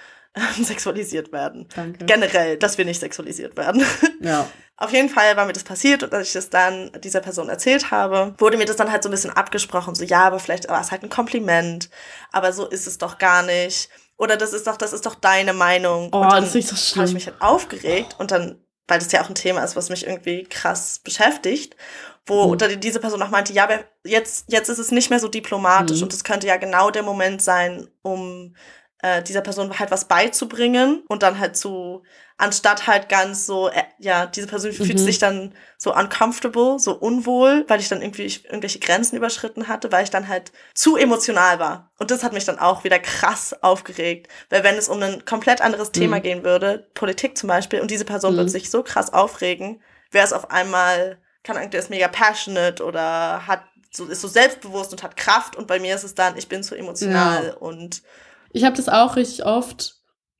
sexualisiert 0.62 1.32
werden. 1.32 1.67
Danke. 1.75 2.06
Generell, 2.06 2.58
dass 2.58 2.78
wir 2.78 2.86
nicht 2.86 2.99
sexualisiert 2.99 3.58
werden. 3.58 3.84
Ja. 4.21 4.49
Auf 4.75 4.91
jeden 4.91 5.10
Fall 5.10 5.36
war 5.38 5.45
mir 5.45 5.54
das 5.54 5.63
passiert 5.63 6.04
und 6.04 6.13
als 6.13 6.28
ich 6.28 6.34
das 6.34 6.49
dann 6.49 6.91
dieser 7.04 7.21
Person 7.21 7.49
erzählt 7.49 7.91
habe, 7.91 8.34
wurde 8.38 8.58
mir 8.58 8.65
das 8.65 8.75
dann 8.75 8.91
halt 8.91 9.04
so 9.04 9.10
ein 9.10 9.12
bisschen 9.12 9.32
abgesprochen. 9.32 9.95
So, 9.95 10.04
ja, 10.04 10.25
aber 10.25 10.39
vielleicht 10.39 10.67
war 10.69 10.82
es 10.82 10.91
halt 10.91 11.04
ein 11.04 11.10
Kompliment, 11.10 11.89
aber 12.32 12.54
so 12.54 12.65
ist 12.65 12.88
es 12.88 12.97
doch 12.97 13.17
gar 13.17 13.43
nicht. 13.43 13.89
Oder 14.17 14.36
das 14.36 14.52
ist 14.52 14.67
doch, 14.67 14.78
das 14.78 14.91
ist 14.91 15.06
doch 15.06 15.15
deine 15.15 15.54
Meinung. 15.54 16.10
Oh, 16.12 16.19
und 16.19 16.32
dann 16.32 16.43
das 16.43 16.56
ist 16.56 16.67
so 16.67 16.75
schlimm. 16.75 17.02
habe 17.02 17.08
ich 17.08 17.13
mich 17.13 17.28
halt 17.28 17.41
aufgeregt 17.41 18.15
und 18.19 18.32
dann, 18.32 18.62
weil 18.88 18.99
das 18.99 19.12
ja 19.12 19.21
auch 19.21 19.30
ein 19.30 19.36
Thema 19.36 19.63
ist, 19.63 19.75
was 19.75 19.89
mich 19.89 20.06
irgendwie 20.06 20.43
krass 20.43 20.99
beschäftigt, 20.99 21.78
wo 22.25 22.54
mhm. 22.54 22.80
diese 22.80 22.99
Person 22.99 23.21
auch 23.21 23.30
meinte, 23.30 23.54
ja, 23.54 23.63
aber 23.63 23.80
jetzt, 24.06 24.45
jetzt 24.47 24.69
ist 24.69 24.80
es 24.80 24.91
nicht 24.91 25.10
mehr 25.10 25.19
so 25.19 25.28
diplomatisch 25.30 25.97
mhm. 25.97 26.04
und 26.04 26.13
es 26.13 26.23
könnte 26.23 26.47
ja 26.47 26.58
genau 26.58 26.91
der 26.91 27.04
Moment 27.04 27.41
sein, 27.41 27.88
um 28.02 28.56
äh, 29.01 29.23
dieser 29.23 29.41
Person 29.41 29.77
halt 29.79 29.91
was 29.91 30.05
beizubringen 30.05 31.03
und 31.07 31.23
dann 31.23 31.39
halt 31.39 31.55
so, 31.55 32.03
anstatt 32.38 32.88
halt 32.88 33.09
ganz 33.09 33.45
so, 33.45 33.69
äh, 33.69 33.83
ja, 33.97 34.25
diese 34.25 34.47
Person 34.47 34.71
mhm. 34.71 34.75
fühlt 34.75 34.99
sich 34.99 35.19
dann 35.19 35.53
so 35.77 35.95
uncomfortable, 35.95 36.79
so 36.79 36.93
unwohl, 36.93 37.65
weil 37.67 37.79
ich 37.79 37.89
dann 37.89 38.01
irgendwie 38.01 38.25
irgendwelche 38.43 38.79
Grenzen 38.79 39.15
überschritten 39.15 39.67
hatte, 39.67 39.91
weil 39.91 40.03
ich 40.03 40.09
dann 40.09 40.27
halt 40.27 40.51
zu 40.73 40.97
emotional 40.97 41.59
war. 41.59 41.91
Und 41.97 42.12
das 42.12 42.23
hat 42.23 42.33
mich 42.33 42.45
dann 42.45 42.59
auch 42.59 42.83
wieder 42.83 42.99
krass 42.99 43.55
aufgeregt, 43.62 44.27
weil 44.49 44.63
wenn 44.63 44.75
es 44.75 44.89
um 44.89 45.01
ein 45.01 45.25
komplett 45.25 45.62
anderes 45.62 45.91
Thema 45.91 46.17
mhm. 46.17 46.23
gehen 46.23 46.43
würde, 46.43 46.88
Politik 46.93 47.38
zum 47.38 47.47
Beispiel, 47.47 47.81
und 47.81 47.91
diese 47.91 48.05
Person 48.05 48.33
mhm. 48.33 48.38
würde 48.38 48.49
sich 48.49 48.69
so 48.69 48.83
krass 48.83 49.13
aufregen, 49.13 49.81
wäre 50.12 50.25
es 50.25 50.33
auf 50.33 50.51
einmal 50.51 51.19
kann 51.43 51.71
der 51.71 51.79
ist 51.79 51.89
mega 51.89 52.07
passionate 52.07 52.83
oder 52.83 53.47
hat 53.47 53.63
so, 53.91 54.05
ist 54.05 54.21
so 54.21 54.27
selbstbewusst 54.27 54.91
und 54.91 55.03
hat 55.03 55.17
Kraft 55.17 55.55
und 55.55 55.67
bei 55.67 55.79
mir 55.79 55.95
ist 55.95 56.03
es 56.03 56.13
dann, 56.13 56.38
ich 56.38 56.47
bin 56.47 56.63
zu 56.63 56.75
emotional 56.75 57.47
ja. 57.47 57.53
und 57.55 58.03
ich 58.51 58.63
habe 58.63 58.75
das 58.75 58.89
auch 58.89 59.15
richtig 59.15 59.45
oft, 59.45 59.95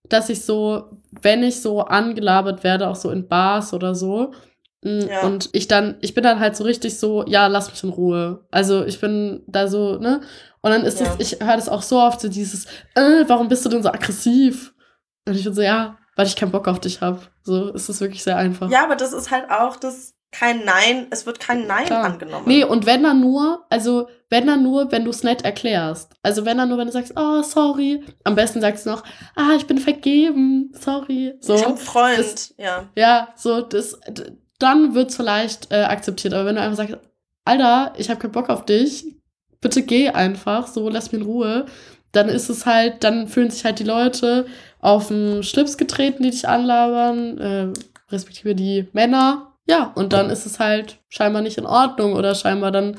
dass 0.08 0.30
ich 0.30 0.44
so, 0.44 0.90
wenn 1.22 1.44
ich 1.44 1.62
so 1.62 1.82
angelabert 1.82 2.64
werde, 2.64 2.88
auch 2.88 2.96
so 2.96 3.12
in 3.12 3.28
Bars 3.28 3.74
oder 3.74 3.96
so, 3.96 4.32
mm, 4.84 5.00
ja. 5.08 5.22
und 5.22 5.50
ich 5.54 5.68
dann, 5.68 5.98
ich 6.02 6.14
bin 6.14 6.24
dann 6.24 6.40
halt 6.40 6.56
so 6.56 6.64
richtig 6.64 6.98
so, 6.98 7.26
ja, 7.28 7.48
lass 7.48 7.70
mich 7.70 7.84
in 7.84 7.90
Ruhe. 7.90 8.46
Also 8.52 8.86
ich 8.86 9.00
bin 9.00 9.44
da 9.48 9.68
so, 9.68 9.98
ne? 9.98 10.22
Und 10.62 10.72
dann 10.72 10.84
ist 10.84 11.00
ja. 11.00 11.06
das, 11.06 11.16
ich 11.20 11.40
höre 11.40 11.56
das 11.56 11.70
auch 11.70 11.82
so 11.82 12.00
oft, 12.00 12.20
so 12.20 12.28
dieses, 12.28 12.66
äh, 12.96 13.24
warum 13.28 13.48
bist 13.48 13.66
du 13.66 13.70
denn 13.70 13.84
so 13.84 13.90
aggressiv? 13.90 14.74
Und 15.26 15.36
ich 15.36 15.44
bin 15.44 15.54
so, 15.54 15.62
ja, 15.62 15.98
weil 16.16 16.28
ich 16.28 16.36
keinen 16.36 16.52
Bock 16.52 16.68
auf 16.68 16.80
dich 16.80 17.02
habe. 17.02 17.22
So 17.44 17.70
ist 17.70 17.88
es 17.88 18.02
wirklich 18.02 18.24
sehr 18.24 18.36
einfach. 18.36 18.70
Ja, 18.70 18.84
aber 18.84 18.96
das 18.96 19.14
ist 19.14 19.32
halt 19.32 19.50
auch 19.50 19.78
das, 19.78 20.16
kein 20.32 20.64
Nein, 20.64 21.08
es 21.10 21.26
wird 21.26 21.40
kein 21.40 21.66
Nein 21.66 21.86
Klar. 21.86 22.04
angenommen. 22.04 22.46
Nee, 22.48 22.64
und 22.64 22.86
wenn 22.86 23.04
dann 23.04 23.20
nur, 23.20 23.66
also 23.70 24.08
wenn 24.30 24.46
dann 24.46 24.64
nur, 24.64 24.92
wenn 24.92 25.04
du 25.04 25.10
es 25.10 25.24
nett 25.24 25.44
erklärst. 25.44 26.14
Also 26.22 26.46
wenn 26.46 26.58
dann 26.58 26.70
nur, 26.70 26.78
wenn 26.78 26.88
du 26.88 26.94
sagst, 26.94 27.14
oh, 27.16 27.42
sorry. 27.42 28.04
Am 28.24 28.36
besten 28.36 28.62
sagst 28.62 28.86
du 28.86 28.92
noch, 28.92 29.04
ah, 29.36 29.56
ich 29.58 29.66
bin 29.66 29.80
vergeben, 29.80 30.72
sorry. 30.80 31.34
So, 31.40 31.56
ich 31.56 31.66
hab 31.66 31.80
Freund, 31.80 32.20
das, 32.20 32.54
ja. 32.58 32.88
Ja, 32.96 33.30
so, 33.36 33.62
das, 33.62 34.00
dann 34.60 34.94
wird's 34.94 35.16
vielleicht 35.16 35.72
äh, 35.72 35.84
akzeptiert. 35.84 36.34
Aber 36.34 36.46
wenn 36.46 36.56
du 36.56 36.62
einfach 36.62 36.78
sagst, 36.78 36.98
Alter, 37.46 37.94
ich 37.98 38.10
habe 38.10 38.20
keinen 38.20 38.32
Bock 38.32 38.50
auf 38.50 38.66
dich, 38.66 39.06
bitte 39.62 39.82
geh 39.82 40.10
einfach, 40.10 40.68
so, 40.68 40.90
lass 40.90 41.12
mich 41.12 41.22
in 41.22 41.28
Ruhe. 41.28 41.66
Dann 42.12 42.30
ist 42.30 42.50
es 42.50 42.66
halt, 42.68 43.04
dann 43.04 43.28
fühlen 43.28 43.50
sich 43.50 43.66
halt 43.66 43.80
die 43.80 43.84
Leute 43.84 44.46
auf 44.80 45.08
den 45.08 45.44
Schlips 45.44 45.78
getreten, 45.78 46.24
die 46.24 46.30
dich 46.32 46.48
anlabern, 46.48 47.38
äh, 47.40 47.74
respektive 48.12 48.56
die 48.56 48.88
Männer, 48.94 49.49
ja, 49.70 49.92
und 49.94 50.14
dann 50.14 50.32
ist 50.32 50.48
es 50.48 50.60
halt 50.60 50.98
scheinbar 51.10 51.44
nicht 51.44 51.60
in 51.60 51.68
Ordnung 51.68 52.14
oder 52.14 52.34
scheinbar 52.34 52.72
dann, 52.72 52.98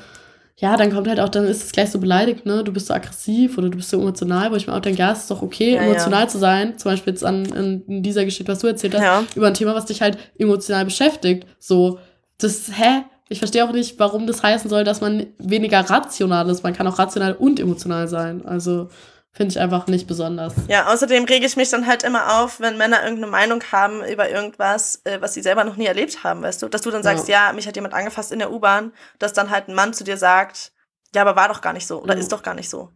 ja, 0.56 0.76
dann 0.76 0.92
kommt 0.92 1.08
halt 1.08 1.18
auch, 1.18 1.28
dann 1.28 1.44
ist 1.44 1.64
es 1.64 1.72
gleich 1.72 1.90
so 1.90 1.98
beleidigt, 1.98 2.46
ne? 2.46 2.62
Du 2.62 2.72
bist 2.72 2.86
so 2.86 2.94
aggressiv 2.94 3.58
oder 3.58 3.70
du 3.70 3.78
bist 3.78 3.90
so 3.90 3.98
emotional, 3.98 4.52
wo 4.52 4.54
ich 4.54 4.68
mir 4.68 4.74
auch 4.74 4.80
denke, 4.80 5.00
ja, 5.00 5.10
es 5.10 5.22
ist 5.22 5.30
doch 5.32 5.42
okay, 5.42 5.74
ja, 5.74 5.82
emotional 5.82 6.22
ja. 6.22 6.28
zu 6.28 6.38
sein. 6.38 6.78
Zum 6.78 6.92
Beispiel 6.92 7.12
jetzt 7.12 7.24
an 7.24 7.44
in, 7.46 7.84
in 7.88 8.02
dieser 8.04 8.24
Geschichte, 8.24 8.52
was 8.52 8.60
du 8.60 8.68
erzählt 8.68 8.94
hast, 8.94 9.02
ja. 9.02 9.24
über 9.34 9.48
ein 9.48 9.54
Thema, 9.54 9.74
was 9.74 9.86
dich 9.86 10.00
halt 10.00 10.16
emotional 10.38 10.84
beschäftigt. 10.84 11.44
So, 11.58 11.98
das, 12.38 12.70
hä? 12.72 13.02
Ich 13.28 13.38
verstehe 13.38 13.64
auch 13.64 13.72
nicht, 13.72 13.98
warum 13.98 14.28
das 14.28 14.44
heißen 14.44 14.70
soll, 14.70 14.84
dass 14.84 15.00
man 15.00 15.26
weniger 15.38 15.80
rational 15.80 16.48
ist. 16.50 16.62
Man 16.62 16.72
kann 16.72 16.86
auch 16.86 17.00
rational 17.00 17.32
und 17.32 17.58
emotional 17.58 18.06
sein. 18.06 18.46
Also, 18.46 18.90
Finde 19.32 19.52
ich 19.52 19.60
einfach 19.60 19.86
nicht 19.86 20.08
besonders. 20.08 20.54
Ja, 20.66 20.92
außerdem 20.92 21.24
rege 21.24 21.46
ich 21.46 21.56
mich 21.56 21.70
dann 21.70 21.86
halt 21.86 22.02
immer 22.02 22.40
auf, 22.40 22.58
wenn 22.58 22.76
Männer 22.76 23.02
irgendeine 23.02 23.30
Meinung 23.30 23.62
haben 23.70 24.04
über 24.04 24.28
irgendwas, 24.28 25.02
äh, 25.04 25.20
was 25.20 25.34
sie 25.34 25.42
selber 25.42 25.62
noch 25.62 25.76
nie 25.76 25.86
erlebt 25.86 26.24
haben, 26.24 26.42
weißt 26.42 26.62
du? 26.62 26.68
Dass 26.68 26.82
du 26.82 26.90
dann 26.90 27.04
sagst, 27.04 27.28
ja, 27.28 27.46
ja 27.46 27.52
mich 27.52 27.68
hat 27.68 27.76
jemand 27.76 27.94
angefasst 27.94 28.32
in 28.32 28.40
der 28.40 28.52
U-Bahn, 28.52 28.92
dass 29.20 29.32
dann 29.32 29.50
halt 29.50 29.68
ein 29.68 29.74
Mann 29.74 29.94
zu 29.94 30.02
dir 30.02 30.16
sagt, 30.16 30.72
ja, 31.14 31.22
aber 31.22 31.36
war 31.36 31.48
doch 31.48 31.60
gar 31.60 31.72
nicht 31.72 31.86
so 31.86 32.02
oder 32.02 32.14
mhm. 32.14 32.20
ist 32.20 32.32
doch 32.32 32.42
gar 32.42 32.54
nicht 32.54 32.68
so. 32.68 32.90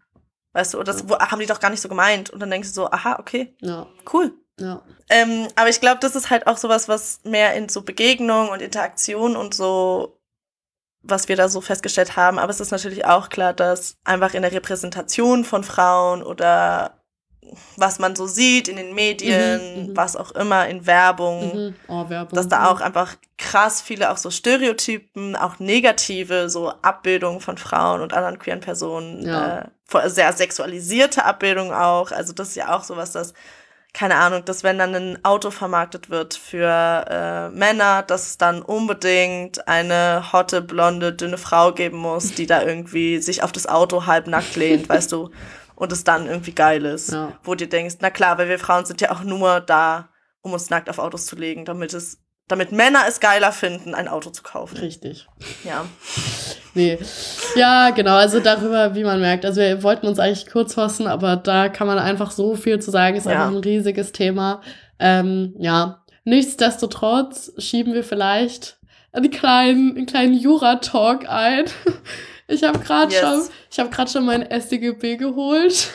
Weißt 0.54 0.74
du, 0.74 0.82
das 0.82 1.08
wo, 1.08 1.18
haben 1.18 1.40
die 1.40 1.46
doch 1.46 1.60
gar 1.60 1.70
nicht 1.70 1.80
so 1.80 1.88
gemeint. 1.88 2.30
Und 2.30 2.40
dann 2.40 2.50
denkst 2.50 2.68
du 2.68 2.74
so, 2.74 2.90
aha, 2.90 3.16
okay, 3.18 3.54
ja. 3.60 3.86
cool. 4.12 4.32
Ja. 4.58 4.82
Ähm, 5.10 5.48
aber 5.56 5.68
ich 5.68 5.80
glaube, 5.80 5.98
das 6.00 6.14
ist 6.14 6.30
halt 6.30 6.46
auch 6.46 6.56
sowas, 6.56 6.88
was 6.88 7.20
mehr 7.24 7.54
in 7.54 7.68
so 7.68 7.82
Begegnung 7.82 8.50
und 8.50 8.62
Interaktion 8.62 9.36
und 9.36 9.52
so 9.52 10.13
was 11.06 11.28
wir 11.28 11.36
da 11.36 11.48
so 11.48 11.60
festgestellt 11.60 12.16
haben. 12.16 12.38
Aber 12.38 12.50
es 12.50 12.60
ist 12.60 12.70
natürlich 12.70 13.04
auch 13.04 13.28
klar, 13.28 13.52
dass 13.52 13.96
einfach 14.04 14.34
in 14.34 14.42
der 14.42 14.52
Repräsentation 14.52 15.44
von 15.44 15.64
Frauen 15.64 16.22
oder 16.22 16.98
was 17.76 17.98
man 17.98 18.16
so 18.16 18.26
sieht 18.26 18.68
in 18.68 18.76
den 18.76 18.94
Medien, 18.94 19.60
mhm, 19.60 19.90
mhm. 19.90 19.96
was 19.96 20.16
auch 20.16 20.32
immer, 20.32 20.66
in 20.66 20.86
Werbung, 20.86 21.68
mhm. 21.68 21.74
oh, 21.88 22.08
Werbung, 22.08 22.34
dass 22.34 22.48
da 22.48 22.70
auch 22.70 22.80
einfach 22.80 23.16
krass 23.36 23.82
viele 23.82 24.10
auch 24.10 24.16
so 24.16 24.30
Stereotypen, 24.30 25.36
auch 25.36 25.58
negative 25.58 26.48
so 26.48 26.72
Abbildungen 26.82 27.40
von 27.40 27.58
Frauen 27.58 28.00
und 28.00 28.12
anderen 28.14 28.38
queeren 28.38 28.60
Personen, 28.60 29.26
ja. 29.26 29.70
äh, 29.92 30.08
sehr 30.08 30.32
sexualisierte 30.32 31.24
Abbildungen 31.24 31.72
auch. 31.72 32.10
Also 32.12 32.32
das 32.32 32.48
ist 32.48 32.56
ja 32.56 32.74
auch 32.74 32.82
sowas, 32.82 33.12
das 33.12 33.34
keine 33.94 34.16
Ahnung, 34.16 34.44
dass 34.44 34.64
wenn 34.64 34.76
dann 34.76 34.94
ein 34.94 35.24
Auto 35.24 35.52
vermarktet 35.52 36.10
wird 36.10 36.34
für 36.34 37.04
äh, 37.08 37.48
Männer, 37.50 38.02
dass 38.02 38.26
es 38.26 38.38
dann 38.38 38.60
unbedingt 38.60 39.68
eine 39.68 40.32
hotte, 40.32 40.62
blonde, 40.62 41.12
dünne 41.12 41.38
Frau 41.38 41.72
geben 41.72 41.98
muss, 41.98 42.34
die 42.34 42.46
da 42.46 42.62
irgendwie 42.62 43.18
sich 43.18 43.44
auf 43.44 43.52
das 43.52 43.68
Auto 43.68 44.04
halbnackt 44.06 44.56
lehnt, 44.56 44.88
weißt 44.88 45.12
du, 45.12 45.30
und 45.76 45.92
es 45.92 46.02
dann 46.02 46.26
irgendwie 46.26 46.52
geil 46.52 46.84
ist. 46.84 47.12
Ja. 47.12 47.38
Wo 47.44 47.54
du 47.54 47.68
denkst, 47.68 47.96
na 48.00 48.10
klar, 48.10 48.36
weil 48.36 48.48
wir 48.48 48.58
Frauen 48.58 48.84
sind 48.84 49.00
ja 49.00 49.12
auch 49.12 49.22
nur 49.22 49.60
da, 49.60 50.08
um 50.42 50.52
uns 50.52 50.70
nackt 50.70 50.90
auf 50.90 50.98
Autos 50.98 51.26
zu 51.26 51.36
legen, 51.36 51.64
damit 51.64 51.94
es 51.94 52.18
damit 52.48 52.72
Männer 52.72 53.04
es 53.08 53.20
geiler 53.20 53.52
finden, 53.52 53.94
ein 53.94 54.08
Auto 54.08 54.30
zu 54.30 54.42
kaufen. 54.42 54.78
Richtig. 54.78 55.26
Ja. 55.64 55.84
Nee. 56.76 56.98
Ja, 57.54 57.90
genau, 57.90 58.16
also 58.16 58.40
darüber, 58.40 58.96
wie 58.96 59.04
man 59.04 59.20
merkt. 59.20 59.44
Also 59.44 59.60
wir 59.60 59.84
wollten 59.84 60.08
uns 60.08 60.18
eigentlich 60.18 60.50
kurz 60.50 60.74
fassen, 60.74 61.06
aber 61.06 61.36
da 61.36 61.68
kann 61.68 61.86
man 61.86 62.00
einfach 62.00 62.32
so 62.32 62.56
viel 62.56 62.80
zu 62.80 62.90
sagen. 62.90 63.14
Ist 63.14 63.26
ja. 63.26 63.32
einfach 63.32 63.46
ein 63.46 63.58
riesiges 63.58 64.10
Thema. 64.10 64.60
Ähm, 64.98 65.54
ja. 65.60 66.02
Nichtsdestotrotz 66.24 67.52
schieben 67.58 67.94
wir 67.94 68.02
vielleicht 68.02 68.78
einen 69.12 69.30
kleinen, 69.30 69.96
einen 69.96 70.06
kleinen 70.06 70.34
Jura-Talk 70.34 71.28
ein. 71.28 71.66
Ich 72.46 72.62
habe 72.62 72.78
gerade 72.78 73.10
yes. 73.10 73.22
schon, 73.22 73.42
ich 73.70 73.78
habe 73.78 73.88
gerade 73.88 74.10
schon 74.10 74.26
mein 74.26 74.42
SDGB 74.42 75.16
geholt. 75.16 75.88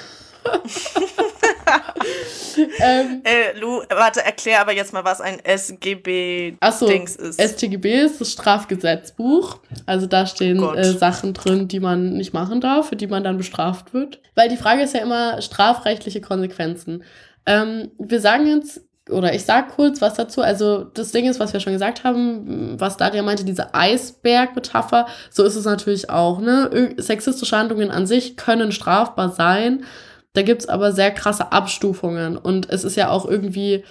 ähm, 2.79 3.21
äh, 3.23 3.57
Lu, 3.59 3.81
warte, 3.89 4.23
erklär 4.23 4.61
aber 4.61 4.73
jetzt 4.73 4.93
mal, 4.93 5.03
was 5.03 5.21
ein 5.21 5.39
SGB-Dings 5.43 7.13
so, 7.13 7.23
ist. 7.23 7.41
STGB 7.41 8.01
ist 8.01 8.21
das 8.21 8.31
Strafgesetzbuch. 8.31 9.59
Also 9.85 10.05
da 10.07 10.25
stehen 10.25 10.59
oh 10.63 10.73
äh, 10.73 10.93
Sachen 10.93 11.33
drin, 11.33 11.67
die 11.67 11.79
man 11.79 12.13
nicht 12.13 12.33
machen 12.33 12.61
darf, 12.61 12.89
für 12.89 12.95
die 12.95 13.07
man 13.07 13.23
dann 13.23 13.37
bestraft 13.37 13.93
wird. 13.93 14.21
Weil 14.35 14.49
die 14.49 14.57
Frage 14.57 14.83
ist 14.83 14.93
ja 14.93 15.01
immer 15.01 15.41
strafrechtliche 15.41 16.21
Konsequenzen. 16.21 17.03
Ähm, 17.45 17.91
wir 17.97 18.19
sagen 18.19 18.47
jetzt 18.47 18.81
oder 19.09 19.33
ich 19.33 19.43
sag 19.43 19.75
kurz 19.75 20.01
was 20.01 20.13
dazu. 20.13 20.41
Also 20.41 20.83
das 20.83 21.11
Ding 21.11 21.27
ist, 21.27 21.39
was 21.39 21.53
wir 21.53 21.59
schon 21.59 21.73
gesagt 21.73 22.03
haben, 22.03 22.79
was 22.79 22.97
Daria 22.97 23.23
meinte, 23.23 23.43
diese 23.43 23.73
Eisberg-Metapher, 23.73 25.07
so 25.31 25.43
ist 25.43 25.55
es 25.55 25.65
natürlich 25.65 26.09
auch. 26.09 26.39
Ne? 26.39 26.93
Sexistische 26.97 27.57
Handlungen 27.57 27.91
an 27.91 28.05
sich 28.05 28.37
können 28.37 28.71
strafbar 28.71 29.31
sein. 29.31 29.83
Da 30.33 30.41
gibt's 30.41 30.69
aber 30.69 30.91
sehr 30.91 31.11
krasse 31.11 31.51
Abstufungen. 31.51 32.37
Und 32.37 32.69
es 32.69 32.83
ist 32.83 32.95
ja 32.95 33.09
auch 33.09 33.25
irgendwie 33.25 33.83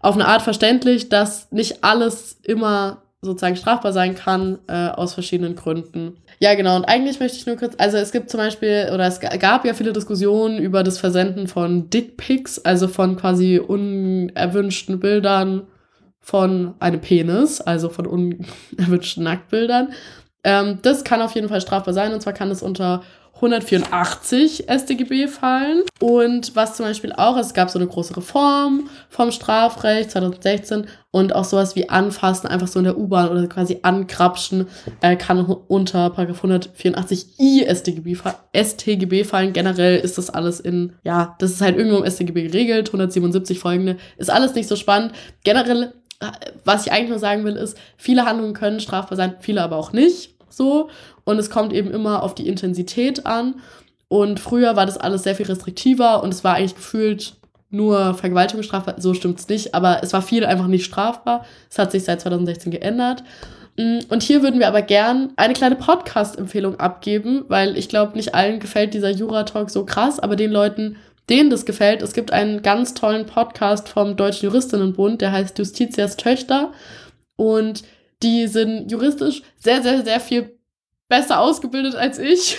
auf 0.00 0.14
eine 0.14 0.26
Art 0.26 0.42
verständlich, 0.42 1.08
dass 1.08 1.50
nicht 1.52 1.84
alles 1.84 2.38
immer 2.42 3.02
sozusagen 3.20 3.54
strafbar 3.54 3.92
sein 3.92 4.16
kann, 4.16 4.58
äh, 4.66 4.88
aus 4.88 5.14
verschiedenen 5.14 5.54
Gründen. 5.54 6.16
Ja, 6.40 6.54
genau. 6.56 6.74
Und 6.74 6.86
eigentlich 6.86 7.20
möchte 7.20 7.38
ich 7.38 7.46
nur 7.46 7.56
kurz, 7.56 7.74
also 7.78 7.96
es 7.96 8.10
gibt 8.10 8.30
zum 8.30 8.38
Beispiel, 8.38 8.90
oder 8.92 9.06
es 9.06 9.20
gab 9.20 9.64
ja 9.64 9.74
viele 9.74 9.92
Diskussionen 9.92 10.58
über 10.58 10.82
das 10.82 10.98
Versenden 10.98 11.46
von 11.46 11.88
Dickpics, 11.88 12.58
also 12.64 12.88
von 12.88 13.16
quasi 13.16 13.60
unerwünschten 13.60 14.98
Bildern 14.98 15.68
von 16.18 16.74
einem 16.80 17.00
Penis, 17.00 17.60
also 17.60 17.88
von 17.90 18.06
unerwünschten 18.06 19.22
Nacktbildern. 19.22 19.92
Ähm, 20.42 20.80
das 20.82 21.04
kann 21.04 21.22
auf 21.22 21.36
jeden 21.36 21.48
Fall 21.48 21.60
strafbar 21.60 21.94
sein, 21.94 22.12
und 22.12 22.22
zwar 22.22 22.32
kann 22.32 22.50
es 22.50 22.60
unter 22.60 23.02
184 23.42 24.66
StGB 24.68 25.26
fallen. 25.26 25.82
Und 26.00 26.54
was 26.54 26.76
zum 26.76 26.86
Beispiel 26.86 27.12
auch, 27.12 27.36
es 27.36 27.54
gab 27.54 27.70
so 27.70 27.78
eine 27.78 27.88
große 27.88 28.16
Reform 28.16 28.88
vom 29.08 29.32
Strafrecht 29.32 30.12
2016 30.12 30.86
und 31.10 31.34
auch 31.34 31.44
sowas 31.44 31.74
wie 31.74 31.88
Anfassen, 31.88 32.46
einfach 32.46 32.68
so 32.68 32.78
in 32.78 32.84
der 32.84 32.96
U-Bahn 32.96 33.28
oder 33.28 33.46
quasi 33.48 33.80
ankrapschen, 33.82 34.68
äh, 35.00 35.16
kann 35.16 35.44
unter 35.44 36.06
184i 36.16 37.66
StGB, 37.68 38.16
StGB 38.54 39.24
fallen. 39.24 39.52
Generell 39.52 39.98
ist 39.98 40.18
das 40.18 40.30
alles 40.30 40.60
in, 40.60 40.92
ja, 41.02 41.34
das 41.40 41.50
ist 41.50 41.60
halt 41.60 41.76
irgendwo 41.76 41.98
im 41.98 42.10
StGB 42.10 42.44
geregelt, 42.44 42.88
177 42.88 43.58
folgende. 43.58 43.96
Ist 44.16 44.30
alles 44.30 44.54
nicht 44.54 44.68
so 44.68 44.76
spannend. 44.76 45.12
Generell, 45.42 45.92
äh, 46.20 46.26
was 46.64 46.86
ich 46.86 46.92
eigentlich 46.92 47.10
nur 47.10 47.18
sagen 47.18 47.44
will, 47.44 47.56
ist, 47.56 47.76
viele 47.96 48.24
Handlungen 48.24 48.54
können 48.54 48.78
strafbar 48.80 49.16
sein, 49.16 49.34
viele 49.40 49.62
aber 49.62 49.76
auch 49.76 49.92
nicht 49.92 50.32
so. 50.48 50.88
Und 51.24 51.38
es 51.38 51.50
kommt 51.50 51.72
eben 51.72 51.90
immer 51.90 52.22
auf 52.22 52.34
die 52.34 52.48
Intensität 52.48 53.26
an. 53.26 53.56
Und 54.08 54.40
früher 54.40 54.76
war 54.76 54.86
das 54.86 54.98
alles 54.98 55.22
sehr 55.22 55.34
viel 55.34 55.46
restriktiver 55.46 56.22
und 56.22 56.34
es 56.34 56.44
war 56.44 56.56
eigentlich 56.56 56.74
gefühlt 56.74 57.34
nur 57.70 58.14
Vergewaltigung 58.14 58.62
strafbar. 58.62 58.96
So 58.98 59.14
stimmt 59.14 59.40
es 59.40 59.48
nicht, 59.48 59.74
aber 59.74 60.02
es 60.02 60.12
war 60.12 60.22
viel 60.22 60.44
einfach 60.44 60.66
nicht 60.66 60.84
strafbar. 60.84 61.46
Es 61.70 61.78
hat 61.78 61.90
sich 61.90 62.04
seit 62.04 62.20
2016 62.20 62.70
geändert. 62.70 63.24
Mm, 63.78 64.00
und 64.10 64.22
hier 64.22 64.42
würden 64.42 64.60
wir 64.60 64.68
aber 64.68 64.82
gern 64.82 65.32
eine 65.36 65.54
kleine 65.54 65.76
Podcast-Empfehlung 65.76 66.78
abgeben, 66.78 67.46
weil 67.48 67.76
ich 67.78 67.88
glaube, 67.88 68.16
nicht 68.16 68.34
allen 68.34 68.60
gefällt 68.60 68.92
dieser 68.94 69.10
Jura-Talk 69.10 69.70
so 69.70 69.86
krass, 69.86 70.20
aber 70.20 70.36
den 70.36 70.52
Leuten, 70.52 70.96
denen 71.30 71.48
das 71.48 71.64
gefällt, 71.64 72.02
es 72.02 72.12
gibt 72.12 72.32
einen 72.32 72.60
ganz 72.60 72.92
tollen 72.92 73.24
Podcast 73.24 73.88
vom 73.88 74.16
Deutschen 74.16 74.46
Juristinnenbund, 74.46 75.22
der 75.22 75.32
heißt 75.32 75.58
Justitias 75.58 76.18
Töchter. 76.18 76.72
Und 77.36 77.82
die 78.22 78.46
sind 78.46 78.90
juristisch 78.90 79.42
sehr, 79.56 79.82
sehr, 79.82 80.04
sehr 80.04 80.20
viel 80.20 80.58
besser 81.12 81.40
ausgebildet 81.40 81.94
als 81.94 82.18
ich. 82.18 82.56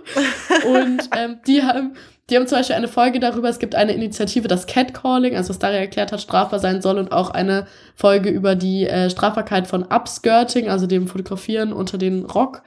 und 0.66 1.08
ähm, 1.16 1.38
die 1.46 1.62
haben 1.62 1.94
die 2.28 2.36
haben 2.36 2.46
zum 2.46 2.58
Beispiel 2.58 2.76
eine 2.76 2.88
Folge 2.88 3.20
darüber, 3.20 3.48
es 3.48 3.60
gibt 3.60 3.74
eine 3.76 3.92
Initiative, 3.92 4.48
das 4.48 4.66
Catcalling, 4.66 5.36
also 5.36 5.50
was 5.50 5.60
Daria 5.60 5.78
erklärt 5.78 6.10
hat, 6.10 6.20
strafbar 6.20 6.58
sein 6.58 6.82
soll 6.82 6.98
und 6.98 7.12
auch 7.12 7.30
eine 7.30 7.68
Folge 7.94 8.28
über 8.30 8.56
die 8.56 8.84
äh, 8.84 9.08
Strafbarkeit 9.08 9.68
von 9.68 9.84
Upskirting, 9.84 10.68
also 10.68 10.88
dem 10.88 11.06
Fotografieren 11.06 11.72
unter 11.72 11.98
den 11.98 12.24
Rock. 12.24 12.62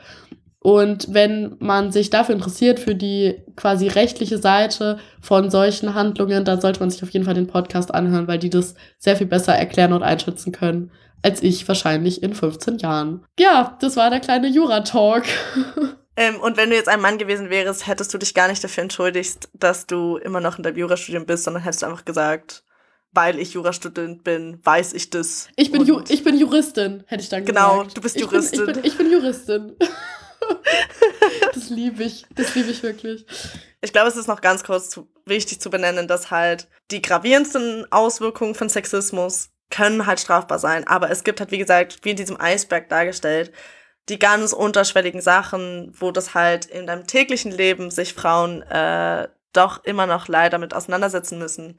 Und 0.59 1.13
wenn 1.13 1.57
man 1.59 1.91
sich 1.91 2.09
dafür 2.09 2.35
interessiert, 2.35 2.79
für 2.79 2.95
die 2.95 3.35
quasi 3.57 3.89
rechtliche 3.89 4.37
Seite 4.37 4.97
von 5.21 5.51
solchen 5.51 5.93
Handlungen, 5.93 6.45
dann 6.45 6.61
sollte 6.61 6.79
man 6.79 6.89
sich 6.89 7.03
auf 7.03 7.09
jeden 7.09 7.25
Fall 7.25 7.35
den 7.35 7.47
Podcast 7.47 7.93
anhören, 7.93 8.29
weil 8.29 8.39
die 8.39 8.49
das 8.49 8.75
sehr 8.97 9.17
viel 9.17 9.27
besser 9.27 9.53
erklären 9.53 9.93
und 9.93 10.03
einschätzen 10.03 10.53
können 10.53 10.89
als 11.21 11.41
ich 11.41 11.67
wahrscheinlich 11.67 12.23
in 12.23 12.33
15 12.33 12.77
Jahren. 12.79 13.25
Ja, 13.39 13.77
das 13.81 13.95
war 13.95 14.09
der 14.09 14.19
kleine 14.19 14.47
Jura-Talk. 14.47 15.23
Ähm, 16.19 16.41
und 16.41 16.57
wenn 16.57 16.69
du 16.69 16.75
jetzt 16.75 16.89
ein 16.89 16.99
Mann 16.99 17.17
gewesen 17.17 17.49
wärst, 17.49 17.87
hättest 17.87 18.13
du 18.13 18.17
dich 18.17 18.33
gar 18.33 18.49
nicht 18.49 18.61
dafür 18.61 18.83
entschuldigt, 18.83 19.47
dass 19.53 19.87
du 19.87 20.17
immer 20.17 20.41
noch 20.41 20.57
in 20.57 20.63
deinem 20.63 20.75
Jurastudium 20.75 21.25
bist, 21.25 21.45
sondern 21.45 21.63
hättest 21.63 21.81
du 21.81 21.85
einfach 21.85 22.03
gesagt, 22.03 22.65
weil 23.13 23.39
ich 23.39 23.53
Jurastudent 23.53 24.25
bin, 24.25 24.59
weiß 24.65 24.91
ich 24.91 25.09
das. 25.11 25.47
Ich 25.55 25.71
bin, 25.71 25.85
Ju 25.85 26.01
ich 26.09 26.25
bin 26.25 26.37
Juristin, 26.37 27.05
hätte 27.07 27.23
ich 27.23 27.29
dann 27.29 27.45
genau, 27.45 27.83
gesagt. 27.83 27.83
Genau, 27.83 27.93
du 27.93 28.01
bist 28.01 28.19
Juristin. 28.19 28.59
Ich 28.59 28.65
bin, 28.65 28.75
ich 28.75 28.81
bin, 28.81 28.91
ich 28.91 28.97
bin 28.97 29.11
Juristin. 29.11 29.75
das 31.53 31.69
liebe 31.69 32.03
ich. 32.03 32.25
Das 32.35 32.53
liebe 32.53 32.69
ich 32.69 32.83
wirklich. 32.83 33.25
Ich 33.79 33.93
glaube, 33.93 34.09
es 34.09 34.17
ist 34.17 34.27
noch 34.27 34.41
ganz 34.41 34.65
kurz 34.65 34.89
zu, 34.89 35.07
wichtig 35.25 35.61
zu 35.61 35.69
benennen, 35.69 36.09
dass 36.09 36.31
halt 36.31 36.67
die 36.91 37.01
gravierendsten 37.01 37.89
Auswirkungen 37.91 38.55
von 38.55 38.67
Sexismus 38.67 39.51
können 39.69 40.05
halt 40.05 40.19
strafbar 40.19 40.59
sein. 40.59 40.87
Aber 40.87 41.09
es 41.09 41.23
gibt 41.23 41.39
halt, 41.39 41.51
wie 41.51 41.57
gesagt, 41.57 41.99
wie 42.03 42.11
in 42.11 42.17
diesem 42.17 42.39
Eisberg 42.39 42.89
dargestellt, 42.89 43.51
die 44.09 44.19
ganz 44.19 44.53
unterschwelligen 44.53 45.21
Sachen, 45.21 45.93
wo 45.97 46.11
das 46.11 46.33
halt 46.33 46.65
in 46.65 46.87
deinem 46.87 47.05
täglichen 47.05 47.51
Leben 47.51 47.91
sich 47.91 48.13
Frauen 48.13 48.63
äh, 48.63 49.27
doch 49.53 49.83
immer 49.83 50.07
noch 50.07 50.27
leider 50.27 50.57
mit 50.57 50.73
auseinandersetzen 50.73 51.37
müssen. 51.37 51.77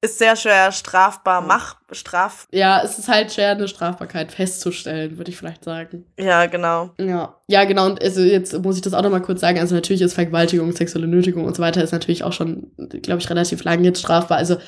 Ist 0.00 0.18
sehr 0.18 0.36
schwer 0.36 0.70
strafbar, 0.70 1.40
mach, 1.40 1.76
straf. 1.90 2.46
Ja, 2.52 2.82
es 2.82 2.98
ist 2.98 3.08
halt 3.08 3.32
schwer, 3.32 3.52
eine 3.52 3.68
Strafbarkeit 3.68 4.32
festzustellen, 4.32 5.16
würde 5.16 5.30
ich 5.30 5.38
vielleicht 5.38 5.64
sagen. 5.64 6.04
Ja, 6.18 6.44
genau. 6.44 6.90
Ja, 6.98 7.40
ja, 7.46 7.64
genau. 7.64 7.86
Und 7.86 8.02
also 8.02 8.20
jetzt 8.20 8.52
muss 8.62 8.76
ich 8.76 8.82
das 8.82 8.92
auch 8.92 9.00
nochmal 9.00 9.22
kurz 9.22 9.40
sagen. 9.40 9.58
Also 9.58 9.74
natürlich 9.74 10.02
ist 10.02 10.12
Vergewaltigung, 10.12 10.72
sexuelle 10.72 11.06
Nötigung 11.06 11.46
und 11.46 11.56
so 11.56 11.62
weiter 11.62 11.82
ist 11.82 11.92
natürlich 11.92 12.22
auch 12.22 12.34
schon, 12.34 12.70
glaube 12.76 13.22
ich, 13.22 13.30
relativ 13.30 13.64
lang 13.64 13.82
jetzt 13.82 14.00
strafbar. 14.00 14.36
Also 14.36 14.58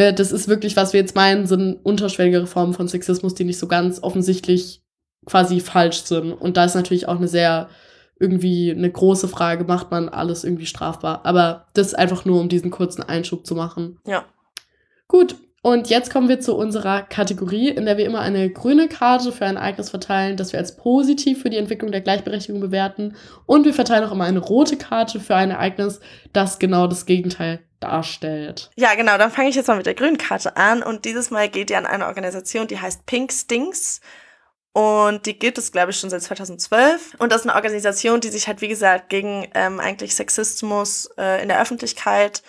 das 0.00 0.32
ist 0.32 0.48
wirklich, 0.48 0.76
was 0.76 0.92
wir 0.92 1.00
jetzt 1.00 1.14
meinen, 1.14 1.46
sind 1.46 1.74
unterschwelligere 1.84 2.46
Formen 2.46 2.74
von 2.74 2.88
Sexismus, 2.88 3.34
die 3.34 3.44
nicht 3.44 3.58
so 3.58 3.66
ganz 3.66 4.02
offensichtlich 4.02 4.82
quasi 5.26 5.60
falsch 5.60 6.02
sind. 6.02 6.32
Und 6.32 6.56
da 6.56 6.64
ist 6.64 6.74
natürlich 6.74 7.08
auch 7.08 7.16
eine 7.16 7.28
sehr 7.28 7.68
irgendwie 8.18 8.70
eine 8.70 8.90
große 8.90 9.28
Frage, 9.28 9.64
macht 9.64 9.90
man 9.90 10.08
alles 10.08 10.44
irgendwie 10.44 10.66
strafbar? 10.66 11.22
Aber 11.24 11.66
das 11.74 11.94
einfach 11.94 12.24
nur, 12.24 12.40
um 12.40 12.48
diesen 12.48 12.70
kurzen 12.70 13.02
Einschub 13.02 13.46
zu 13.46 13.54
machen. 13.54 13.98
Ja. 14.06 14.26
Gut, 15.08 15.36
und 15.62 15.90
jetzt 15.90 16.12
kommen 16.12 16.28
wir 16.28 16.40
zu 16.40 16.54
unserer 16.54 17.02
Kategorie, 17.02 17.68
in 17.68 17.86
der 17.86 17.96
wir 17.96 18.06
immer 18.06 18.20
eine 18.20 18.50
grüne 18.50 18.88
Karte 18.88 19.32
für 19.32 19.46
ein 19.46 19.56
Ereignis 19.56 19.90
verteilen, 19.90 20.36
das 20.36 20.52
wir 20.52 20.60
als 20.60 20.76
positiv 20.76 21.42
für 21.42 21.50
die 21.50 21.56
Entwicklung 21.56 21.92
der 21.92 22.00
Gleichberechtigung 22.02 22.60
bewerten. 22.60 23.14
Und 23.46 23.64
wir 23.64 23.74
verteilen 23.74 24.04
auch 24.04 24.12
immer 24.12 24.24
eine 24.24 24.38
rote 24.38 24.76
Karte 24.76 25.18
für 25.18 25.34
ein 25.34 25.50
Ereignis, 25.50 26.00
das 26.32 26.58
genau 26.58 26.86
das 26.86 27.06
Gegenteil 27.06 27.60
darstellt. 27.80 28.70
Ja, 28.76 28.94
genau. 28.94 29.18
Dann 29.18 29.30
fange 29.30 29.48
ich 29.48 29.56
jetzt 29.56 29.66
mal 29.66 29.76
mit 29.76 29.86
der 29.86 29.94
grünen 29.94 30.18
Karte 30.18 30.56
an. 30.56 30.82
Und 30.82 31.04
dieses 31.04 31.30
Mal 31.30 31.48
geht 31.48 31.70
ihr 31.70 31.78
an 31.78 31.86
eine 31.86 32.06
Organisation, 32.06 32.66
die 32.66 32.78
heißt 32.78 33.06
Pink 33.06 33.32
Stings. 33.32 34.00
Und 34.72 35.26
die 35.26 35.38
gibt 35.38 35.58
es, 35.58 35.72
glaube 35.72 35.90
ich, 35.90 35.98
schon 35.98 36.10
seit 36.10 36.22
2012. 36.22 37.16
Und 37.18 37.32
das 37.32 37.40
ist 37.40 37.48
eine 37.48 37.56
Organisation, 37.56 38.20
die 38.20 38.28
sich 38.28 38.46
halt, 38.46 38.60
wie 38.60 38.68
gesagt, 38.68 39.08
gegen 39.08 39.48
ähm, 39.54 39.80
eigentlich 39.80 40.14
Sexismus 40.14 41.10
äh, 41.18 41.42
in 41.42 41.48
der 41.48 41.60
Öffentlichkeit 41.60 42.42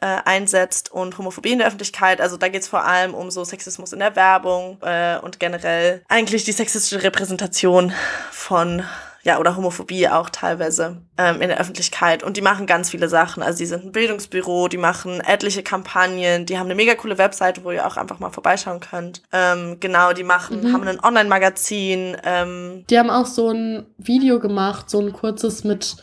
äh, 0.00 0.18
einsetzt 0.24 0.92
und 0.92 1.18
Homophobie 1.18 1.52
in 1.52 1.58
der 1.58 1.66
Öffentlichkeit. 1.66 2.20
Also 2.20 2.36
da 2.36 2.48
geht 2.48 2.62
es 2.62 2.68
vor 2.68 2.84
allem 2.84 3.14
um 3.14 3.30
so 3.30 3.44
Sexismus 3.44 3.92
in 3.92 3.98
der 3.98 4.14
Werbung 4.14 4.78
äh, 4.82 5.18
und 5.18 5.40
generell 5.40 6.02
eigentlich 6.08 6.44
die 6.44 6.52
sexistische 6.52 7.02
Repräsentation 7.02 7.92
von 8.30 8.84
ja, 9.24 9.38
oder 9.38 9.56
Homophobie 9.56 10.08
auch 10.08 10.28
teilweise 10.28 10.98
ähm, 11.16 11.40
in 11.40 11.48
der 11.48 11.58
Öffentlichkeit. 11.58 12.22
Und 12.22 12.36
die 12.36 12.42
machen 12.42 12.66
ganz 12.66 12.90
viele 12.90 13.08
Sachen. 13.08 13.42
Also 13.42 13.58
die 13.58 13.66
sind 13.66 13.84
ein 13.84 13.92
Bildungsbüro, 13.92 14.68
die 14.68 14.76
machen 14.76 15.20
etliche 15.20 15.62
Kampagnen, 15.62 16.44
die 16.44 16.58
haben 16.58 16.66
eine 16.66 16.74
mega 16.74 16.94
coole 16.94 17.16
Webseite, 17.16 17.64
wo 17.64 17.70
ihr 17.70 17.86
auch 17.86 17.96
einfach 17.96 18.18
mal 18.18 18.30
vorbeischauen 18.30 18.80
könnt. 18.80 19.22
Ähm, 19.32 19.78
genau, 19.80 20.12
die 20.12 20.24
machen, 20.24 20.62
mhm. 20.62 20.72
haben 20.72 20.86
ein 20.86 21.00
Online-Magazin. 21.02 22.18
Ähm. 22.22 22.84
Die 22.90 22.98
haben 22.98 23.10
auch 23.10 23.26
so 23.26 23.50
ein 23.50 23.86
Video 23.96 24.38
gemacht, 24.38 24.90
so 24.90 25.00
ein 25.00 25.12
kurzes 25.12 25.64
mit 25.64 25.96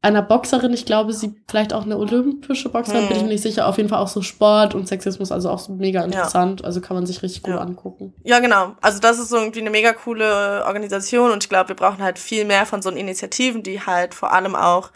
einer 0.00 0.22
Boxerin, 0.22 0.72
ich 0.72 0.86
glaube, 0.86 1.12
sie 1.12 1.34
vielleicht 1.48 1.72
auch 1.72 1.84
eine 1.84 1.98
olympische 1.98 2.68
Boxerin, 2.68 3.02
hm. 3.02 3.08
bin 3.08 3.16
ich 3.16 3.22
mir 3.24 3.28
nicht 3.30 3.42
sicher. 3.42 3.66
Auf 3.66 3.78
jeden 3.78 3.88
Fall 3.88 3.98
auch 3.98 4.08
so 4.08 4.22
Sport 4.22 4.74
und 4.74 4.86
Sexismus, 4.86 5.32
also 5.32 5.50
auch 5.50 5.58
so 5.58 5.72
mega 5.72 6.04
interessant. 6.04 6.60
Ja. 6.60 6.66
Also 6.66 6.80
kann 6.80 6.96
man 6.96 7.04
sich 7.04 7.22
richtig 7.22 7.42
gut 7.42 7.54
ja. 7.54 7.60
angucken. 7.60 8.14
Ja, 8.22 8.38
genau. 8.38 8.76
Also 8.80 9.00
das 9.00 9.18
ist 9.18 9.28
so 9.28 9.36
irgendwie 9.36 9.60
eine 9.60 9.70
mega 9.70 9.92
coole 9.92 10.64
Organisation 10.66 11.32
und 11.32 11.42
ich 11.42 11.48
glaube, 11.48 11.70
wir 11.70 11.76
brauchen 11.76 12.02
halt 12.02 12.18
viel 12.18 12.44
mehr 12.44 12.64
von 12.64 12.80
so 12.80 12.90
Initiativen, 12.90 13.64
die 13.64 13.80
halt 13.80 14.14
vor 14.14 14.32
allem 14.32 14.54
auch, 14.54 14.90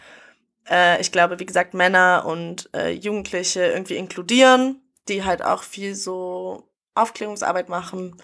äh, 0.71 1.01
ich 1.01 1.11
glaube, 1.11 1.41
wie 1.41 1.47
gesagt, 1.47 1.75
Männer 1.75 2.25
und 2.25 2.71
äh, 2.73 2.91
Jugendliche 2.91 3.65
irgendwie 3.65 3.97
inkludieren, 3.97 4.83
die 5.09 5.25
halt 5.25 5.45
auch 5.45 5.65
viel 5.65 5.97
so 5.97 6.69
Aufklärungsarbeit 6.95 7.69
machen. 7.69 8.17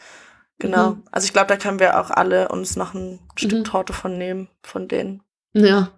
Genau. 0.60 0.90
Mhm. 0.90 1.02
Also 1.10 1.24
ich 1.24 1.32
glaube, 1.32 1.48
da 1.48 1.56
können 1.56 1.80
wir 1.80 1.98
auch 2.00 2.10
alle 2.10 2.48
uns 2.48 2.76
noch 2.76 2.94
ein 2.94 3.18
Stück 3.34 3.58
mhm. 3.58 3.64
Torte 3.64 3.92
von 3.92 4.16
nehmen, 4.16 4.48
von 4.62 4.86
denen. 4.86 5.22
Ja, 5.54 5.90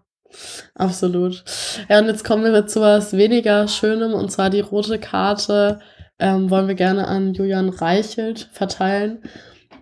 Absolut. 0.75 1.45
Ja, 1.89 1.99
und 1.99 2.07
jetzt 2.07 2.25
kommen 2.25 2.45
wir 2.45 2.67
zu 2.67 2.81
was 2.81 3.17
weniger 3.17 3.69
Schönem, 3.69 4.15
und 4.15 4.31
zwar 4.31 4.51
die 4.51 4.61
rote 4.61 4.99
Karte 4.99 5.81
ähm, 6.19 6.51
wollen 6.51 6.69
wir 6.69 6.75
gerne 6.75 7.09
an 7.09 7.35
Julian 7.35 7.71
Reichelt 7.71 8.49
verteilen. 8.53 9.23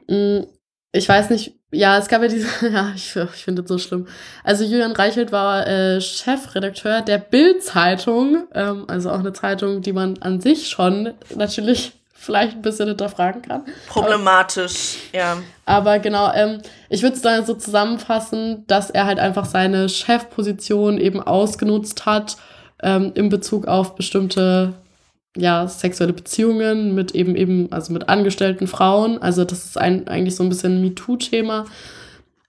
Mm, 0.09 0.41
ich 0.93 1.09
weiß 1.09 1.31
nicht, 1.31 1.59
ja, 1.71 1.99
es 1.99 2.09
gab 2.09 2.23
ja 2.23 2.29
diese, 2.29 2.49
ja, 2.73 2.93
ich, 2.95 3.15
ich 3.15 3.45
finde 3.45 3.63
das 3.63 3.69
so 3.69 3.79
schlimm. 3.79 4.07
Also 4.43 4.65
Julian 4.65 4.93
Reichelt 4.93 5.33
war 5.33 5.67
äh, 5.67 6.01
Chefredakteur 6.01 7.03
der 7.03 7.19
Bild-Zeitung, 7.19 8.47
ähm, 8.55 8.85
also 8.89 9.11
auch 9.11 9.19
eine 9.19 9.33
Zeitung, 9.33 9.83
die 9.83 9.93
man 9.93 10.19
an 10.21 10.41
sich 10.41 10.69
schon 10.69 11.15
natürlich 11.35 11.98
vielleicht 12.29 12.57
ein 12.57 12.63
bisschen 12.63 12.89
hinterfragen 12.89 13.41
kann. 13.41 13.65
Problematisch, 13.89 14.99
aber, 15.09 15.19
ja. 15.19 15.37
Aber 15.65 15.99
genau, 15.99 16.31
ähm, 16.35 16.61
ich 16.91 17.03
würde 17.03 17.17
es 17.17 17.23
dann 17.23 17.47
so 17.47 17.55
zusammenfassen, 17.55 18.65
dass 18.67 18.91
er 18.91 19.07
halt 19.07 19.19
einfach 19.19 19.47
seine 19.47 19.89
Chefposition 19.89 20.99
eben 20.99 21.23
ausgenutzt 21.23 22.05
hat 22.05 22.37
ähm, 22.83 23.13
in 23.15 23.31
Bezug 23.31 23.67
auf 23.67 23.95
bestimmte 23.95 24.75
ja, 25.37 25.67
sexuelle 25.67 26.13
Beziehungen 26.13 26.95
mit 26.95 27.15
eben 27.15 27.35
eben, 27.35 27.73
also 27.73 27.95
mit 27.95 28.11
angestellten 28.11 28.67
Frauen. 28.67 29.23
Also 29.23 29.45
das 29.45 29.65
ist 29.65 29.79
ein, 29.79 30.07
eigentlich 30.07 30.37
so 30.37 30.43
ein 30.43 30.51
bisschen 30.51 30.77
ein 30.77 30.83
MeToo-Thema. 30.83 31.65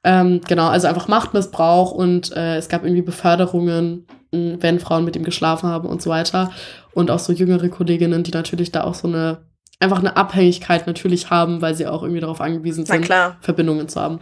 Ähm, 0.04 0.42
genau, 0.46 0.68
also 0.68 0.88
einfach 0.88 1.08
Machtmissbrauch 1.08 1.92
und 1.92 2.36
äh, 2.36 2.58
es 2.58 2.68
gab 2.68 2.84
irgendwie 2.84 3.02
Beförderungen, 3.02 4.06
wenn 4.32 4.80
Frauen 4.80 5.06
mit 5.06 5.16
ihm 5.16 5.24
geschlafen 5.24 5.70
haben 5.70 5.88
und 5.88 6.02
so 6.02 6.10
weiter. 6.10 6.52
Und 6.94 7.12
auch 7.12 7.20
so 7.20 7.34
jüngere 7.34 7.70
Kolleginnen, 7.70 8.24
die 8.24 8.32
natürlich 8.32 8.72
da 8.72 8.84
auch 8.84 8.94
so 8.94 9.08
eine, 9.08 9.40
einfach 9.82 10.00
eine 10.00 10.18
Abhängigkeit 10.18 10.88
natürlich 10.88 11.30
haben, 11.30 11.62
weil 11.62 11.74
sie 11.74 11.88
auch 11.88 12.04
irgendwie 12.04 12.20
darauf 12.20 12.42
angewiesen 12.42 12.86
sind. 12.86 12.98
Verbindungen 13.40 13.88
zu 13.88 14.02
haben. 14.02 14.20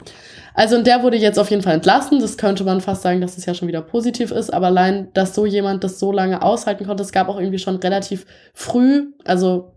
Also 0.54 0.76
und 0.78 0.86
der 0.86 1.02
wurde 1.02 1.18
jetzt 1.18 1.40
auf 1.40 1.50
jeden 1.50 1.64
Fall 1.64 1.74
entlassen. 1.74 2.20
Das 2.20 2.38
könnte 2.38 2.64
man 2.64 2.80
fast 2.80 3.02
sagen, 3.02 3.22
dass 3.22 3.38
es 3.38 3.46
ja 3.46 3.56
schon 3.56 3.68
wieder 3.68 3.82
positiv 3.82 4.32
ist. 4.32 4.54
Aber 4.54 4.68
allein, 4.68 5.12
dass 5.14 5.34
so 5.34 5.46
jemand 5.46 5.84
das 5.84 6.00
so 6.00 6.12
lange 6.12 6.44
aushalten 6.44 6.86
konnte, 6.86 7.04
es 7.04 7.12
gab 7.12 7.28
auch 7.28 7.40
irgendwie 7.40 7.60
schon 7.60 7.78
relativ 7.78 8.26
früh, 8.54 9.08
also 9.26 9.77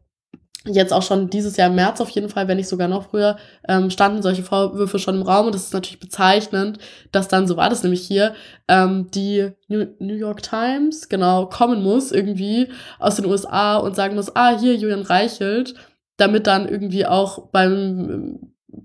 jetzt 0.67 0.93
auch 0.93 1.03
schon 1.03 1.31
dieses 1.31 1.57
Jahr 1.57 1.69
im 1.71 1.75
März 1.77 2.01
auf 2.01 2.11
jeden 2.11 2.29
Fall, 2.29 2.47
wenn 2.47 2.59
nicht 2.59 2.69
sogar 2.69 2.87
noch 2.87 3.09
früher, 3.11 3.37
ähm, 3.67 3.89
standen 3.91 4.21
solche 4.23 4.43
Vorwürfe 4.43 4.99
schon 4.99 5.15
im 5.17 5.23
Raum. 5.23 5.47
Und 5.47 5.55
das 5.55 5.65
ist 5.65 5.73
natürlich 5.73 6.01
bezeichnend, 6.01 6.79
dass 7.13 7.29
dann, 7.29 7.47
so 7.49 7.57
war 7.57 7.71
das 7.71 7.83
nämlich 7.83 8.03
hier, 8.07 8.35
ähm, 8.69 9.11
die 9.15 9.51
New, 9.69 9.87
New 9.99 10.15
York 10.15 10.43
Times, 10.43 11.09
genau, 11.09 11.47
kommen 11.47 11.83
muss 11.83 12.13
irgendwie 12.13 12.69
aus 12.99 13.17
den 13.17 13.25
USA 13.25 13.77
und 13.79 13.97
sagen 13.97 14.17
muss, 14.17 14.37
ah, 14.37 14.59
hier 14.59 14.75
Julian 14.77 15.03
Reichelt, 15.03 15.75
damit 16.19 16.47
dann 16.47 16.69
irgendwie 16.69 17.07
auch 17.07 17.49
beim 17.49 18.41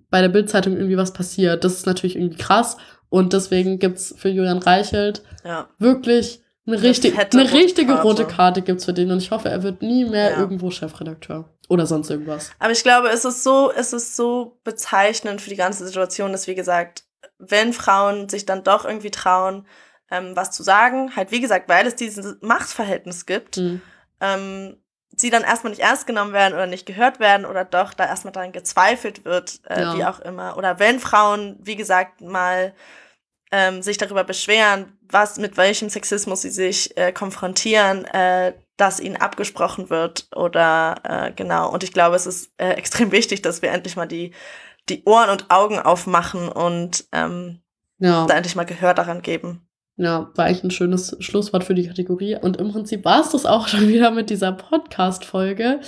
bei 0.09 0.21
der 0.21 0.30
Bildzeitung 0.30 0.73
irgendwie 0.78 0.97
was 0.97 1.13
passiert. 1.13 1.63
Das 1.63 1.73
ist 1.73 1.86
natürlich 1.86 2.15
irgendwie 2.15 2.38
krass. 2.38 2.78
Und 3.09 3.34
deswegen 3.34 3.80
gibt's 3.80 4.15
für 4.17 4.30
Julian 4.30 4.59
Reichelt 4.59 5.21
Ja. 5.43 5.67
wirklich 5.78 6.39
eine, 6.65 6.82
richtig, 6.82 7.13
eine 7.17 7.43
rote 7.43 7.53
richtige 7.53 7.88
Karte. 7.93 8.03
rote 8.07 8.26
Karte 8.26 8.61
gibt's 8.61 8.86
für 8.86 8.93
den. 8.93 9.11
Und 9.11 9.17
ich 9.19 9.32
hoffe, 9.32 9.49
er 9.49 9.61
wird 9.61 9.82
nie 9.82 10.05
mehr 10.05 10.32
Ja. 10.32 10.39
irgendwo 10.39 10.71
Chefredakteur. 10.71 11.49
Oder 11.70 11.86
sonst 11.88 12.09
irgendwas. 12.09 12.51
Aber 12.59 12.72
ich 12.72 12.84
glaube, 12.84 13.09
es 13.09 13.26
ist 13.26 13.43
so, 13.43 13.72
es 13.72 13.91
ist 13.93 14.16
so 14.16 14.59
bezeichnend 14.63 15.41
für 15.41 15.49
die 15.49 15.55
ganze 15.55 15.86
Situation, 15.86 16.32
dass, 16.32 16.47
wie 16.47 16.55
gesagt, 16.55 17.03
wenn 17.39 17.74
Frauen 17.74 18.30
sich 18.30 18.45
dann 18.45 18.63
doch 18.63 18.86
irgendwie 18.86 19.11
trauen, 19.11 19.68
ähm, 20.11 20.36
was 20.36 20.51
zu 20.51 20.61
sagen, 20.63 21.16
halt 21.16 21.32
wie 21.32 21.41
gesagt, 21.41 21.68
weil 21.68 21.88
es 21.88 21.95
dieses 21.95 22.38
Machtverhältnis 22.41 23.26
gibt, 23.26 23.57
Mhm. 23.57 23.82
ähm, 24.22 24.78
sie 25.18 25.30
dann 25.30 25.43
erstmal 25.43 25.72
nicht 25.72 25.82
ernst 25.82 26.05
genommen 26.07 26.34
werden 26.34 26.53
oder 26.53 26.68
nicht 26.68 26.86
gehört 26.86 27.20
werden 27.20 27.45
oder 27.45 27.66
doch 27.66 27.93
da 27.93 28.05
erstmal 28.05 28.34
daran 28.34 28.51
gezweifelt 28.51 29.26
wird, 29.26 29.61
äh, 29.68 29.82
Ja. 29.82 29.97
wie 29.97 30.05
auch 30.05 30.20
immer. 30.20 30.57
Oder 30.57 30.78
wenn 30.80 30.99
Frauen, 30.99 31.57
wie 31.61 31.76
gesagt, 31.76 32.22
mal 32.22 32.74
ähm, 33.51 33.82
sich 33.82 33.97
darüber 33.97 34.24
beschweren, 34.24 34.97
was 35.09 35.38
mit 35.38 35.55
welchem 35.55 35.89
Sexismus 35.89 36.41
sie 36.41 36.49
sich 36.49 36.97
äh, 36.97 37.11
konfrontieren, 37.13 38.03
äh, 38.05 38.53
dass 38.78 38.99
ihnen 38.99 39.15
abgesprochen 39.15 39.89
wird 39.89 40.28
oder 40.36 40.95
äh, 41.03 41.32
genau. 41.34 41.71
Und 41.71 41.84
ich 41.84 41.93
glaube, 41.93 42.15
es 42.15 42.26
ist 42.26 42.51
äh, 42.57 42.69
extrem 42.73 43.11
wichtig, 43.11 43.41
dass 43.41 43.61
wir 43.61 43.71
endlich 43.71 43.95
mal 43.95 44.07
die, 44.07 44.32
die 44.89 45.03
Ohren 45.05 45.30
und 45.30 45.49
Augen 45.49 45.80
aufmachen 45.80 46.49
und 46.49 47.05
ähm, 47.11 47.59
Ja. 47.99 48.26
da 48.26 48.36
endlich 48.36 48.55
mal 48.55 48.65
Gehör 48.65 48.93
daran 48.93 49.21
geben. 49.21 49.61
Ja, 49.97 50.30
war 50.36 50.45
eigentlich 50.45 50.63
ein 50.65 50.71
schönes 50.71 51.15
Schlusswort 51.21 51.63
für 51.63 51.73
die 51.73 51.88
Kategorie. 51.88 52.36
Und 52.36 52.57
im 52.57 52.69
Prinzip 52.73 53.05
war 53.05 53.21
es 53.21 53.30
das 53.30 53.45
auch 53.45 53.67
schon 53.69 53.88
wieder 53.88 54.11
mit 54.11 54.30
dieser 54.30 54.51
Podcast-Folge. 54.51 55.80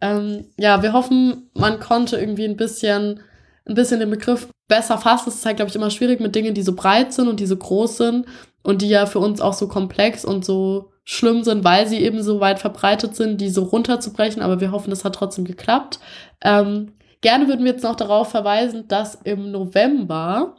Ähm, 0.00 0.46
ja, 0.58 0.82
wir 0.82 0.92
hoffen, 0.92 1.50
man 1.54 1.80
konnte 1.80 2.16
irgendwie 2.18 2.44
ein 2.44 2.56
bisschen, 2.56 3.20
ein 3.66 3.74
bisschen 3.74 4.00
den 4.00 4.10
Begriff 4.10 4.48
besser 4.68 4.98
fassen. 4.98 5.28
Es 5.30 5.36
ist 5.36 5.46
halt, 5.46 5.56
glaube 5.56 5.70
ich, 5.70 5.76
immer 5.76 5.90
schwierig 5.90 6.20
mit 6.20 6.34
Dingen, 6.34 6.54
die 6.54 6.62
so 6.62 6.74
breit 6.74 7.12
sind 7.12 7.28
und 7.28 7.40
die 7.40 7.46
so 7.46 7.56
groß 7.56 7.96
sind 7.96 8.26
und 8.62 8.82
die 8.82 8.88
ja 8.88 9.06
für 9.06 9.18
uns 9.18 9.40
auch 9.40 9.54
so 9.54 9.68
komplex 9.68 10.24
und 10.24 10.44
so 10.44 10.90
schlimm 11.04 11.44
sind, 11.44 11.64
weil 11.64 11.86
sie 11.86 11.98
eben 11.98 12.22
so 12.22 12.40
weit 12.40 12.58
verbreitet 12.58 13.14
sind, 13.14 13.40
die 13.40 13.50
so 13.50 13.64
runterzubrechen. 13.64 14.42
Aber 14.42 14.60
wir 14.60 14.72
hoffen, 14.72 14.90
das 14.90 15.04
hat 15.04 15.14
trotzdem 15.14 15.44
geklappt. 15.44 16.00
Ähm, 16.42 16.92
gerne 17.20 17.48
würden 17.48 17.64
wir 17.64 17.72
jetzt 17.72 17.84
noch 17.84 17.96
darauf 17.96 18.30
verweisen, 18.30 18.88
dass 18.88 19.16
im 19.24 19.50
November 19.50 20.56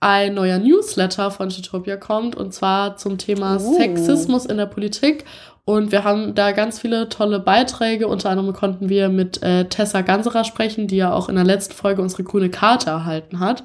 ein 0.00 0.32
neuer 0.32 0.58
Newsletter 0.58 1.30
von 1.30 1.50
Chitopia 1.50 1.98
kommt 1.98 2.34
und 2.34 2.54
zwar 2.54 2.96
zum 2.96 3.18
Thema 3.18 3.56
Oh. 3.60 3.74
Sexismus 3.76 4.46
in 4.46 4.56
der 4.56 4.66
Politik. 4.66 5.26
Und 5.66 5.92
wir 5.92 6.04
haben 6.04 6.34
da 6.34 6.52
ganz 6.52 6.80
viele 6.80 7.10
tolle 7.10 7.38
Beiträge. 7.38 8.08
Unter 8.08 8.30
anderem 8.30 8.54
konnten 8.54 8.88
wir 8.88 9.10
mit 9.10 9.42
äh, 9.42 9.66
Tessa 9.66 10.00
Ganserer 10.00 10.44
sprechen, 10.44 10.88
die 10.88 10.96
ja 10.96 11.12
auch 11.12 11.28
in 11.28 11.36
der 11.36 11.44
letzten 11.44 11.74
Folge 11.74 12.00
unsere 12.00 12.24
grüne 12.24 12.48
Karte 12.48 12.90
erhalten 12.90 13.40
hat. 13.40 13.62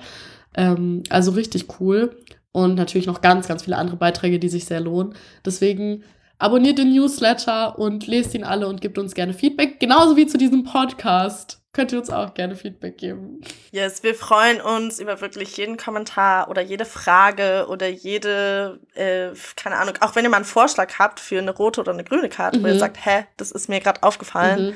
Ähm, 0.55 1.03
also 1.09 1.31
richtig 1.31 1.79
cool. 1.79 2.17
Und 2.55 2.75
natürlich 2.75 3.05
noch 3.05 3.19
ganz, 3.19 3.49
ganz 3.49 3.63
viele 3.63 3.75
andere 3.75 3.97
Beiträge, 3.97 4.39
die 4.39 4.47
sich 4.47 4.63
sehr 4.63 4.79
lohnen. 4.79 5.13
Deswegen 5.45 6.03
abonniert 6.37 6.77
den 6.77 6.93
Newsletter 6.93 7.77
und 7.77 8.07
lest 8.07 8.33
ihn 8.33 8.45
alle 8.45 8.69
und 8.69 8.79
gebt 8.79 8.97
uns 8.97 9.13
gerne 9.13 9.33
Feedback. 9.33 9.77
Genauso 9.79 10.15
wie 10.15 10.25
zu 10.25 10.37
diesem 10.37 10.63
Podcast. 10.63 11.59
Könnt 11.73 11.91
ihr 11.91 11.99
uns 11.99 12.09
auch 12.09 12.33
gerne 12.33 12.55
Feedback 12.55 12.97
geben. 12.97 13.41
Yes, 13.71 14.03
wir 14.03 14.15
freuen 14.15 14.61
uns 14.61 15.01
über 15.01 15.19
wirklich 15.19 15.57
jeden 15.57 15.75
Kommentar 15.75 16.49
oder 16.49 16.61
jede 16.61 16.85
Frage 16.85 17.65
oder 17.67 17.89
jede, 17.89 18.79
äh, 18.93 19.31
keine 19.57 19.75
Ahnung, 19.75 19.95
auch 19.99 20.15
wenn 20.15 20.23
ihr 20.23 20.29
mal 20.29 20.37
einen 20.37 20.45
Vorschlag 20.45 20.97
habt 20.97 21.19
für 21.19 21.37
eine 21.37 21.51
rote 21.51 21.81
oder 21.81 21.91
eine 21.91 22.05
grüne 22.05 22.29
Karte, 22.29 22.63
wo 22.63 22.67
ihr 22.67 22.75
Mhm. 22.75 22.79
sagt, 22.79 23.05
hä, 23.05 23.25
das 23.35 23.51
ist 23.51 23.67
mir 23.67 23.81
gerade 23.81 24.01
aufgefallen, 24.03 24.67
Mhm. 24.67 24.73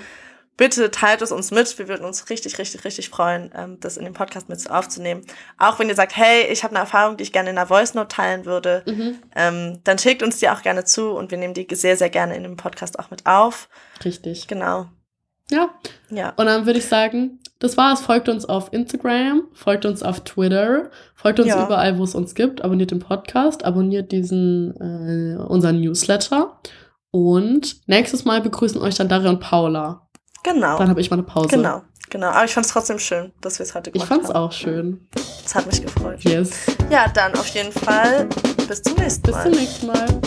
Bitte 0.60 0.92
teilt 0.92 1.22
es 1.24 1.32
uns 1.32 1.50
mit. 1.52 1.80
Wir 1.80 1.88
würden 1.88 2.06
uns 2.06 2.30
richtig, 2.30 2.58
richtig, 2.60 2.84
richtig 2.84 3.10
freuen, 3.10 3.50
ähm, 3.56 3.80
das 3.80 3.98
in 3.98 4.04
dem 4.06 4.14
Podcast 4.14 4.50
mit 4.50 4.70
aufzunehmen. 4.70 5.22
Auch 5.58 5.80
wenn 5.80 5.88
ihr 5.90 5.96
sagt, 5.96 6.16
hey, 6.18 6.46
ich 6.52 6.64
habe 6.64 6.76
eine 6.76 6.80
Erfahrung, 6.84 7.16
die 7.18 7.24
ich 7.24 7.32
gerne 7.32 7.50
in 7.50 7.58
einer 7.58 7.66
Voice 7.68 7.94
Note 7.96 8.10
teilen 8.10 8.46
würde, 8.46 8.84
Mhm. 8.86 9.16
ähm, 9.36 9.80
dann 9.86 9.98
schickt 9.98 10.22
uns 10.22 10.38
die 10.40 10.50
auch 10.50 10.62
gerne 10.62 10.84
zu 10.84 11.12
und 11.12 11.32
wir 11.32 11.38
nehmen 11.38 11.54
die 11.54 11.66
sehr, 11.72 11.96
sehr 11.98 12.10
gerne 12.10 12.36
in 12.36 12.44
dem 12.44 12.58
Podcast 12.58 13.00
auch 13.00 13.10
mit 13.10 13.26
auf. 13.26 13.70
Richtig. 14.04 14.48
Genau. 14.48 14.88
Ja, 15.50 15.70
Ja. 16.12 16.34
und 16.36 16.46
dann 16.46 16.66
würde 16.68 16.78
ich 16.80 16.86
sagen, 16.86 17.40
das 17.60 17.76
war's. 17.78 18.02
Folgt 18.02 18.28
uns 18.30 18.44
auf 18.46 18.72
Instagram, 18.74 19.44
folgt 19.54 19.86
uns 19.86 20.04
auf 20.04 20.20
Twitter, 20.26 20.92
folgt 21.16 21.40
uns 21.40 21.48
Ja. 21.50 21.66
überall, 21.66 21.98
wo 21.98 22.04
es 22.04 22.14
uns 22.16 22.36
gibt. 22.36 22.62
Abonniert 22.64 22.92
den 22.92 23.00
Podcast, 23.00 23.64
abonniert 23.66 24.12
diesen, 24.12 24.76
äh, 24.76 25.42
unseren 25.42 25.80
Newsletter. 25.80 26.60
Und 27.12 27.88
nächstes 27.88 28.26
Mal 28.26 28.42
begrüßen 28.42 28.80
euch 28.82 28.96
dann 28.96 29.08
Daria 29.10 29.30
und 29.30 29.40
Paula. 29.40 30.09
Genau. 30.44 30.78
Dann 30.78 30.90
habe 30.90 31.02
ich 31.02 31.10
mal 31.10 31.16
eine 31.16 31.24
Pause. 31.24 31.50
Genau. 31.50 31.82
Genau. 32.10 32.28
Aber 32.28 32.44
ich 32.46 32.54
fand 32.54 32.66
es 32.66 32.72
trotzdem 32.72 32.98
schön, 32.98 33.32
dass 33.42 33.60
wir 33.60 33.66
es 33.66 33.76
heute 33.76 33.90
Ich 33.92 33.94
gemacht 33.94 34.08
fand's 34.10 34.30
haben. 34.30 34.36
auch 34.38 34.52
schön. 34.52 35.08
Es 35.46 35.54
hat 35.54 35.68
mich 35.68 35.82
gefreut. 35.82 36.24
Yes. 36.24 36.52
Ja, 36.90 37.08
dann 37.08 37.34
auf 37.36 37.48
jeden 37.48 37.72
Fall 37.72 38.28
bis 38.68 38.82
zum 38.82 38.96
nächsten 38.96 39.22
Bis 39.24 39.36
Mal. 39.36 39.44
zum 39.44 39.52
nächsten 39.52 39.88
Mal. 39.88 40.22